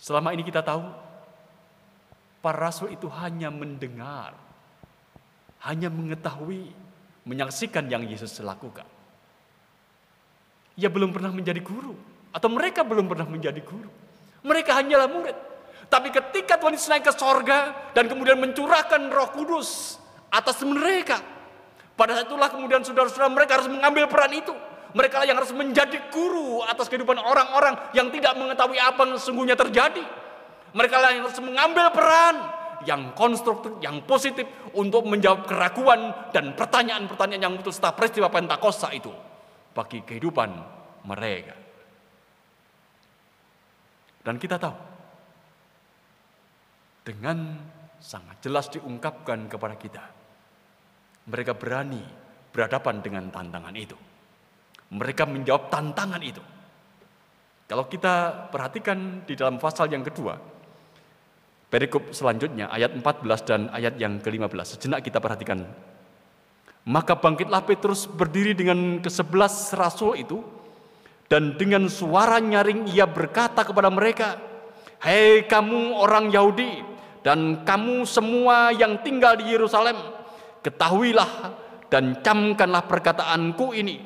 Selama 0.00 0.30
ini 0.32 0.46
kita 0.46 0.62
tahu, 0.62 0.86
para 2.38 2.70
rasul 2.70 2.94
itu 2.94 3.10
hanya 3.10 3.50
mendengar, 3.50 4.38
hanya 5.66 5.90
mengetahui, 5.90 6.70
menyaksikan 7.26 7.90
yang 7.90 8.06
Yesus 8.06 8.38
lakukan. 8.38 8.86
Ia 10.78 10.86
belum 10.86 11.10
pernah 11.10 11.34
menjadi 11.34 11.58
guru, 11.58 11.98
atau 12.36 12.52
mereka 12.52 12.84
belum 12.84 13.08
pernah 13.08 13.24
menjadi 13.24 13.64
guru. 13.64 13.88
Mereka 14.44 14.76
hanyalah 14.76 15.08
murid. 15.08 15.36
Tapi 15.88 16.12
ketika 16.12 16.60
Tuhan 16.60 16.76
Yesus 16.76 16.92
naik 16.92 17.08
ke 17.08 17.12
sorga 17.16 17.88
dan 17.96 18.12
kemudian 18.12 18.36
mencurahkan 18.36 19.08
roh 19.08 19.32
kudus 19.32 19.96
atas 20.28 20.60
mereka, 20.60 21.16
pada 21.96 22.12
saat 22.12 22.28
itulah 22.28 22.52
kemudian 22.52 22.84
saudara-saudara 22.84 23.32
mereka 23.32 23.56
harus 23.56 23.72
mengambil 23.72 24.04
peran 24.04 24.36
itu. 24.36 24.52
Mereka 24.92 25.28
yang 25.28 25.36
harus 25.36 25.52
menjadi 25.52 26.08
guru 26.12 26.64
atas 26.64 26.88
kehidupan 26.88 27.20
orang-orang 27.20 27.76
yang 27.92 28.08
tidak 28.12 28.32
mengetahui 28.36 28.80
apa 28.80 29.00
yang 29.04 29.16
sesungguhnya 29.16 29.56
terjadi. 29.56 30.04
Mereka 30.76 30.94
yang 31.16 31.24
harus 31.24 31.40
mengambil 31.40 31.88
peran 31.92 32.36
yang 32.84 33.16
konstruktif, 33.16 33.76
yang 33.80 34.04
positif 34.04 34.44
untuk 34.76 35.08
menjawab 35.08 35.48
keraguan 35.48 36.12
dan 36.32 36.52
pertanyaan-pertanyaan 36.52 37.42
yang 37.48 37.54
betul 37.56 37.72
setelah 37.72 37.96
peristiwa 37.96 38.28
Pentakosta 38.28 38.92
itu 38.92 39.12
bagi 39.72 40.04
kehidupan 40.04 40.48
mereka. 41.08 41.65
Dan 44.26 44.42
kita 44.42 44.58
tahu 44.58 44.74
dengan 47.06 47.62
sangat 48.02 48.42
jelas 48.42 48.66
diungkapkan 48.74 49.46
kepada 49.46 49.78
kita 49.78 50.02
mereka 51.26 51.54
berani 51.58 52.02
berhadapan 52.54 53.02
dengan 53.02 53.24
tantangan 53.28 53.74
itu. 53.74 53.98
Mereka 54.94 55.26
menjawab 55.26 55.66
tantangan 55.68 56.22
itu. 56.22 56.42
Kalau 57.66 57.90
kita 57.90 58.46
perhatikan 58.54 59.26
di 59.26 59.34
dalam 59.34 59.58
pasal 59.58 59.90
yang 59.90 60.06
kedua, 60.06 60.38
perikop 61.66 62.14
selanjutnya 62.14 62.70
ayat 62.70 62.94
14 62.94 63.02
dan 63.42 63.60
ayat 63.74 63.98
yang 63.98 64.22
ke-15. 64.22 64.78
Sejenak 64.78 65.02
kita 65.02 65.18
perhatikan. 65.18 65.66
Maka 66.86 67.18
bangkitlah 67.18 67.66
Petrus 67.66 68.06
berdiri 68.06 68.54
dengan 68.54 69.02
kesebelas 69.02 69.74
rasul 69.74 70.14
itu 70.14 70.38
dan 71.26 71.58
dengan 71.58 71.90
suara 71.90 72.38
nyaring 72.38 72.90
ia 72.90 73.06
berkata 73.06 73.66
kepada 73.66 73.90
mereka, 73.90 74.38
"Hei 75.02 75.46
kamu 75.46 75.98
orang 75.98 76.30
Yahudi 76.30 76.82
dan 77.26 77.66
kamu 77.66 78.06
semua 78.06 78.70
yang 78.70 79.02
tinggal 79.02 79.34
di 79.34 79.50
Yerusalem, 79.50 79.98
Ketahuilah 80.66 81.30
dan 81.86 82.18
camkanlah 82.26 82.90
perkataanku 82.90 83.70
ini. 83.70 84.02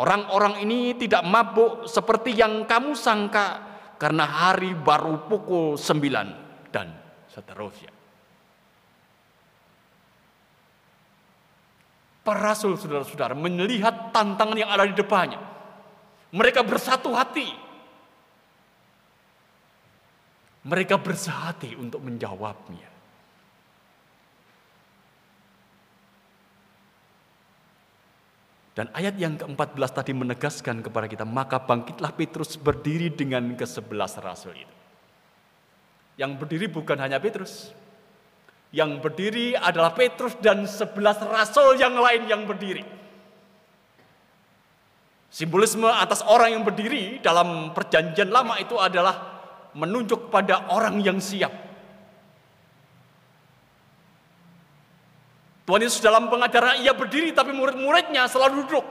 Orang-orang 0.00 0.64
ini 0.64 0.96
tidak 0.96 1.20
mabuk 1.28 1.84
seperti 1.84 2.32
yang 2.32 2.64
kamu 2.64 2.96
sangka 2.96 3.60
karena 4.00 4.24
hari 4.24 4.72
baru 4.72 5.28
pukul 5.28 5.76
sembilan 5.76 6.26
dan 6.72 6.96
seterusnya. 7.28 7.92
Para 12.24 12.40
rasul 12.40 12.80
saudara-saudara 12.80 13.36
melihat 13.36 14.16
tantangan 14.16 14.56
yang 14.56 14.72
ada 14.72 14.88
di 14.88 14.96
depannya. 14.96 15.51
Mereka 16.32 16.64
bersatu 16.64 17.12
hati. 17.12 17.48
Mereka 20.62 20.96
bersehati 20.96 21.76
untuk 21.76 22.00
menjawabnya. 22.00 22.92
Dan 28.72 28.88
ayat 28.96 29.20
yang 29.20 29.36
ke-14 29.36 29.90
tadi 29.92 30.16
menegaskan 30.16 30.80
kepada 30.80 31.04
kita, 31.04 31.28
maka 31.28 31.60
bangkitlah 31.60 32.16
Petrus 32.16 32.56
berdiri 32.56 33.12
dengan 33.12 33.52
ke-11 33.52 34.12
rasul 34.24 34.56
itu. 34.56 34.76
Yang 36.16 36.32
berdiri 36.40 36.66
bukan 36.72 36.96
hanya 36.96 37.20
Petrus. 37.20 37.76
Yang 38.72 39.04
berdiri 39.04 39.52
adalah 39.52 39.92
Petrus 39.92 40.32
dan 40.40 40.64
11 40.64 40.96
rasul 41.28 41.76
yang 41.76 41.92
lain 42.00 42.24
yang 42.24 42.48
berdiri. 42.48 43.01
Simbolisme 45.32 45.88
atas 45.88 46.20
orang 46.28 46.52
yang 46.52 46.60
berdiri 46.60 47.16
dalam 47.24 47.72
perjanjian 47.72 48.28
lama 48.28 48.60
itu 48.60 48.76
adalah 48.76 49.40
menunjuk 49.72 50.28
pada 50.28 50.68
orang 50.68 51.00
yang 51.00 51.16
siap. 51.16 51.48
Tuhan 55.64 55.88
Yesus 55.88 56.04
dalam 56.04 56.28
pengajaran 56.28 56.84
ia 56.84 56.92
berdiri 56.92 57.32
tapi 57.32 57.56
murid-muridnya 57.56 58.28
selalu 58.28 58.68
duduk. 58.68 58.84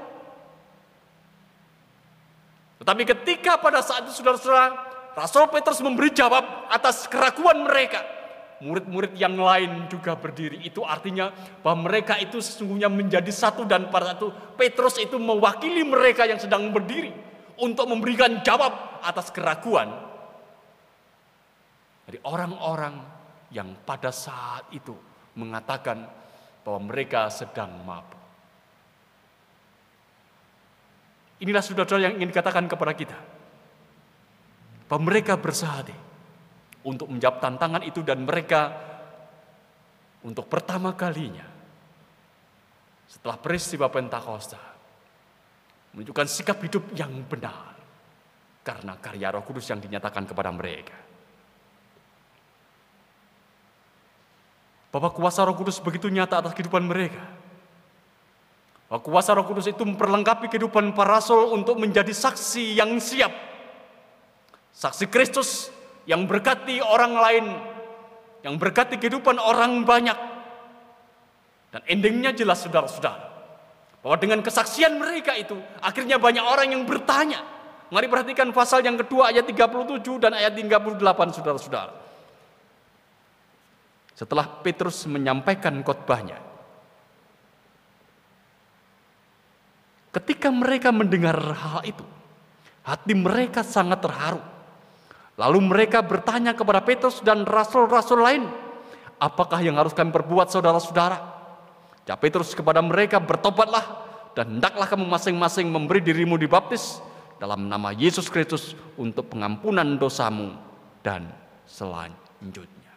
Tetapi 2.82 3.04
ketika 3.06 3.62
pada 3.62 3.86
saat 3.86 4.10
itu 4.10 4.18
saudara-saudara, 4.18 4.74
Rasul 5.14 5.46
Petrus 5.54 5.78
memberi 5.86 6.10
jawab 6.10 6.42
atas 6.74 7.06
keraguan 7.06 7.70
mereka. 7.70 8.02
Murid-murid 8.62 9.18
yang 9.18 9.34
lain 9.42 9.90
juga 9.90 10.14
berdiri. 10.14 10.62
Itu 10.62 10.86
artinya 10.86 11.34
bahwa 11.66 11.90
mereka 11.90 12.22
itu 12.22 12.38
sesungguhnya 12.38 12.94
menjadi 12.94 13.34
satu 13.34 13.66
dan 13.66 13.90
satu 13.90 14.30
Petrus 14.54 15.02
itu 15.02 15.18
mewakili 15.18 15.82
mereka 15.82 16.30
yang 16.30 16.38
sedang 16.38 16.70
berdiri 16.70 17.10
untuk 17.58 17.90
memberikan 17.90 18.46
jawab 18.46 19.02
atas 19.02 19.34
keraguan 19.34 19.90
dari 22.06 22.22
orang-orang 22.22 23.02
yang 23.50 23.74
pada 23.82 24.14
saat 24.14 24.70
itu 24.74 24.94
mengatakan 25.34 26.06
bahwa 26.62 26.92
mereka 26.94 27.34
sedang 27.34 27.82
mabuk. 27.82 28.20
Inilah 31.42 31.66
saudara 31.66 31.98
yang 31.98 32.22
ingin 32.22 32.30
dikatakan 32.30 32.70
kepada 32.70 32.94
kita. 32.94 33.18
Bahwa 34.86 35.10
mereka 35.10 35.34
bersehati 35.40 36.11
untuk 36.88 37.08
menjawab 37.10 37.38
tantangan 37.44 37.84
itu 37.86 38.02
dan 38.02 38.26
mereka 38.26 38.74
untuk 40.26 40.46
pertama 40.50 40.94
kalinya 40.94 41.46
setelah 43.10 43.38
peristiwa 43.38 43.92
Pentakosta 43.92 44.62
menunjukkan 45.92 46.28
sikap 46.30 46.58
hidup 46.64 46.94
yang 46.96 47.12
benar 47.28 47.76
karena 48.62 48.94
karya 49.02 49.34
Roh 49.34 49.44
Kudus 49.44 49.68
yang 49.68 49.82
dinyatakan 49.82 50.30
kepada 50.30 50.54
mereka. 50.54 51.12
Bahwa 54.92 55.08
kuasa 55.08 55.48
roh 55.48 55.56
kudus 55.56 55.80
begitu 55.80 56.12
nyata 56.12 56.44
atas 56.44 56.52
kehidupan 56.52 56.84
mereka. 56.84 57.24
Bahwa 58.92 59.00
kuasa 59.00 59.32
roh 59.32 59.48
kudus 59.48 59.72
itu 59.72 59.88
memperlengkapi 59.88 60.52
kehidupan 60.52 60.92
para 60.92 61.16
rasul 61.16 61.56
untuk 61.56 61.80
menjadi 61.80 62.12
saksi 62.12 62.76
yang 62.76 63.00
siap. 63.00 63.32
Saksi 64.76 65.08
Kristus 65.08 65.72
yang 66.12 66.28
berkati 66.28 66.84
orang 66.84 67.14
lain, 67.16 67.46
yang 68.44 68.60
berkati 68.60 69.00
kehidupan 69.00 69.40
orang 69.40 69.88
banyak, 69.88 70.20
Dan 71.72 71.88
endingnya 71.88 72.36
jelas 72.36 72.68
saudara-saudara. 72.68 73.32
Bahwa 74.04 74.20
dengan 74.20 74.44
kesaksian 74.44 75.00
mereka 75.00 75.32
itu, 75.40 75.56
akhirnya 75.80 76.20
banyak 76.20 76.44
orang 76.44 76.76
yang 76.76 76.84
bertanya. 76.84 77.40
Mari 77.88 78.12
perhatikan 78.12 78.52
pasal 78.52 78.84
yang 78.84 79.00
kedua 79.00 79.32
ayat 79.32 79.48
37 79.48 80.04
dan 80.20 80.36
ayat 80.36 80.52
38 80.52 81.00
saudara-saudara. 81.32 81.96
Setelah 84.12 84.52
Petrus 84.60 85.08
menyampaikan 85.08 85.80
khotbahnya, 85.80 86.44
ketika 90.12 90.52
mereka 90.52 90.92
mendengar 90.92 91.40
hal 91.40 91.88
itu, 91.88 92.04
hati 92.84 93.16
mereka 93.16 93.64
sangat 93.64 94.04
terharu. 94.04 94.51
Lalu 95.42 95.60
mereka 95.74 96.06
bertanya 96.06 96.54
kepada 96.54 96.86
Petrus 96.86 97.18
dan 97.26 97.50
rasul-rasul 97.50 98.22
lain, 98.22 98.46
apakah 99.18 99.58
yang 99.66 99.82
harus 99.82 99.90
kami 99.90 100.14
perbuat 100.14 100.54
saudara-saudara? 100.54 101.18
Ya 102.06 102.14
Petrus 102.14 102.54
kepada 102.54 102.78
mereka 102.86 103.18
bertobatlah 103.18 104.06
dan 104.38 104.58
hendaklah 104.58 104.86
kamu 104.86 105.10
masing-masing 105.10 105.66
memberi 105.66 105.98
dirimu 105.98 106.38
dibaptis 106.38 107.02
dalam 107.42 107.66
nama 107.66 107.90
Yesus 107.90 108.30
Kristus 108.30 108.78
untuk 109.02 109.34
pengampunan 109.34 109.98
dosamu 109.98 110.54
dan 111.02 111.26
selanjutnya. 111.66 112.94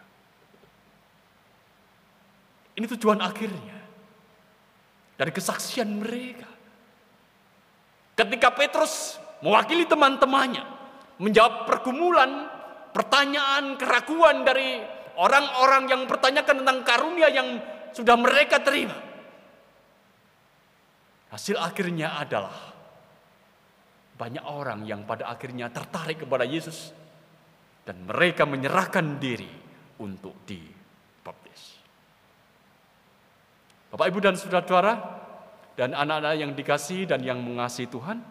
Ini 2.77 2.85
tujuan 2.93 3.25
akhirnya 3.25 3.79
dari 5.17 5.33
kesaksian 5.33 5.89
mereka. 5.97 6.51
Ketika 8.21 8.53
Petrus 8.53 9.17
mewakili 9.41 9.89
teman-temannya 9.89 10.74
menjawab 11.19 11.69
pergumulan, 11.69 12.51
pertanyaan, 12.91 13.79
keraguan 13.79 14.43
dari 14.43 14.83
orang-orang 15.19 15.91
yang 15.91 16.03
bertanyakan 16.11 16.65
tentang 16.65 16.79
karunia 16.83 17.29
yang 17.31 17.59
sudah 17.95 18.19
mereka 18.19 18.59
terima. 18.63 18.97
Hasil 21.31 21.59
akhirnya 21.59 22.19
adalah 22.19 22.55
banyak 24.15 24.45
orang 24.47 24.87
yang 24.87 25.03
pada 25.03 25.27
akhirnya 25.27 25.71
tertarik 25.71 26.23
kepada 26.23 26.47
Yesus 26.47 26.95
dan 27.83 28.07
mereka 28.07 28.47
menyerahkan 28.47 29.19
diri 29.19 29.51
untuk 29.99 30.35
dibaptis. 30.47 31.83
Bapak, 33.91 34.07
Ibu 34.11 34.19
dan 34.23 34.35
saudara-saudara 34.39 34.95
dan 35.75 35.91
anak-anak 35.91 36.35
yang 36.39 36.55
dikasih 36.55 37.11
dan 37.11 37.23
yang 37.27 37.43
mengasihi 37.43 37.91
Tuhan, 37.91 38.23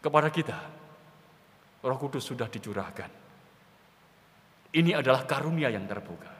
kepada 0.00 0.30
kita 0.32 0.79
Roh 1.80 1.96
Kudus 1.96 2.28
sudah 2.28 2.48
dicurahkan. 2.48 3.10
Ini 4.70 5.00
adalah 5.00 5.24
karunia 5.24 5.72
yang 5.72 5.88
terbuka. 5.88 6.30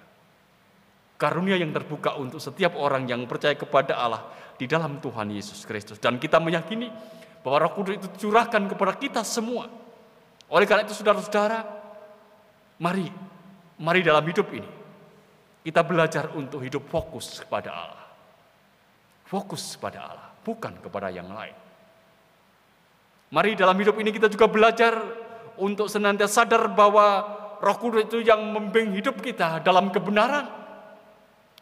Karunia 1.21 1.57
yang 1.57 1.73
terbuka 1.73 2.17
untuk 2.17 2.41
setiap 2.41 2.77
orang 2.77 3.05
yang 3.09 3.25
percaya 3.29 3.57
kepada 3.57 3.99
Allah 3.99 4.23
di 4.57 4.69
dalam 4.69 5.01
Tuhan 5.01 5.33
Yesus 5.33 5.65
Kristus. 5.65 5.99
Dan 5.99 6.21
kita 6.21 6.39
meyakini 6.41 6.89
bahwa 7.41 7.67
roh 7.67 7.73
kudus 7.73 7.97
itu 7.97 8.09
curahkan 8.29 8.69
kepada 8.69 8.93
kita 8.97 9.21
semua. 9.25 9.69
Oleh 10.53 10.67
karena 10.69 10.85
itu 10.85 10.97
saudara-saudara, 10.97 11.61
mari, 12.81 13.09
mari 13.81 14.01
dalam 14.05 14.25
hidup 14.25 14.49
ini, 14.53 14.71
kita 15.65 15.85
belajar 15.85 16.33
untuk 16.37 16.65
hidup 16.65 16.89
fokus 16.89 17.45
kepada 17.45 17.71
Allah. 17.73 18.05
Fokus 19.29 19.77
kepada 19.77 19.99
Allah, 20.05 20.29
bukan 20.43 20.81
kepada 20.81 21.09
yang 21.13 21.29
lain. 21.29 21.55
Mari 23.31 23.55
dalam 23.55 23.79
hidup 23.79 23.95
ini 24.03 24.11
kita 24.11 24.27
juga 24.27 24.51
belajar 24.51 24.99
untuk 25.61 25.87
senantiasa 25.93 26.43
sadar 26.43 26.73
bahwa 26.73 27.39
roh 27.61 27.77
kudus 27.77 28.09
itu 28.09 28.25
yang 28.25 28.41
membimbing 28.41 28.97
hidup 28.97 29.21
kita 29.21 29.61
dalam 29.61 29.93
kebenaran. 29.93 30.49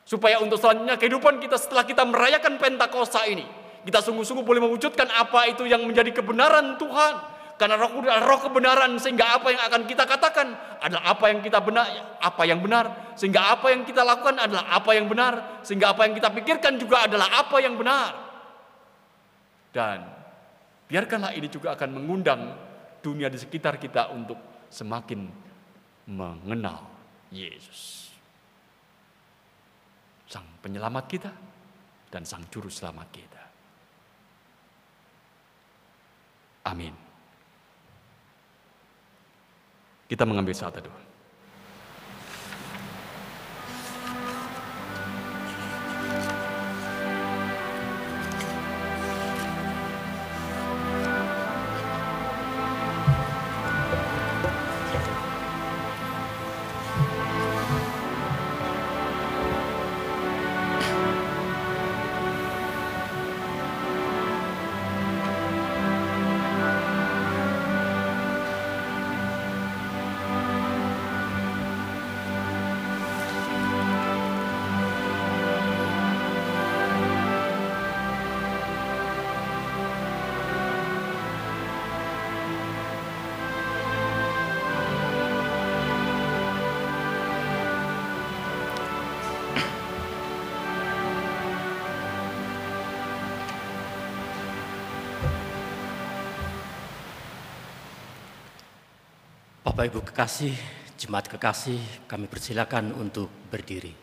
Supaya 0.09 0.41
untuk 0.41 0.57
selanjutnya 0.57 0.97
kehidupan 0.97 1.37
kita 1.37 1.61
setelah 1.61 1.85
kita 1.85 2.01
merayakan 2.09 2.57
Pentakosta 2.57 3.29
ini, 3.29 3.45
kita 3.85 4.01
sungguh-sungguh 4.01 4.41
boleh 4.41 4.65
mewujudkan 4.65 5.05
apa 5.13 5.53
itu 5.53 5.69
yang 5.69 5.85
menjadi 5.85 6.23
kebenaran 6.23 6.81
Tuhan. 6.81 7.37
Karena 7.59 7.75
roh 7.75 7.91
kudus 7.91 8.15
adalah 8.15 8.31
roh 8.31 8.41
kebenaran 8.41 8.91
sehingga 9.03 9.35
apa 9.35 9.51
yang 9.51 9.63
akan 9.67 9.83
kita 9.91 10.07
katakan 10.07 10.47
adalah 10.79 11.11
apa 11.11 11.25
yang 11.27 11.43
kita 11.43 11.59
benar, 11.59 11.87
apa 12.23 12.43
yang 12.47 12.63
benar. 12.63 12.85
Sehingga 13.19 13.51
apa 13.51 13.75
yang 13.75 13.83
kita 13.83 14.07
lakukan 14.07 14.39
adalah 14.39 14.65
apa 14.71 14.91
yang 14.95 15.11
benar. 15.11 15.35
Sehingga 15.67 15.91
apa 15.91 16.07
yang 16.07 16.15
kita 16.15 16.31
pikirkan 16.31 16.79
juga 16.79 17.11
adalah 17.11 17.29
apa 17.35 17.59
yang 17.59 17.75
benar. 17.75 18.15
Dan 19.75 20.07
biarkanlah 20.87 21.35
ini 21.35 21.51
juga 21.51 21.75
akan 21.75 21.99
mengundang 21.99 22.68
dunia 23.09 23.33
di 23.33 23.41
sekitar 23.41 23.81
kita 23.81 24.13
untuk 24.13 24.37
semakin 24.69 25.25
mengenal 26.13 26.85
Yesus 27.33 28.09
sang 30.29 30.45
penyelamat 30.61 31.05
kita 31.09 31.33
dan 32.13 32.23
sang 32.29 32.45
juru 32.53 32.69
selamat 32.69 33.09
kita. 33.09 33.43
Amin. 36.69 36.93
Kita 40.05 40.29
mengambil 40.29 40.53
saat 40.53 40.77
teduh. 40.77 41.08
Bapak 99.79 99.95
Ibu 99.95 100.03
kekasih, 100.11 100.55
jemaat 100.99 101.31
kekasih, 101.31 101.79
kami 102.11 102.27
persilakan 102.27 102.99
untuk 102.99 103.31
berdiri. 103.47 103.95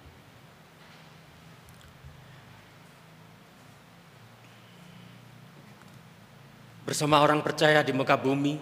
Bersama 6.87 7.19
orang 7.19 7.43
percaya 7.43 7.83
di 7.83 7.91
muka 7.91 8.15
bumi, 8.15 8.55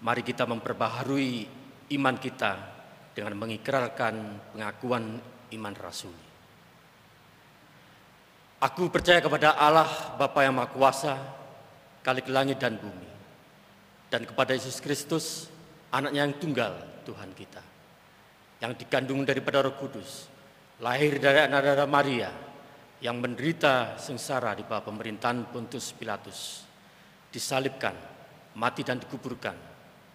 mari 0.00 0.24
kita 0.24 0.48
memperbaharui 0.48 1.44
iman 1.92 2.16
kita 2.16 2.52
dengan 3.12 3.44
mengikrarkan 3.44 4.14
pengakuan 4.56 5.20
iman 5.52 5.74
rasuli. 5.76 6.24
Aku 8.64 8.88
percaya 8.88 9.20
kepada 9.20 9.60
Allah 9.60 10.16
Bapa 10.16 10.40
yang 10.40 10.56
Maha 10.56 10.72
Kuasa, 10.72 11.20
Kalik 12.00 12.32
langit 12.32 12.64
dan 12.64 12.80
bumi, 12.80 13.12
dan 14.08 14.24
kepada 14.24 14.56
Yesus 14.56 14.80
Kristus, 14.80 15.52
anaknya 15.94 16.26
yang 16.26 16.34
tunggal 16.42 16.74
Tuhan 17.06 17.30
kita 17.38 17.62
yang 18.58 18.74
dikandung 18.74 19.22
daripada 19.22 19.62
Roh 19.62 19.78
Kudus 19.78 20.26
lahir 20.82 21.22
dari 21.22 21.46
anak 21.46 21.60
darah 21.62 21.86
Maria 21.86 22.30
yang 22.98 23.22
menderita 23.22 23.94
sengsara 24.00 24.58
di 24.58 24.66
bawah 24.66 24.90
pemerintahan 24.90 25.46
Pontius 25.54 25.94
Pilatus 25.94 26.66
disalibkan 27.30 27.94
mati 28.58 28.82
dan 28.82 28.98
dikuburkan 28.98 29.54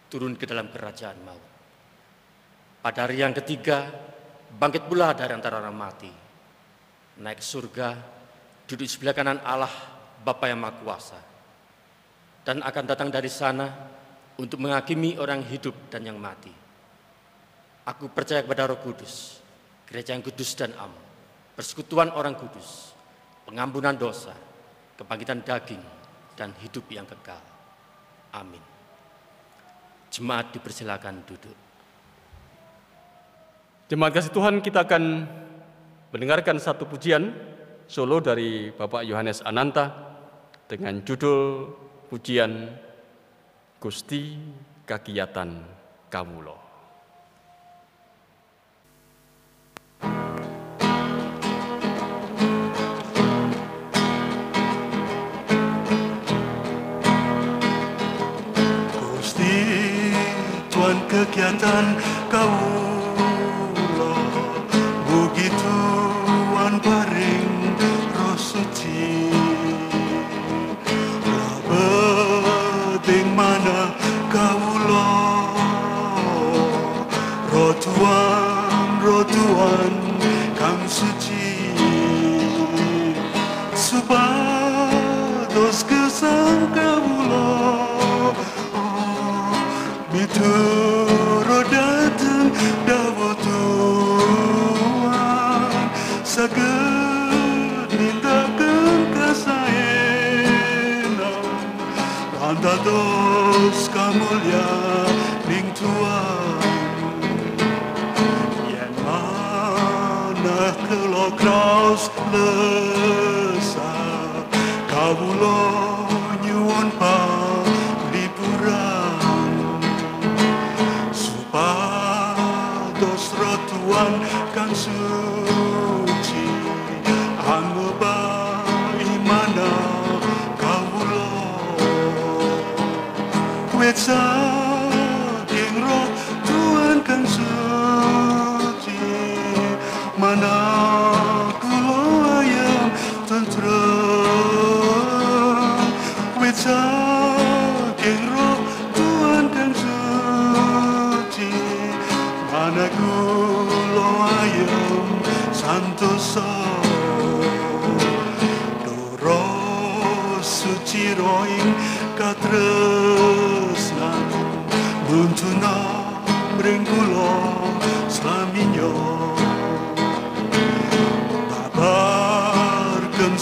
turun 0.10 0.34
ke 0.36 0.50
dalam 0.50 0.72
kerajaan 0.74 1.18
maut. 1.22 1.46
Pada 2.80 3.06
hari 3.06 3.22
yang 3.22 3.36
ketiga 3.36 3.88
bangkit 4.50 4.88
pula 4.90 5.14
dari 5.14 5.32
antara 5.36 5.62
orang 5.62 5.76
mati 5.76 6.12
naik 7.20 7.44
surga 7.44 7.94
duduk 8.66 8.88
sebelah 8.88 9.14
kanan 9.14 9.40
Allah 9.44 9.72
Bapa 10.24 10.48
yang 10.50 10.60
Maha 10.64 10.76
Kuasa. 10.80 11.20
Dan 12.44 12.64
akan 12.66 12.84
datang 12.88 13.14
dari 13.14 13.30
sana 13.30 13.68
untuk 14.40 14.64
menghakimi 14.64 15.20
orang 15.20 15.44
hidup 15.44 15.76
dan 15.92 16.08
yang 16.08 16.16
mati. 16.16 16.56
Aku 17.84 18.08
percaya 18.08 18.40
kepada 18.40 18.72
Roh 18.72 18.80
Kudus, 18.80 19.44
gereja 19.84 20.16
yang 20.16 20.24
kudus 20.24 20.56
dan 20.56 20.72
am, 20.80 20.94
persekutuan 21.60 22.08
orang 22.16 22.40
kudus, 22.40 22.96
pengampunan 23.44 24.00
dosa, 24.00 24.32
kebangkitan 24.96 25.44
daging, 25.44 25.84
dan 26.40 26.56
hidup 26.64 26.88
yang 26.88 27.04
kekal. 27.04 27.42
Amin. 28.32 28.64
Jemaat 30.08 30.56
dipersilakan 30.56 31.28
duduk. 31.28 31.58
Jemaat 33.92 34.14
kasih 34.16 34.32
Tuhan 34.32 34.62
kita 34.64 34.86
akan 34.86 35.04
mendengarkan 36.14 36.62
satu 36.62 36.86
pujian 36.86 37.34
solo 37.90 38.22
dari 38.22 38.70
Bapak 38.70 39.02
Yohanes 39.02 39.42
Ananta 39.42 39.90
dengan 40.70 41.02
judul 41.02 41.74
pujian 42.06 42.70
Gusti 43.80 44.36
Kakiatan 44.84 45.64
Kawulo. 46.12 46.60
Gusti 59.00 59.56
Tuhan 60.68 61.00
kegiatan 61.08 61.86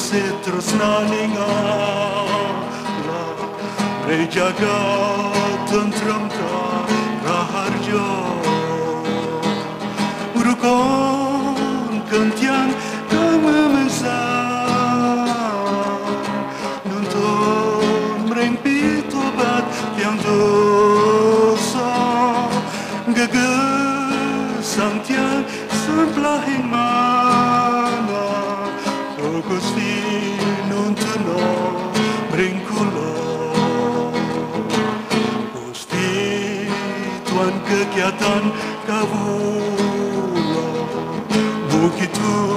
sitter 0.08 0.58
och 0.58 0.64
snarningarna 0.64 2.28
Reja 4.08 4.52
gatun 4.60 5.92
trumtra, 5.92 6.88
rahar 7.26 7.72
jag 7.90 8.37
Oh. 42.30 42.57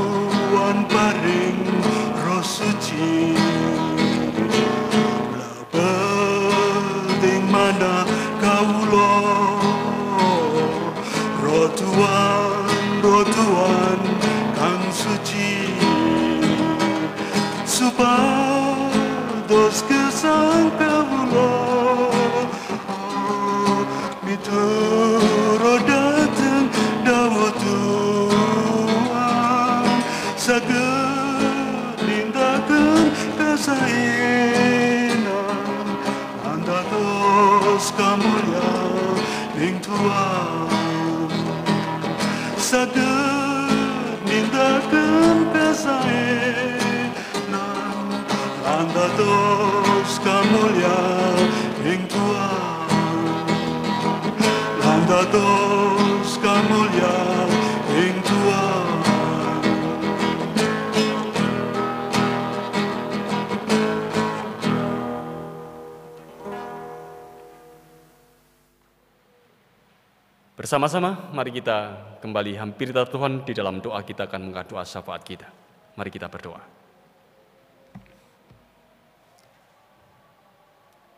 Bersama-sama 70.70 71.34
mari 71.34 71.50
kita 71.50 71.98
kembali 72.22 72.54
hampir 72.54 72.94
Tuhan 72.94 73.42
di 73.42 73.50
dalam 73.50 73.82
doa 73.82 74.06
kita 74.06 74.30
akan 74.30 74.54
mengadu 74.54 74.78
syafaat 74.86 75.26
kita. 75.26 75.50
Mari 75.98 76.14
kita 76.14 76.30
berdoa. 76.30 76.62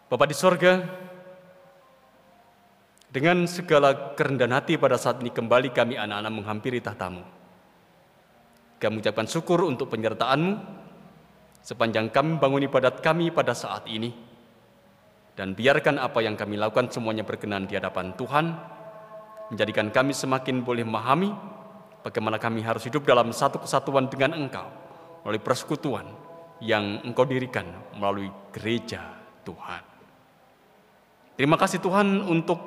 Bapak 0.08 0.24
di 0.24 0.32
sorga, 0.32 0.80
dengan 3.12 3.44
segala 3.44 4.16
kerendahan 4.16 4.56
hati 4.56 4.80
pada 4.80 4.96
saat 4.96 5.20
ini 5.20 5.28
kembali 5.28 5.68
kami 5.76 6.00
anak-anak 6.00 6.32
menghampiri 6.32 6.80
tahtamu. 6.80 7.20
Kami 8.80 8.88
mengucapkan 8.88 9.28
syukur 9.28 9.68
untuk 9.68 9.92
penyertaanmu 9.92 10.64
sepanjang 11.60 12.08
kami 12.08 12.40
bangun 12.40 12.72
ibadat 12.72 13.04
kami 13.04 13.28
pada 13.28 13.52
saat 13.52 13.84
ini. 13.84 14.16
Dan 15.36 15.52
biarkan 15.52 16.00
apa 16.00 16.24
yang 16.24 16.40
kami 16.40 16.56
lakukan 16.56 16.88
semuanya 16.88 17.28
berkenan 17.28 17.68
di 17.68 17.76
hadapan 17.76 18.16
Tuhan, 18.16 18.80
menjadikan 19.52 19.92
kami 19.92 20.16
semakin 20.16 20.64
boleh 20.64 20.80
memahami 20.80 21.28
bagaimana 22.00 22.40
kami 22.40 22.64
harus 22.64 22.88
hidup 22.88 23.04
dalam 23.04 23.36
satu 23.36 23.60
kesatuan 23.60 24.08
dengan 24.08 24.32
Engkau 24.32 24.64
melalui 25.20 25.44
persekutuan 25.44 26.08
yang 26.64 27.04
Engkau 27.04 27.28
dirikan 27.28 27.68
melalui 28.00 28.32
gereja 28.48 29.12
Tuhan. 29.44 29.84
Terima 31.36 31.60
kasih 31.60 31.84
Tuhan 31.84 32.24
untuk 32.24 32.58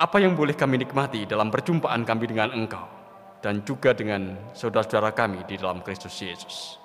apa 0.00 0.16
yang 0.16 0.32
boleh 0.32 0.56
kami 0.56 0.80
nikmati 0.80 1.28
dalam 1.28 1.52
perjumpaan 1.52 2.08
kami 2.08 2.24
dengan 2.26 2.50
Engkau. 2.56 3.04
dan 3.42 3.66
juga 3.66 3.90
dengan 3.90 4.38
saudara-saudara 4.54 5.10
kami 5.10 5.42
di 5.50 5.58
dalam 5.58 5.82
Kristus 5.82 6.14
Yesus. 6.22 6.78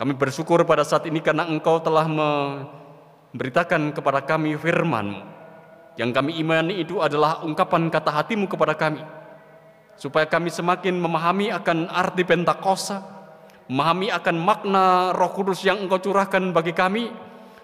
Kami 0.00 0.16
bersyukur 0.16 0.64
pada 0.64 0.88
saat 0.88 1.04
ini 1.04 1.20
karena 1.20 1.44
Engkau 1.44 1.84
telah 1.84 2.08
memberitakan 2.08 3.92
kepada 3.92 4.24
kami 4.24 4.56
firman 4.56 5.20
Yang 5.98 6.10
kami 6.14 6.38
imani 6.38 6.82
itu 6.82 7.02
adalah 7.02 7.42
ungkapan 7.42 7.90
kata 7.90 8.10
hatimu 8.14 8.46
kepada 8.46 8.74
kami. 8.78 9.02
Supaya 9.98 10.24
kami 10.24 10.48
semakin 10.48 10.96
memahami 10.96 11.50
akan 11.52 11.90
arti 11.90 12.24
Pentakosta, 12.24 13.02
memahami 13.68 14.08
akan 14.10 14.36
makna 14.38 14.84
roh 15.12 15.30
kudus 15.34 15.62
yang 15.66 15.82
engkau 15.82 16.00
curahkan 16.00 16.40
bagi 16.54 16.72
kami, 16.72 17.12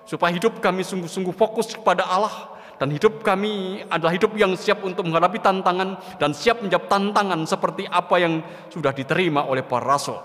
supaya 0.04 0.36
hidup 0.36 0.60
kami 0.60 0.84
sungguh-sungguh 0.84 1.32
fokus 1.32 1.72
kepada 1.72 2.04
Allah, 2.04 2.56
dan 2.76 2.92
hidup 2.92 3.24
kami 3.24 3.80
adalah 3.88 4.12
hidup 4.12 4.36
yang 4.36 4.52
siap 4.52 4.84
untuk 4.84 5.08
menghadapi 5.08 5.40
tantangan 5.40 5.96
dan 6.20 6.30
siap 6.36 6.60
menjawab 6.60 6.92
tantangan 6.92 7.40
seperti 7.48 7.88
apa 7.88 8.20
yang 8.20 8.44
sudah 8.68 8.92
diterima 8.92 9.48
oleh 9.48 9.64
para 9.64 9.96
rasul. 9.96 10.20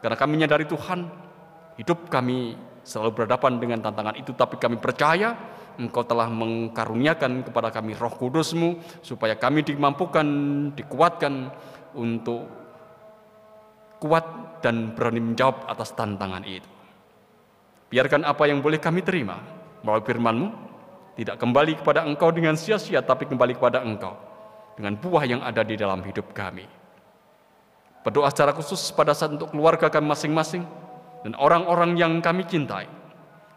Karena 0.00 0.16
kami 0.16 0.40
menyadari 0.40 0.64
Tuhan, 0.64 1.04
hidup 1.76 2.08
kami 2.08 2.56
selalu 2.80 3.12
berhadapan 3.12 3.60
dengan 3.60 3.78
tantangan 3.84 4.16
itu, 4.16 4.32
tapi 4.32 4.56
kami 4.56 4.80
percaya 4.80 5.36
Engkau 5.80 6.06
telah 6.06 6.30
mengkaruniakan 6.30 7.46
kepada 7.50 7.74
kami 7.74 7.98
roh 7.98 8.12
kudusmu, 8.14 8.78
supaya 9.02 9.34
kami 9.34 9.66
dimampukan, 9.66 10.26
dikuatkan 10.74 11.50
untuk 11.98 12.46
kuat 13.98 14.60
dan 14.62 14.94
berani 14.94 15.32
menjawab 15.32 15.66
atas 15.66 15.96
tantangan 15.96 16.44
itu. 16.46 16.68
Biarkan 17.90 18.26
apa 18.26 18.50
yang 18.50 18.62
boleh 18.62 18.78
kami 18.82 19.02
terima 19.06 19.38
melalui 19.82 20.04
firman-Mu 20.06 20.48
tidak 21.14 21.38
kembali 21.38 21.78
kepada 21.78 22.02
Engkau 22.06 22.34
dengan 22.34 22.58
sia-sia, 22.58 23.02
tapi 23.02 23.26
kembali 23.30 23.54
kepada 23.54 23.82
Engkau 23.86 24.18
dengan 24.74 24.98
buah 24.98 25.24
yang 25.26 25.40
ada 25.46 25.62
di 25.62 25.78
dalam 25.78 26.02
hidup 26.02 26.34
kami. 26.34 26.66
Berdoa 28.02 28.28
secara 28.28 28.52
khusus 28.52 28.92
pada 28.92 29.16
saat 29.16 29.32
untuk 29.32 29.54
keluarga 29.54 29.88
kami 29.88 30.10
masing-masing 30.10 30.66
dan 31.24 31.32
orang-orang 31.40 31.96
yang 31.96 32.12
kami 32.20 32.44
cintai 32.44 32.84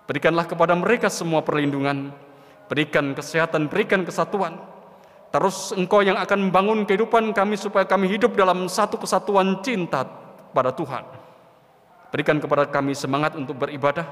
Berikanlah 0.07 0.47
kepada 0.47 0.71
mereka 0.71 1.11
semua 1.11 1.43
perlindungan, 1.43 2.15
berikan 2.71 3.11
kesehatan, 3.11 3.67
berikan 3.67 4.07
kesatuan. 4.07 4.55
Terus 5.27 5.75
engkau 5.75 5.99
yang 5.99 6.15
akan 6.15 6.47
membangun 6.47 6.87
kehidupan 6.87 7.35
kami 7.35 7.59
supaya 7.59 7.83
kami 7.83 8.07
hidup 8.07 8.31
dalam 8.39 8.71
satu 8.71 8.95
kesatuan 8.95 9.59
cinta 9.59 10.07
pada 10.55 10.71
Tuhan. 10.71 11.03
Berikan 12.07 12.39
kepada 12.39 12.63
kami 12.71 12.95
semangat 12.95 13.35
untuk 13.35 13.59
beribadah 13.59 14.07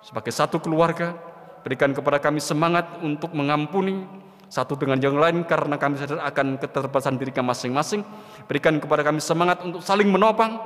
sebagai 0.00 0.32
satu 0.32 0.56
keluarga. 0.56 1.12
Berikan 1.60 1.92
kepada 1.92 2.20
kami 2.20 2.40
semangat 2.40 2.88
untuk 3.04 3.32
mengampuni 3.32 4.04
satu 4.48 4.76
dengan 4.76 5.00
yang 5.00 5.16
lain 5.16 5.44
karena 5.48 5.76
kami 5.80 5.96
sadar 6.00 6.20
akan 6.24 6.60
keterbatasan 6.60 7.20
diri 7.20 7.32
kami 7.32 7.52
masing-masing. 7.52 8.00
Berikan 8.48 8.80
kepada 8.80 9.04
kami 9.04 9.20
semangat 9.20 9.60
untuk 9.60 9.84
saling 9.84 10.08
menopang. 10.08 10.60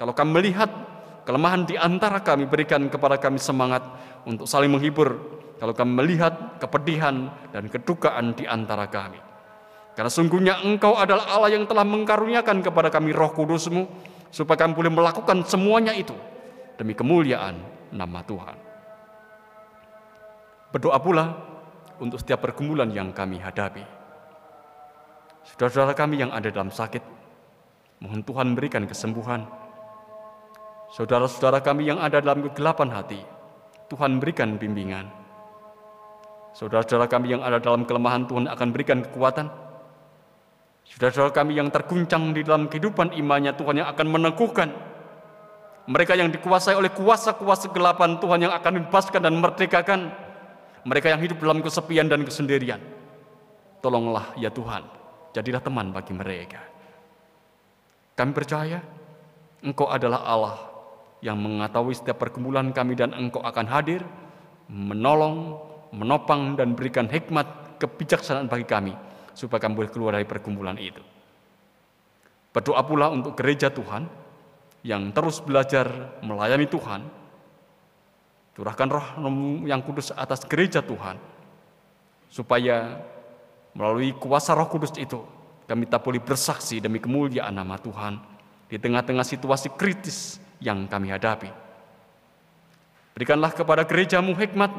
Kalau 0.00 0.16
kami 0.16 0.40
melihat 0.40 0.72
kelemahan 1.24 1.64
di 1.64 1.74
antara 1.74 2.20
kami, 2.20 2.46
berikan 2.46 2.86
kepada 2.88 3.16
kami 3.18 3.40
semangat 3.40 3.82
untuk 4.28 4.44
saling 4.48 4.70
menghibur 4.70 5.16
kalau 5.58 5.72
kami 5.72 5.92
melihat 6.04 6.60
kepedihan 6.60 7.32
dan 7.50 7.66
kedukaan 7.72 8.36
di 8.36 8.44
antara 8.44 8.86
kami. 8.88 9.18
Karena 9.94 10.10
sungguhnya 10.10 10.60
engkau 10.66 10.98
adalah 10.98 11.30
Allah 11.30 11.54
yang 11.54 11.64
telah 11.70 11.86
mengkaruniakan 11.86 12.60
kepada 12.66 12.90
kami 12.90 13.14
roh 13.14 13.30
kudusmu, 13.30 13.86
supaya 14.34 14.66
kami 14.66 14.74
boleh 14.74 14.90
melakukan 14.90 15.46
semuanya 15.46 15.94
itu 15.94 16.14
demi 16.74 16.92
kemuliaan 16.98 17.54
nama 17.94 18.20
Tuhan. 18.26 18.56
Berdoa 20.74 20.98
pula 20.98 21.24
untuk 22.02 22.18
setiap 22.18 22.42
pergumulan 22.42 22.90
yang 22.90 23.14
kami 23.14 23.38
hadapi. 23.38 23.86
Saudara-saudara 25.46 25.94
kami 25.94 26.26
yang 26.26 26.34
ada 26.34 26.50
dalam 26.50 26.74
sakit, 26.74 27.04
mohon 28.02 28.26
Tuhan 28.26 28.58
berikan 28.58 28.82
kesembuhan, 28.90 29.46
Saudara-saudara 30.94 31.58
kami 31.58 31.90
yang 31.90 31.98
ada 31.98 32.22
dalam 32.22 32.46
kegelapan 32.46 32.86
hati, 32.94 33.18
Tuhan 33.90 34.22
berikan 34.22 34.54
bimbingan. 34.54 35.10
Saudara-saudara 36.54 37.10
kami 37.10 37.34
yang 37.34 37.42
ada 37.42 37.58
dalam 37.58 37.82
kelemahan, 37.82 38.30
Tuhan 38.30 38.46
akan 38.46 38.68
berikan 38.70 39.02
kekuatan. 39.02 39.50
Saudara-saudara 40.86 41.34
kami 41.34 41.58
yang 41.58 41.66
terguncang 41.74 42.30
di 42.30 42.46
dalam 42.46 42.70
kehidupan 42.70 43.10
imannya, 43.10 43.58
Tuhan 43.58 43.82
yang 43.82 43.90
akan 43.90 44.06
meneguhkan. 44.06 44.70
Mereka 45.90 46.14
yang 46.14 46.30
dikuasai 46.30 46.78
oleh 46.78 46.94
kuasa-kuasa 46.94 47.74
kegelapan, 47.74 48.22
Tuhan 48.22 48.46
yang 48.46 48.54
akan 48.54 48.86
membebaskan 48.86 49.18
dan 49.18 49.34
merdekakan. 49.34 50.00
Mereka 50.86 51.10
yang 51.10 51.18
hidup 51.18 51.42
dalam 51.42 51.58
kesepian 51.58 52.06
dan 52.06 52.22
kesendirian. 52.22 52.78
Tolonglah 53.82 54.30
ya 54.38 54.46
Tuhan, 54.46 54.86
jadilah 55.34 55.58
teman 55.58 55.90
bagi 55.90 56.14
mereka. 56.14 56.62
Kami 58.14 58.30
percaya 58.30 58.78
Engkau 59.58 59.90
adalah 59.90 60.22
Allah 60.22 60.73
yang 61.24 61.40
mengetahui 61.40 61.96
setiap 61.96 62.20
pergumulan 62.20 62.68
kami 62.68 62.92
dan 63.00 63.16
engkau 63.16 63.40
akan 63.40 63.64
hadir, 63.64 64.04
menolong, 64.68 65.56
menopang 65.96 66.52
dan 66.52 66.76
berikan 66.76 67.08
hikmat 67.08 67.80
kebijaksanaan 67.80 68.52
bagi 68.52 68.68
kami 68.68 68.92
supaya 69.32 69.64
kami 69.64 69.72
boleh 69.80 69.90
keluar 69.90 70.12
dari 70.20 70.28
pergumulan 70.28 70.76
itu. 70.76 71.00
Berdoa 72.52 72.84
pula 72.84 73.08
untuk 73.08 73.32
gereja 73.40 73.72
Tuhan 73.72 74.04
yang 74.84 75.16
terus 75.16 75.40
belajar 75.40 76.20
melayani 76.20 76.68
Tuhan. 76.68 77.00
Curahkan 78.54 78.88
roh 78.92 79.08
yang 79.66 79.82
kudus 79.82 80.14
atas 80.14 80.44
gereja 80.46 80.78
Tuhan 80.84 81.18
supaya 82.30 83.02
melalui 83.74 84.14
kuasa 84.14 84.54
roh 84.54 84.70
kudus 84.70 84.94
itu 84.94 85.18
kami 85.66 85.90
tak 85.90 86.06
boleh 86.06 86.22
bersaksi 86.22 86.78
demi 86.78 87.02
kemuliaan 87.02 87.50
nama 87.50 87.74
Tuhan 87.80 88.22
di 88.70 88.78
tengah-tengah 88.78 89.26
situasi 89.26 89.74
kritis 89.74 90.38
yang 90.62 90.86
kami 90.86 91.10
hadapi. 91.10 91.50
Berikanlah 93.14 93.54
kepada 93.54 93.86
gerejamu 93.86 94.34
hikmat 94.34 94.70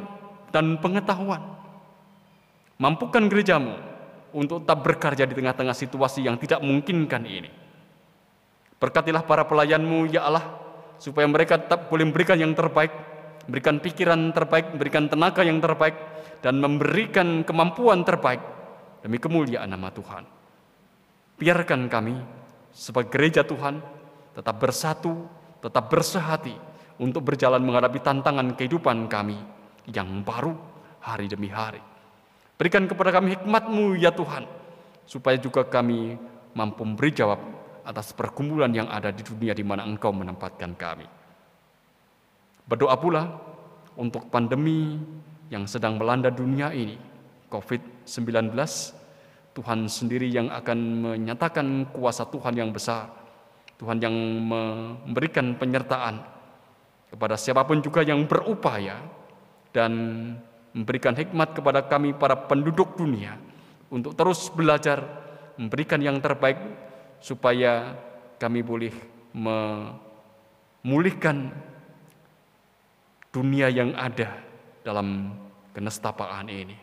dan 0.52 0.76
pengetahuan. 0.84 1.40
Mampukan 2.76 3.32
gerejamu 3.32 3.80
untuk 4.36 4.68
tetap 4.68 4.84
berkarya 4.84 5.24
di 5.24 5.36
tengah-tengah 5.40 5.72
situasi 5.72 6.28
yang 6.28 6.36
tidak 6.36 6.60
memungkinkan 6.60 7.24
ini. 7.24 7.48
Berkatilah 8.76 9.24
para 9.24 9.48
pelayanmu, 9.48 10.12
ya 10.12 10.28
Allah, 10.28 10.44
supaya 11.00 11.24
mereka 11.32 11.56
tetap 11.56 11.88
boleh 11.88 12.04
memberikan 12.04 12.36
yang 12.36 12.52
terbaik, 12.52 12.92
memberikan 13.48 13.80
pikiran 13.80 14.20
terbaik, 14.36 14.76
memberikan 14.76 15.08
tenaga 15.08 15.42
yang 15.48 15.64
terbaik, 15.64 15.96
dan 16.44 16.60
memberikan 16.60 17.48
kemampuan 17.48 18.04
terbaik 18.04 18.44
demi 19.00 19.16
kemuliaan 19.16 19.72
nama 19.72 19.88
Tuhan. 19.96 20.28
Biarkan 21.40 21.88
kami 21.88 22.16
sebagai 22.76 23.12
gereja 23.16 23.48
Tuhan 23.48 23.80
tetap 24.36 24.56
bersatu 24.60 25.26
tetap 25.66 25.90
bersehati 25.90 26.54
untuk 27.02 27.26
berjalan 27.26 27.66
menghadapi 27.66 27.98
tantangan 27.98 28.54
kehidupan 28.54 29.10
kami 29.10 29.42
yang 29.90 30.22
baru 30.22 30.54
hari 31.02 31.26
demi 31.26 31.50
hari. 31.50 31.82
Berikan 32.54 32.86
kepada 32.86 33.10
kami 33.10 33.34
hikmat-Mu 33.34 33.98
ya 33.98 34.14
Tuhan, 34.14 34.46
supaya 35.10 35.42
juga 35.42 35.66
kami 35.66 36.16
mampu 36.54 36.86
memberi 36.86 37.12
jawab 37.12 37.42
atas 37.82 38.14
pergumulan 38.14 38.70
yang 38.72 38.88
ada 38.88 39.10
di 39.10 39.26
dunia 39.26 39.58
di 39.58 39.66
mana 39.66 39.84
Engkau 39.84 40.14
menempatkan 40.14 40.78
kami. 40.78 41.10
Berdoa 42.66 42.96
pula 42.98 43.24
untuk 43.98 44.30
pandemi 44.30 45.02
yang 45.50 45.66
sedang 45.66 45.98
melanda 45.98 46.30
dunia 46.30 46.74
ini, 46.74 46.98
COVID-19, 47.50 48.54
Tuhan 49.56 49.80
sendiri 49.86 50.30
yang 50.30 50.50
akan 50.50 50.78
menyatakan 51.06 51.90
kuasa 51.94 52.26
Tuhan 52.26 52.58
yang 52.58 52.74
besar, 52.74 53.25
Tuhan 53.76 54.00
yang 54.00 54.16
memberikan 54.40 55.60
penyertaan 55.60 56.24
kepada 57.12 57.36
siapa 57.36 57.68
pun 57.68 57.84
juga 57.84 58.08
yang 58.08 58.24
berupaya 58.24 59.04
dan 59.76 59.92
memberikan 60.72 61.16
hikmat 61.16 61.56
kepada 61.56 61.82
kami 61.84 62.14
para 62.16 62.36
penduduk 62.36 62.96
dunia 62.96 63.36
untuk 63.92 64.16
terus 64.16 64.48
belajar 64.52 65.04
memberikan 65.60 66.00
yang 66.00 66.20
terbaik 66.24 66.58
supaya 67.20 67.96
kami 68.40 68.64
boleh 68.64 68.92
memulihkan 69.36 71.52
dunia 73.32 73.68
yang 73.68 73.92
ada 73.96 74.32
dalam 74.88 75.36
kenestapaan 75.76 76.48
ini. 76.48 76.76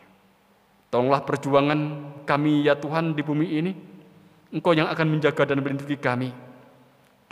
Tolonglah 0.93 1.24
perjuangan 1.24 1.80
kami 2.28 2.68
ya 2.68 2.76
Tuhan 2.76 3.16
di 3.16 3.24
bumi 3.24 3.49
ini. 3.49 3.72
Engkau 4.53 4.76
yang 4.76 4.93
akan 4.93 5.09
menjaga 5.09 5.49
dan 5.49 5.64
melindungi 5.64 5.97
kami 5.97 6.52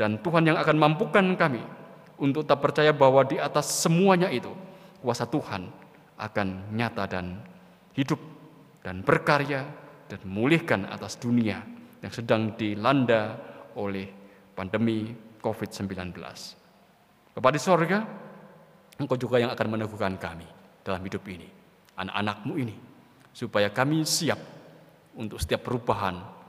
dan 0.01 0.17
Tuhan 0.25 0.49
yang 0.49 0.57
akan 0.57 0.81
mampukan 0.81 1.37
kami 1.37 1.61
untuk 2.17 2.49
tak 2.49 2.65
percaya 2.65 2.97
bahwa 2.97 3.21
di 3.29 3.37
atas 3.37 3.85
semuanya 3.85 4.33
itu 4.33 4.49
kuasa 5.05 5.29
Tuhan 5.29 5.69
akan 6.17 6.73
nyata 6.73 7.05
dan 7.05 7.37
hidup 7.93 8.17
dan 8.81 9.05
berkarya 9.05 9.61
dan 10.09 10.19
memulihkan 10.25 10.89
atas 10.89 11.21
dunia 11.21 11.61
yang 12.01 12.13
sedang 12.17 12.57
dilanda 12.57 13.37
oleh 13.77 14.09
pandemi 14.57 15.13
COVID-19. 15.45 16.17
Kepada 17.37 17.59
sorga, 17.61 18.01
Engkau 18.97 19.21
juga 19.21 19.37
yang 19.37 19.53
akan 19.53 19.69
meneguhkan 19.69 20.17
kami 20.17 20.49
dalam 20.81 21.05
hidup 21.05 21.29
ini, 21.29 21.49
anak-anakmu 22.01 22.53
ini, 22.57 22.77
supaya 23.37 23.69
kami 23.69 24.09
siap 24.09 24.41
untuk 25.17 25.37
setiap 25.37 25.61
perubahan 25.61 26.40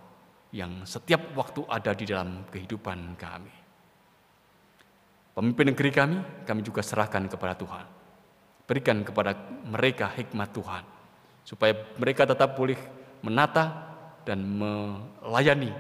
yang 0.52 0.84
setiap 0.84 1.32
waktu 1.36 1.64
ada 1.68 1.92
di 1.96 2.04
dalam 2.08 2.48
kehidupan 2.52 3.16
kami. 3.16 3.54
Pemimpin 5.32 5.72
negeri 5.72 5.90
kami, 5.96 6.18
kami 6.44 6.62
juga 6.62 6.84
serahkan 6.84 7.24
kepada 7.32 7.56
Tuhan. 7.56 7.86
Berikan 8.68 9.00
kepada 9.04 9.32
mereka 9.64 10.12
hikmat 10.12 10.52
Tuhan, 10.52 10.84
supaya 11.44 11.74
mereka 11.96 12.28
tetap 12.28 12.56
boleh 12.56 12.78
menata 13.24 13.96
dan 14.28 14.44
melayani 14.44 15.72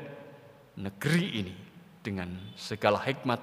negeri 0.80 1.28
ini 1.46 1.56
dengan 2.00 2.56
segala 2.56 3.04
hikmat 3.04 3.40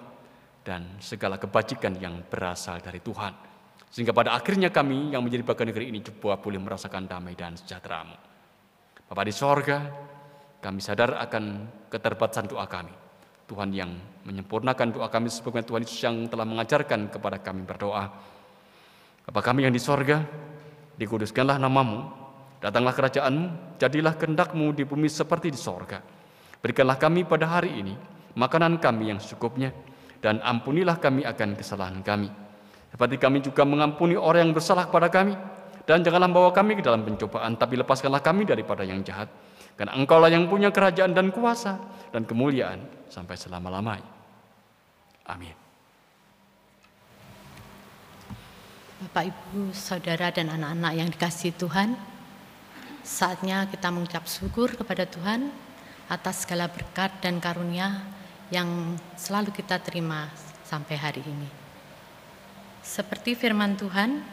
dan 0.65 1.01
segala 1.01 1.37
kebajikan 1.37 1.97
yang 2.01 2.25
berasal 2.29 2.81
dari 2.81 3.01
Tuhan. 3.01 3.33
Sehingga 3.89 4.13
pada 4.13 4.37
akhirnya 4.37 4.69
kami 4.69 5.17
yang 5.17 5.25
menjadi 5.25 5.45
bagian 5.45 5.69
negeri 5.73 5.89
ini 5.89 6.05
juga 6.05 6.37
boleh 6.37 6.61
merasakan 6.61 7.09
damai 7.09 7.33
dan 7.33 7.57
sejahtera-Mu. 7.57 8.17
Bapak 9.09 9.25
di 9.25 9.33
sorga, 9.33 9.79
kami 10.59 10.83
sadar 10.83 11.15
akan 11.23 11.71
keterbatasan 11.91 12.51
doa 12.51 12.67
kami. 12.67 12.91
Tuhan 13.49 13.73
yang 13.73 13.91
menyempurnakan 14.29 14.93
doa 14.93 15.09
kami 15.09 15.33
sebagaimana 15.33 15.65
Tuhan 15.65 15.83
Yesus 15.87 16.01
yang 16.05 16.17
telah 16.29 16.45
mengajarkan 16.45 17.09
kepada 17.09 17.41
kami 17.41 17.65
berdoa. 17.65 18.05
Bapa 19.25 19.41
kami 19.41 19.65
yang 19.65 19.73
di 19.73 19.81
sorga, 19.81 20.21
dikuduskanlah 21.01 21.57
namamu, 21.57 22.05
datanglah 22.61 22.93
kerajaanmu, 22.93 23.79
jadilah 23.81 24.17
kehendakmu 24.21 24.77
di 24.77 24.85
bumi 24.85 25.09
seperti 25.09 25.49
di 25.49 25.57
sorga. 25.57 26.05
Berikanlah 26.61 27.01
kami 27.01 27.25
pada 27.25 27.49
hari 27.49 27.73
ini 27.81 27.95
makanan 28.37 28.83
kami 28.83 29.15
yang 29.15 29.19
secukupnya, 29.23 29.73
dan 30.19 30.43
ampunilah 30.43 30.99
kami 30.99 31.25
akan 31.25 31.55
kesalahan 31.55 32.03
kami. 32.03 32.29
Seperti 32.93 33.17
kami 33.17 33.39
juga 33.41 33.63
mengampuni 33.65 34.19
orang 34.19 34.51
yang 34.51 34.55
bersalah 34.55 34.91
kepada 34.91 35.09
kami, 35.09 35.35
dan 35.89 36.05
janganlah 36.05 36.29
bawa 36.29 36.51
kami 36.53 36.77
ke 36.77 36.83
dalam 36.85 37.01
pencobaan, 37.01 37.57
tapi 37.57 37.81
lepaskanlah 37.81 38.21
kami 38.21 38.45
daripada 38.45 38.85
yang 38.85 39.01
jahat. 39.01 39.29
Karena 39.79 39.95
engkaulah 39.95 40.27
yang 40.27 40.51
punya 40.51 40.75
kerajaan 40.75 41.15
dan 41.15 41.31
kuasa 41.31 41.79
dan 42.11 42.27
kemuliaan 42.27 42.83
sampai 43.07 43.39
selama-lamanya. 43.39 44.11
Amin. 45.31 45.55
Bapak, 48.99 49.31
Ibu, 49.31 49.71
Saudara, 49.71 50.35
dan 50.35 50.51
anak-anak 50.51 50.93
yang 50.99 51.07
dikasih 51.07 51.55
Tuhan, 51.55 51.95
saatnya 53.07 53.71
kita 53.71 53.95
mengucap 53.95 54.27
syukur 54.27 54.75
kepada 54.75 55.07
Tuhan 55.07 55.55
atas 56.11 56.43
segala 56.43 56.67
berkat 56.67 57.15
dan 57.23 57.39
karunia 57.39 58.03
yang 58.51 58.99
selalu 59.15 59.55
kita 59.55 59.79
terima 59.79 60.27
sampai 60.67 60.99
hari 60.99 61.23
ini. 61.23 61.47
Seperti 62.83 63.39
firman 63.39 63.79
Tuhan 63.79 64.25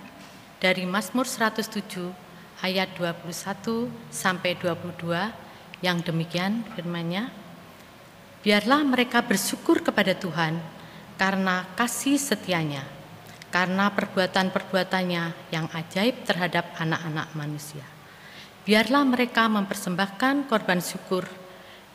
dari 0.57 0.87
Mazmur 0.89 1.29
107 1.29 2.24
ayat 2.63 2.95
21 2.95 3.91
sampai 4.07 4.55
22 4.55 5.83
yang 5.83 5.99
demikian 5.99 6.63
firman-Nya. 6.75 7.27
Biarlah 8.45 8.85
mereka 8.85 9.25
bersyukur 9.25 9.81
kepada 9.81 10.13
Tuhan 10.13 10.61
karena 11.17 11.65
kasih 11.73 12.15
setianya, 12.21 12.85
karena 13.49 13.89
perbuatan-perbuatannya 13.89 15.51
yang 15.51 15.65
ajaib 15.73 16.23
terhadap 16.23 16.69
anak-anak 16.77 17.27
manusia. 17.33 17.83
Biarlah 18.65 19.03
mereka 19.05 19.49
mempersembahkan 19.49 20.49
korban 20.49 20.81
syukur 20.81 21.25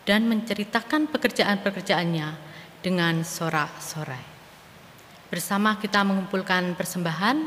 dan 0.02 0.26
menceritakan 0.26 1.06
pekerjaan-pekerjaannya 1.10 2.28
dengan 2.82 3.22
sorak-sorai. 3.22 4.24
Bersama 5.30 5.78
kita 5.78 6.02
mengumpulkan 6.02 6.74
persembahan, 6.74 7.46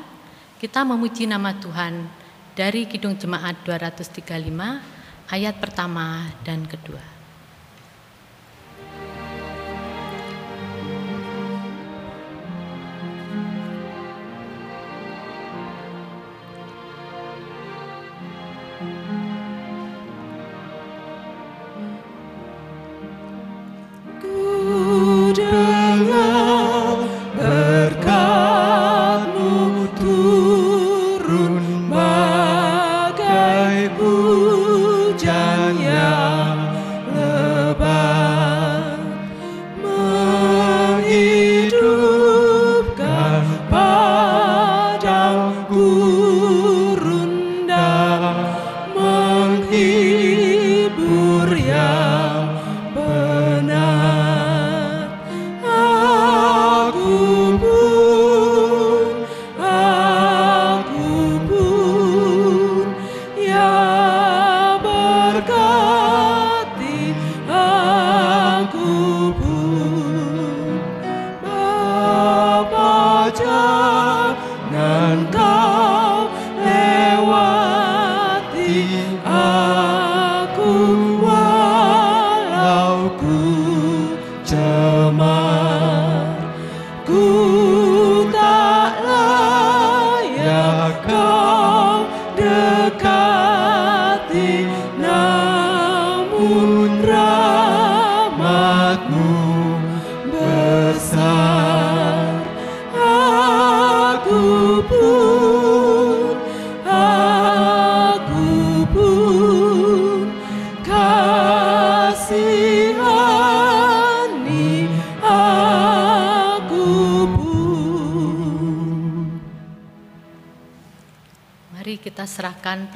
kita 0.63 0.87
memuji 0.87 1.27
nama 1.27 1.51
Tuhan 1.59 2.22
dari 2.53 2.85
Kidung 2.85 3.17
Jemaat 3.17 3.65
235 3.65 4.21
ayat 5.33 5.55
pertama 5.57 6.29
dan 6.45 6.69
kedua. 6.69 7.12
Bible. 33.89 34.12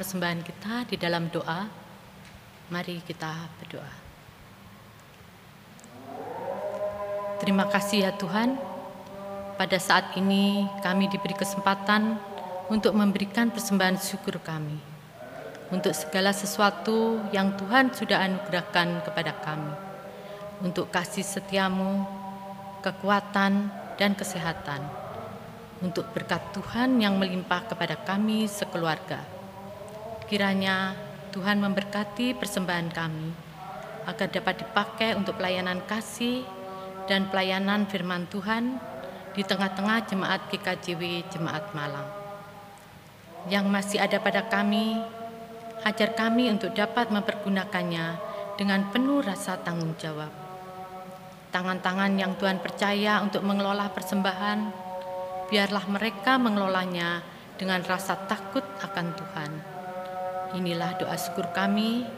Persembahan 0.08 0.40
kita 0.40 0.88
di 0.88 0.96
dalam 0.96 1.28
doa. 1.28 1.68
Mari 2.72 3.04
kita 3.04 3.28
berdoa. 3.60 3.92
Terima 7.44 7.68
kasih 7.68 8.08
ya 8.08 8.16
Tuhan. 8.16 8.56
Pada 9.60 9.76
saat 9.76 10.16
ini 10.16 10.64
kami 10.80 11.12
diberi 11.12 11.36
kesempatan 11.36 12.16
untuk 12.72 12.96
memberikan 12.96 13.52
persembahan 13.52 14.00
syukur 14.00 14.40
kami 14.40 14.80
untuk 15.68 15.92
segala 15.92 16.32
sesuatu 16.32 17.20
yang 17.28 17.52
Tuhan 17.60 17.92
sudah 17.92 18.24
anugerahkan 18.24 19.04
kepada 19.04 19.36
kami. 19.44 19.76
Untuk 20.64 20.88
kasih 20.88 21.20
setiamu, 21.20 22.08
kekuatan, 22.80 23.68
dan 24.00 24.16
kesehatan 24.16 24.80
untuk 25.84 26.08
berkat 26.16 26.40
Tuhan 26.56 26.96
yang 26.96 27.20
melimpah 27.20 27.68
kepada 27.68 28.00
kami 28.00 28.48
sekeluarga. 28.48 29.37
Kiranya 30.28 30.92
Tuhan 31.32 31.56
memberkati 31.56 32.36
persembahan 32.36 32.92
kami 32.92 33.32
agar 34.04 34.28
dapat 34.28 34.60
dipakai 34.60 35.16
untuk 35.16 35.40
pelayanan 35.40 35.80
kasih 35.88 36.44
dan 37.08 37.32
pelayanan 37.32 37.88
firman 37.88 38.28
Tuhan 38.28 38.76
di 39.32 39.40
tengah-tengah 39.40 40.04
jemaat 40.04 40.52
GKJW 40.52 41.32
Jemaat 41.32 41.72
Malang. 41.72 42.12
Yang 43.48 43.66
masih 43.72 43.98
ada 44.04 44.20
pada 44.20 44.44
kami, 44.44 45.00
ajar 45.88 46.12
kami 46.12 46.52
untuk 46.52 46.76
dapat 46.76 47.08
mempergunakannya 47.08 48.20
dengan 48.60 48.84
penuh 48.92 49.24
rasa 49.24 49.56
tanggung 49.64 49.96
jawab. 49.96 50.28
Tangan-tangan 51.48 52.12
yang 52.20 52.36
Tuhan 52.36 52.60
percaya 52.60 53.24
untuk 53.24 53.40
mengelola 53.48 53.88
persembahan, 53.96 54.60
biarlah 55.48 55.88
mereka 55.88 56.36
mengelolanya 56.36 57.24
dengan 57.56 57.80
rasa 57.80 58.28
takut 58.28 58.60
akan 58.84 59.06
Tuhan. 59.16 59.77
Inilah 60.56 60.96
doa 60.96 61.12
syukur 61.20 61.52
kami 61.52 62.08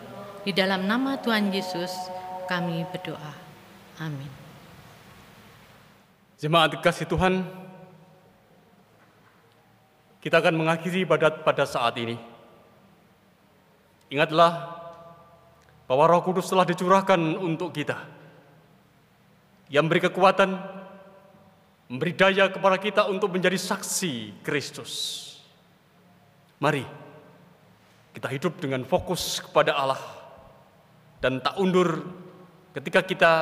di 0.47 0.55
dalam 0.55 0.87
nama 0.87 1.19
Tuhan 1.19 1.51
Yesus, 1.51 1.91
kami 2.47 2.87
berdoa. 2.95 3.35
Amin. 3.99 4.31
Jemaat 6.39 6.79
kasih 6.79 7.11
Tuhan, 7.11 7.43
kita 10.23 10.39
akan 10.39 10.55
mengakhiri 10.63 11.03
ibadat 11.03 11.43
pada 11.43 11.67
saat 11.67 11.99
ini. 11.99 12.17
Ingatlah 14.15 14.79
bahwa 15.91 16.07
Roh 16.07 16.23
Kudus 16.23 16.47
telah 16.47 16.65
dicurahkan 16.65 17.19
untuk 17.35 17.75
kita, 17.75 17.99
yang 19.67 19.91
beri 19.91 20.07
kekuatan, 20.07 20.55
memberi 21.91 22.15
daya 22.15 22.47
kepada 22.47 22.79
kita 22.79 23.11
untuk 23.11 23.35
menjadi 23.35 23.59
saksi 23.59 24.39
Kristus. 24.47 25.19
Mari 26.63 27.00
kita 28.15 28.29
hidup 28.31 28.59
dengan 28.59 28.83
fokus 28.83 29.39
kepada 29.43 29.77
Allah 29.77 30.03
dan 31.23 31.39
tak 31.39 31.59
undur 31.61 32.01
ketika 32.75 33.07
kita 33.07 33.33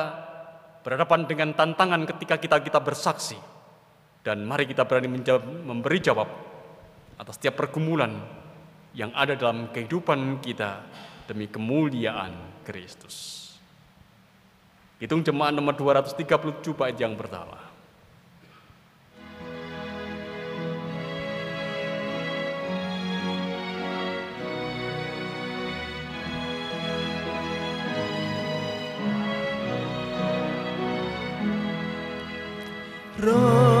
berhadapan 0.85 1.25
dengan 1.25 1.49
tantangan 1.53 2.05
ketika 2.05 2.35
kita 2.37 2.57
kita 2.61 2.79
bersaksi 2.81 3.37
dan 4.25 4.43
mari 4.43 4.67
kita 4.67 4.83
berani 4.83 5.09
menjawab, 5.09 5.43
memberi 5.45 5.99
jawab 6.03 6.29
atas 7.19 7.35
setiap 7.39 7.59
pergumulan 7.65 8.13
yang 8.95 9.13
ada 9.13 9.37
dalam 9.37 9.69
kehidupan 9.69 10.41
kita 10.41 10.81
demi 11.29 11.45
kemuliaan 11.45 12.63
Kristus. 12.65 13.47
Hitung 14.99 15.23
jemaat 15.23 15.55
nomor 15.55 15.77
237 15.77 16.75
bait 16.75 16.97
yang 16.99 17.15
pertama. 17.15 17.68
Roh 33.21 33.78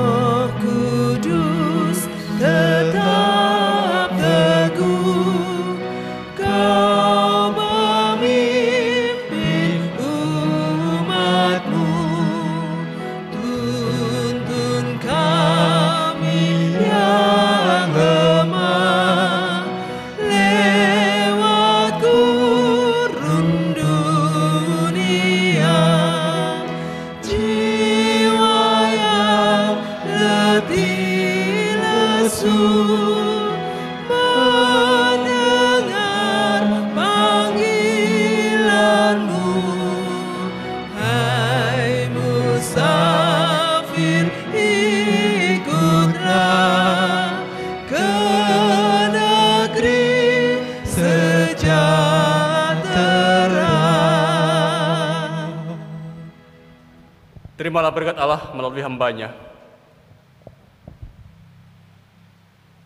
melalui 58.69 58.85
hambanya. 58.85 59.33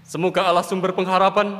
Semoga 0.07 0.47
Allah 0.47 0.63
sumber 0.63 0.95
pengharapan 0.95 1.59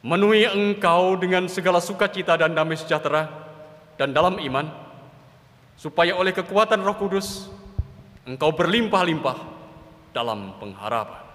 memenuhi 0.00 0.48
engkau 0.48 1.20
dengan 1.20 1.44
segala 1.52 1.84
sukacita 1.84 2.32
dan 2.40 2.56
damai 2.56 2.80
sejahtera 2.80 3.28
dan 4.00 4.16
dalam 4.16 4.40
iman, 4.40 4.72
supaya 5.76 6.16
oleh 6.16 6.32
kekuatan 6.32 6.80
roh 6.80 6.96
kudus 6.96 7.52
engkau 8.24 8.56
berlimpah-limpah 8.56 9.36
dalam 10.16 10.56
pengharapan. 10.56 11.31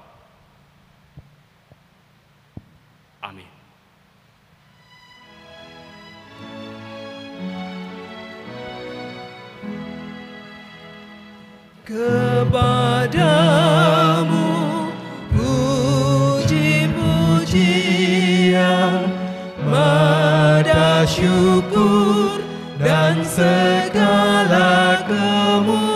syukur 21.18 22.38
dan 22.78 23.26
segala 23.26 25.02
kemuliaan 25.10 25.87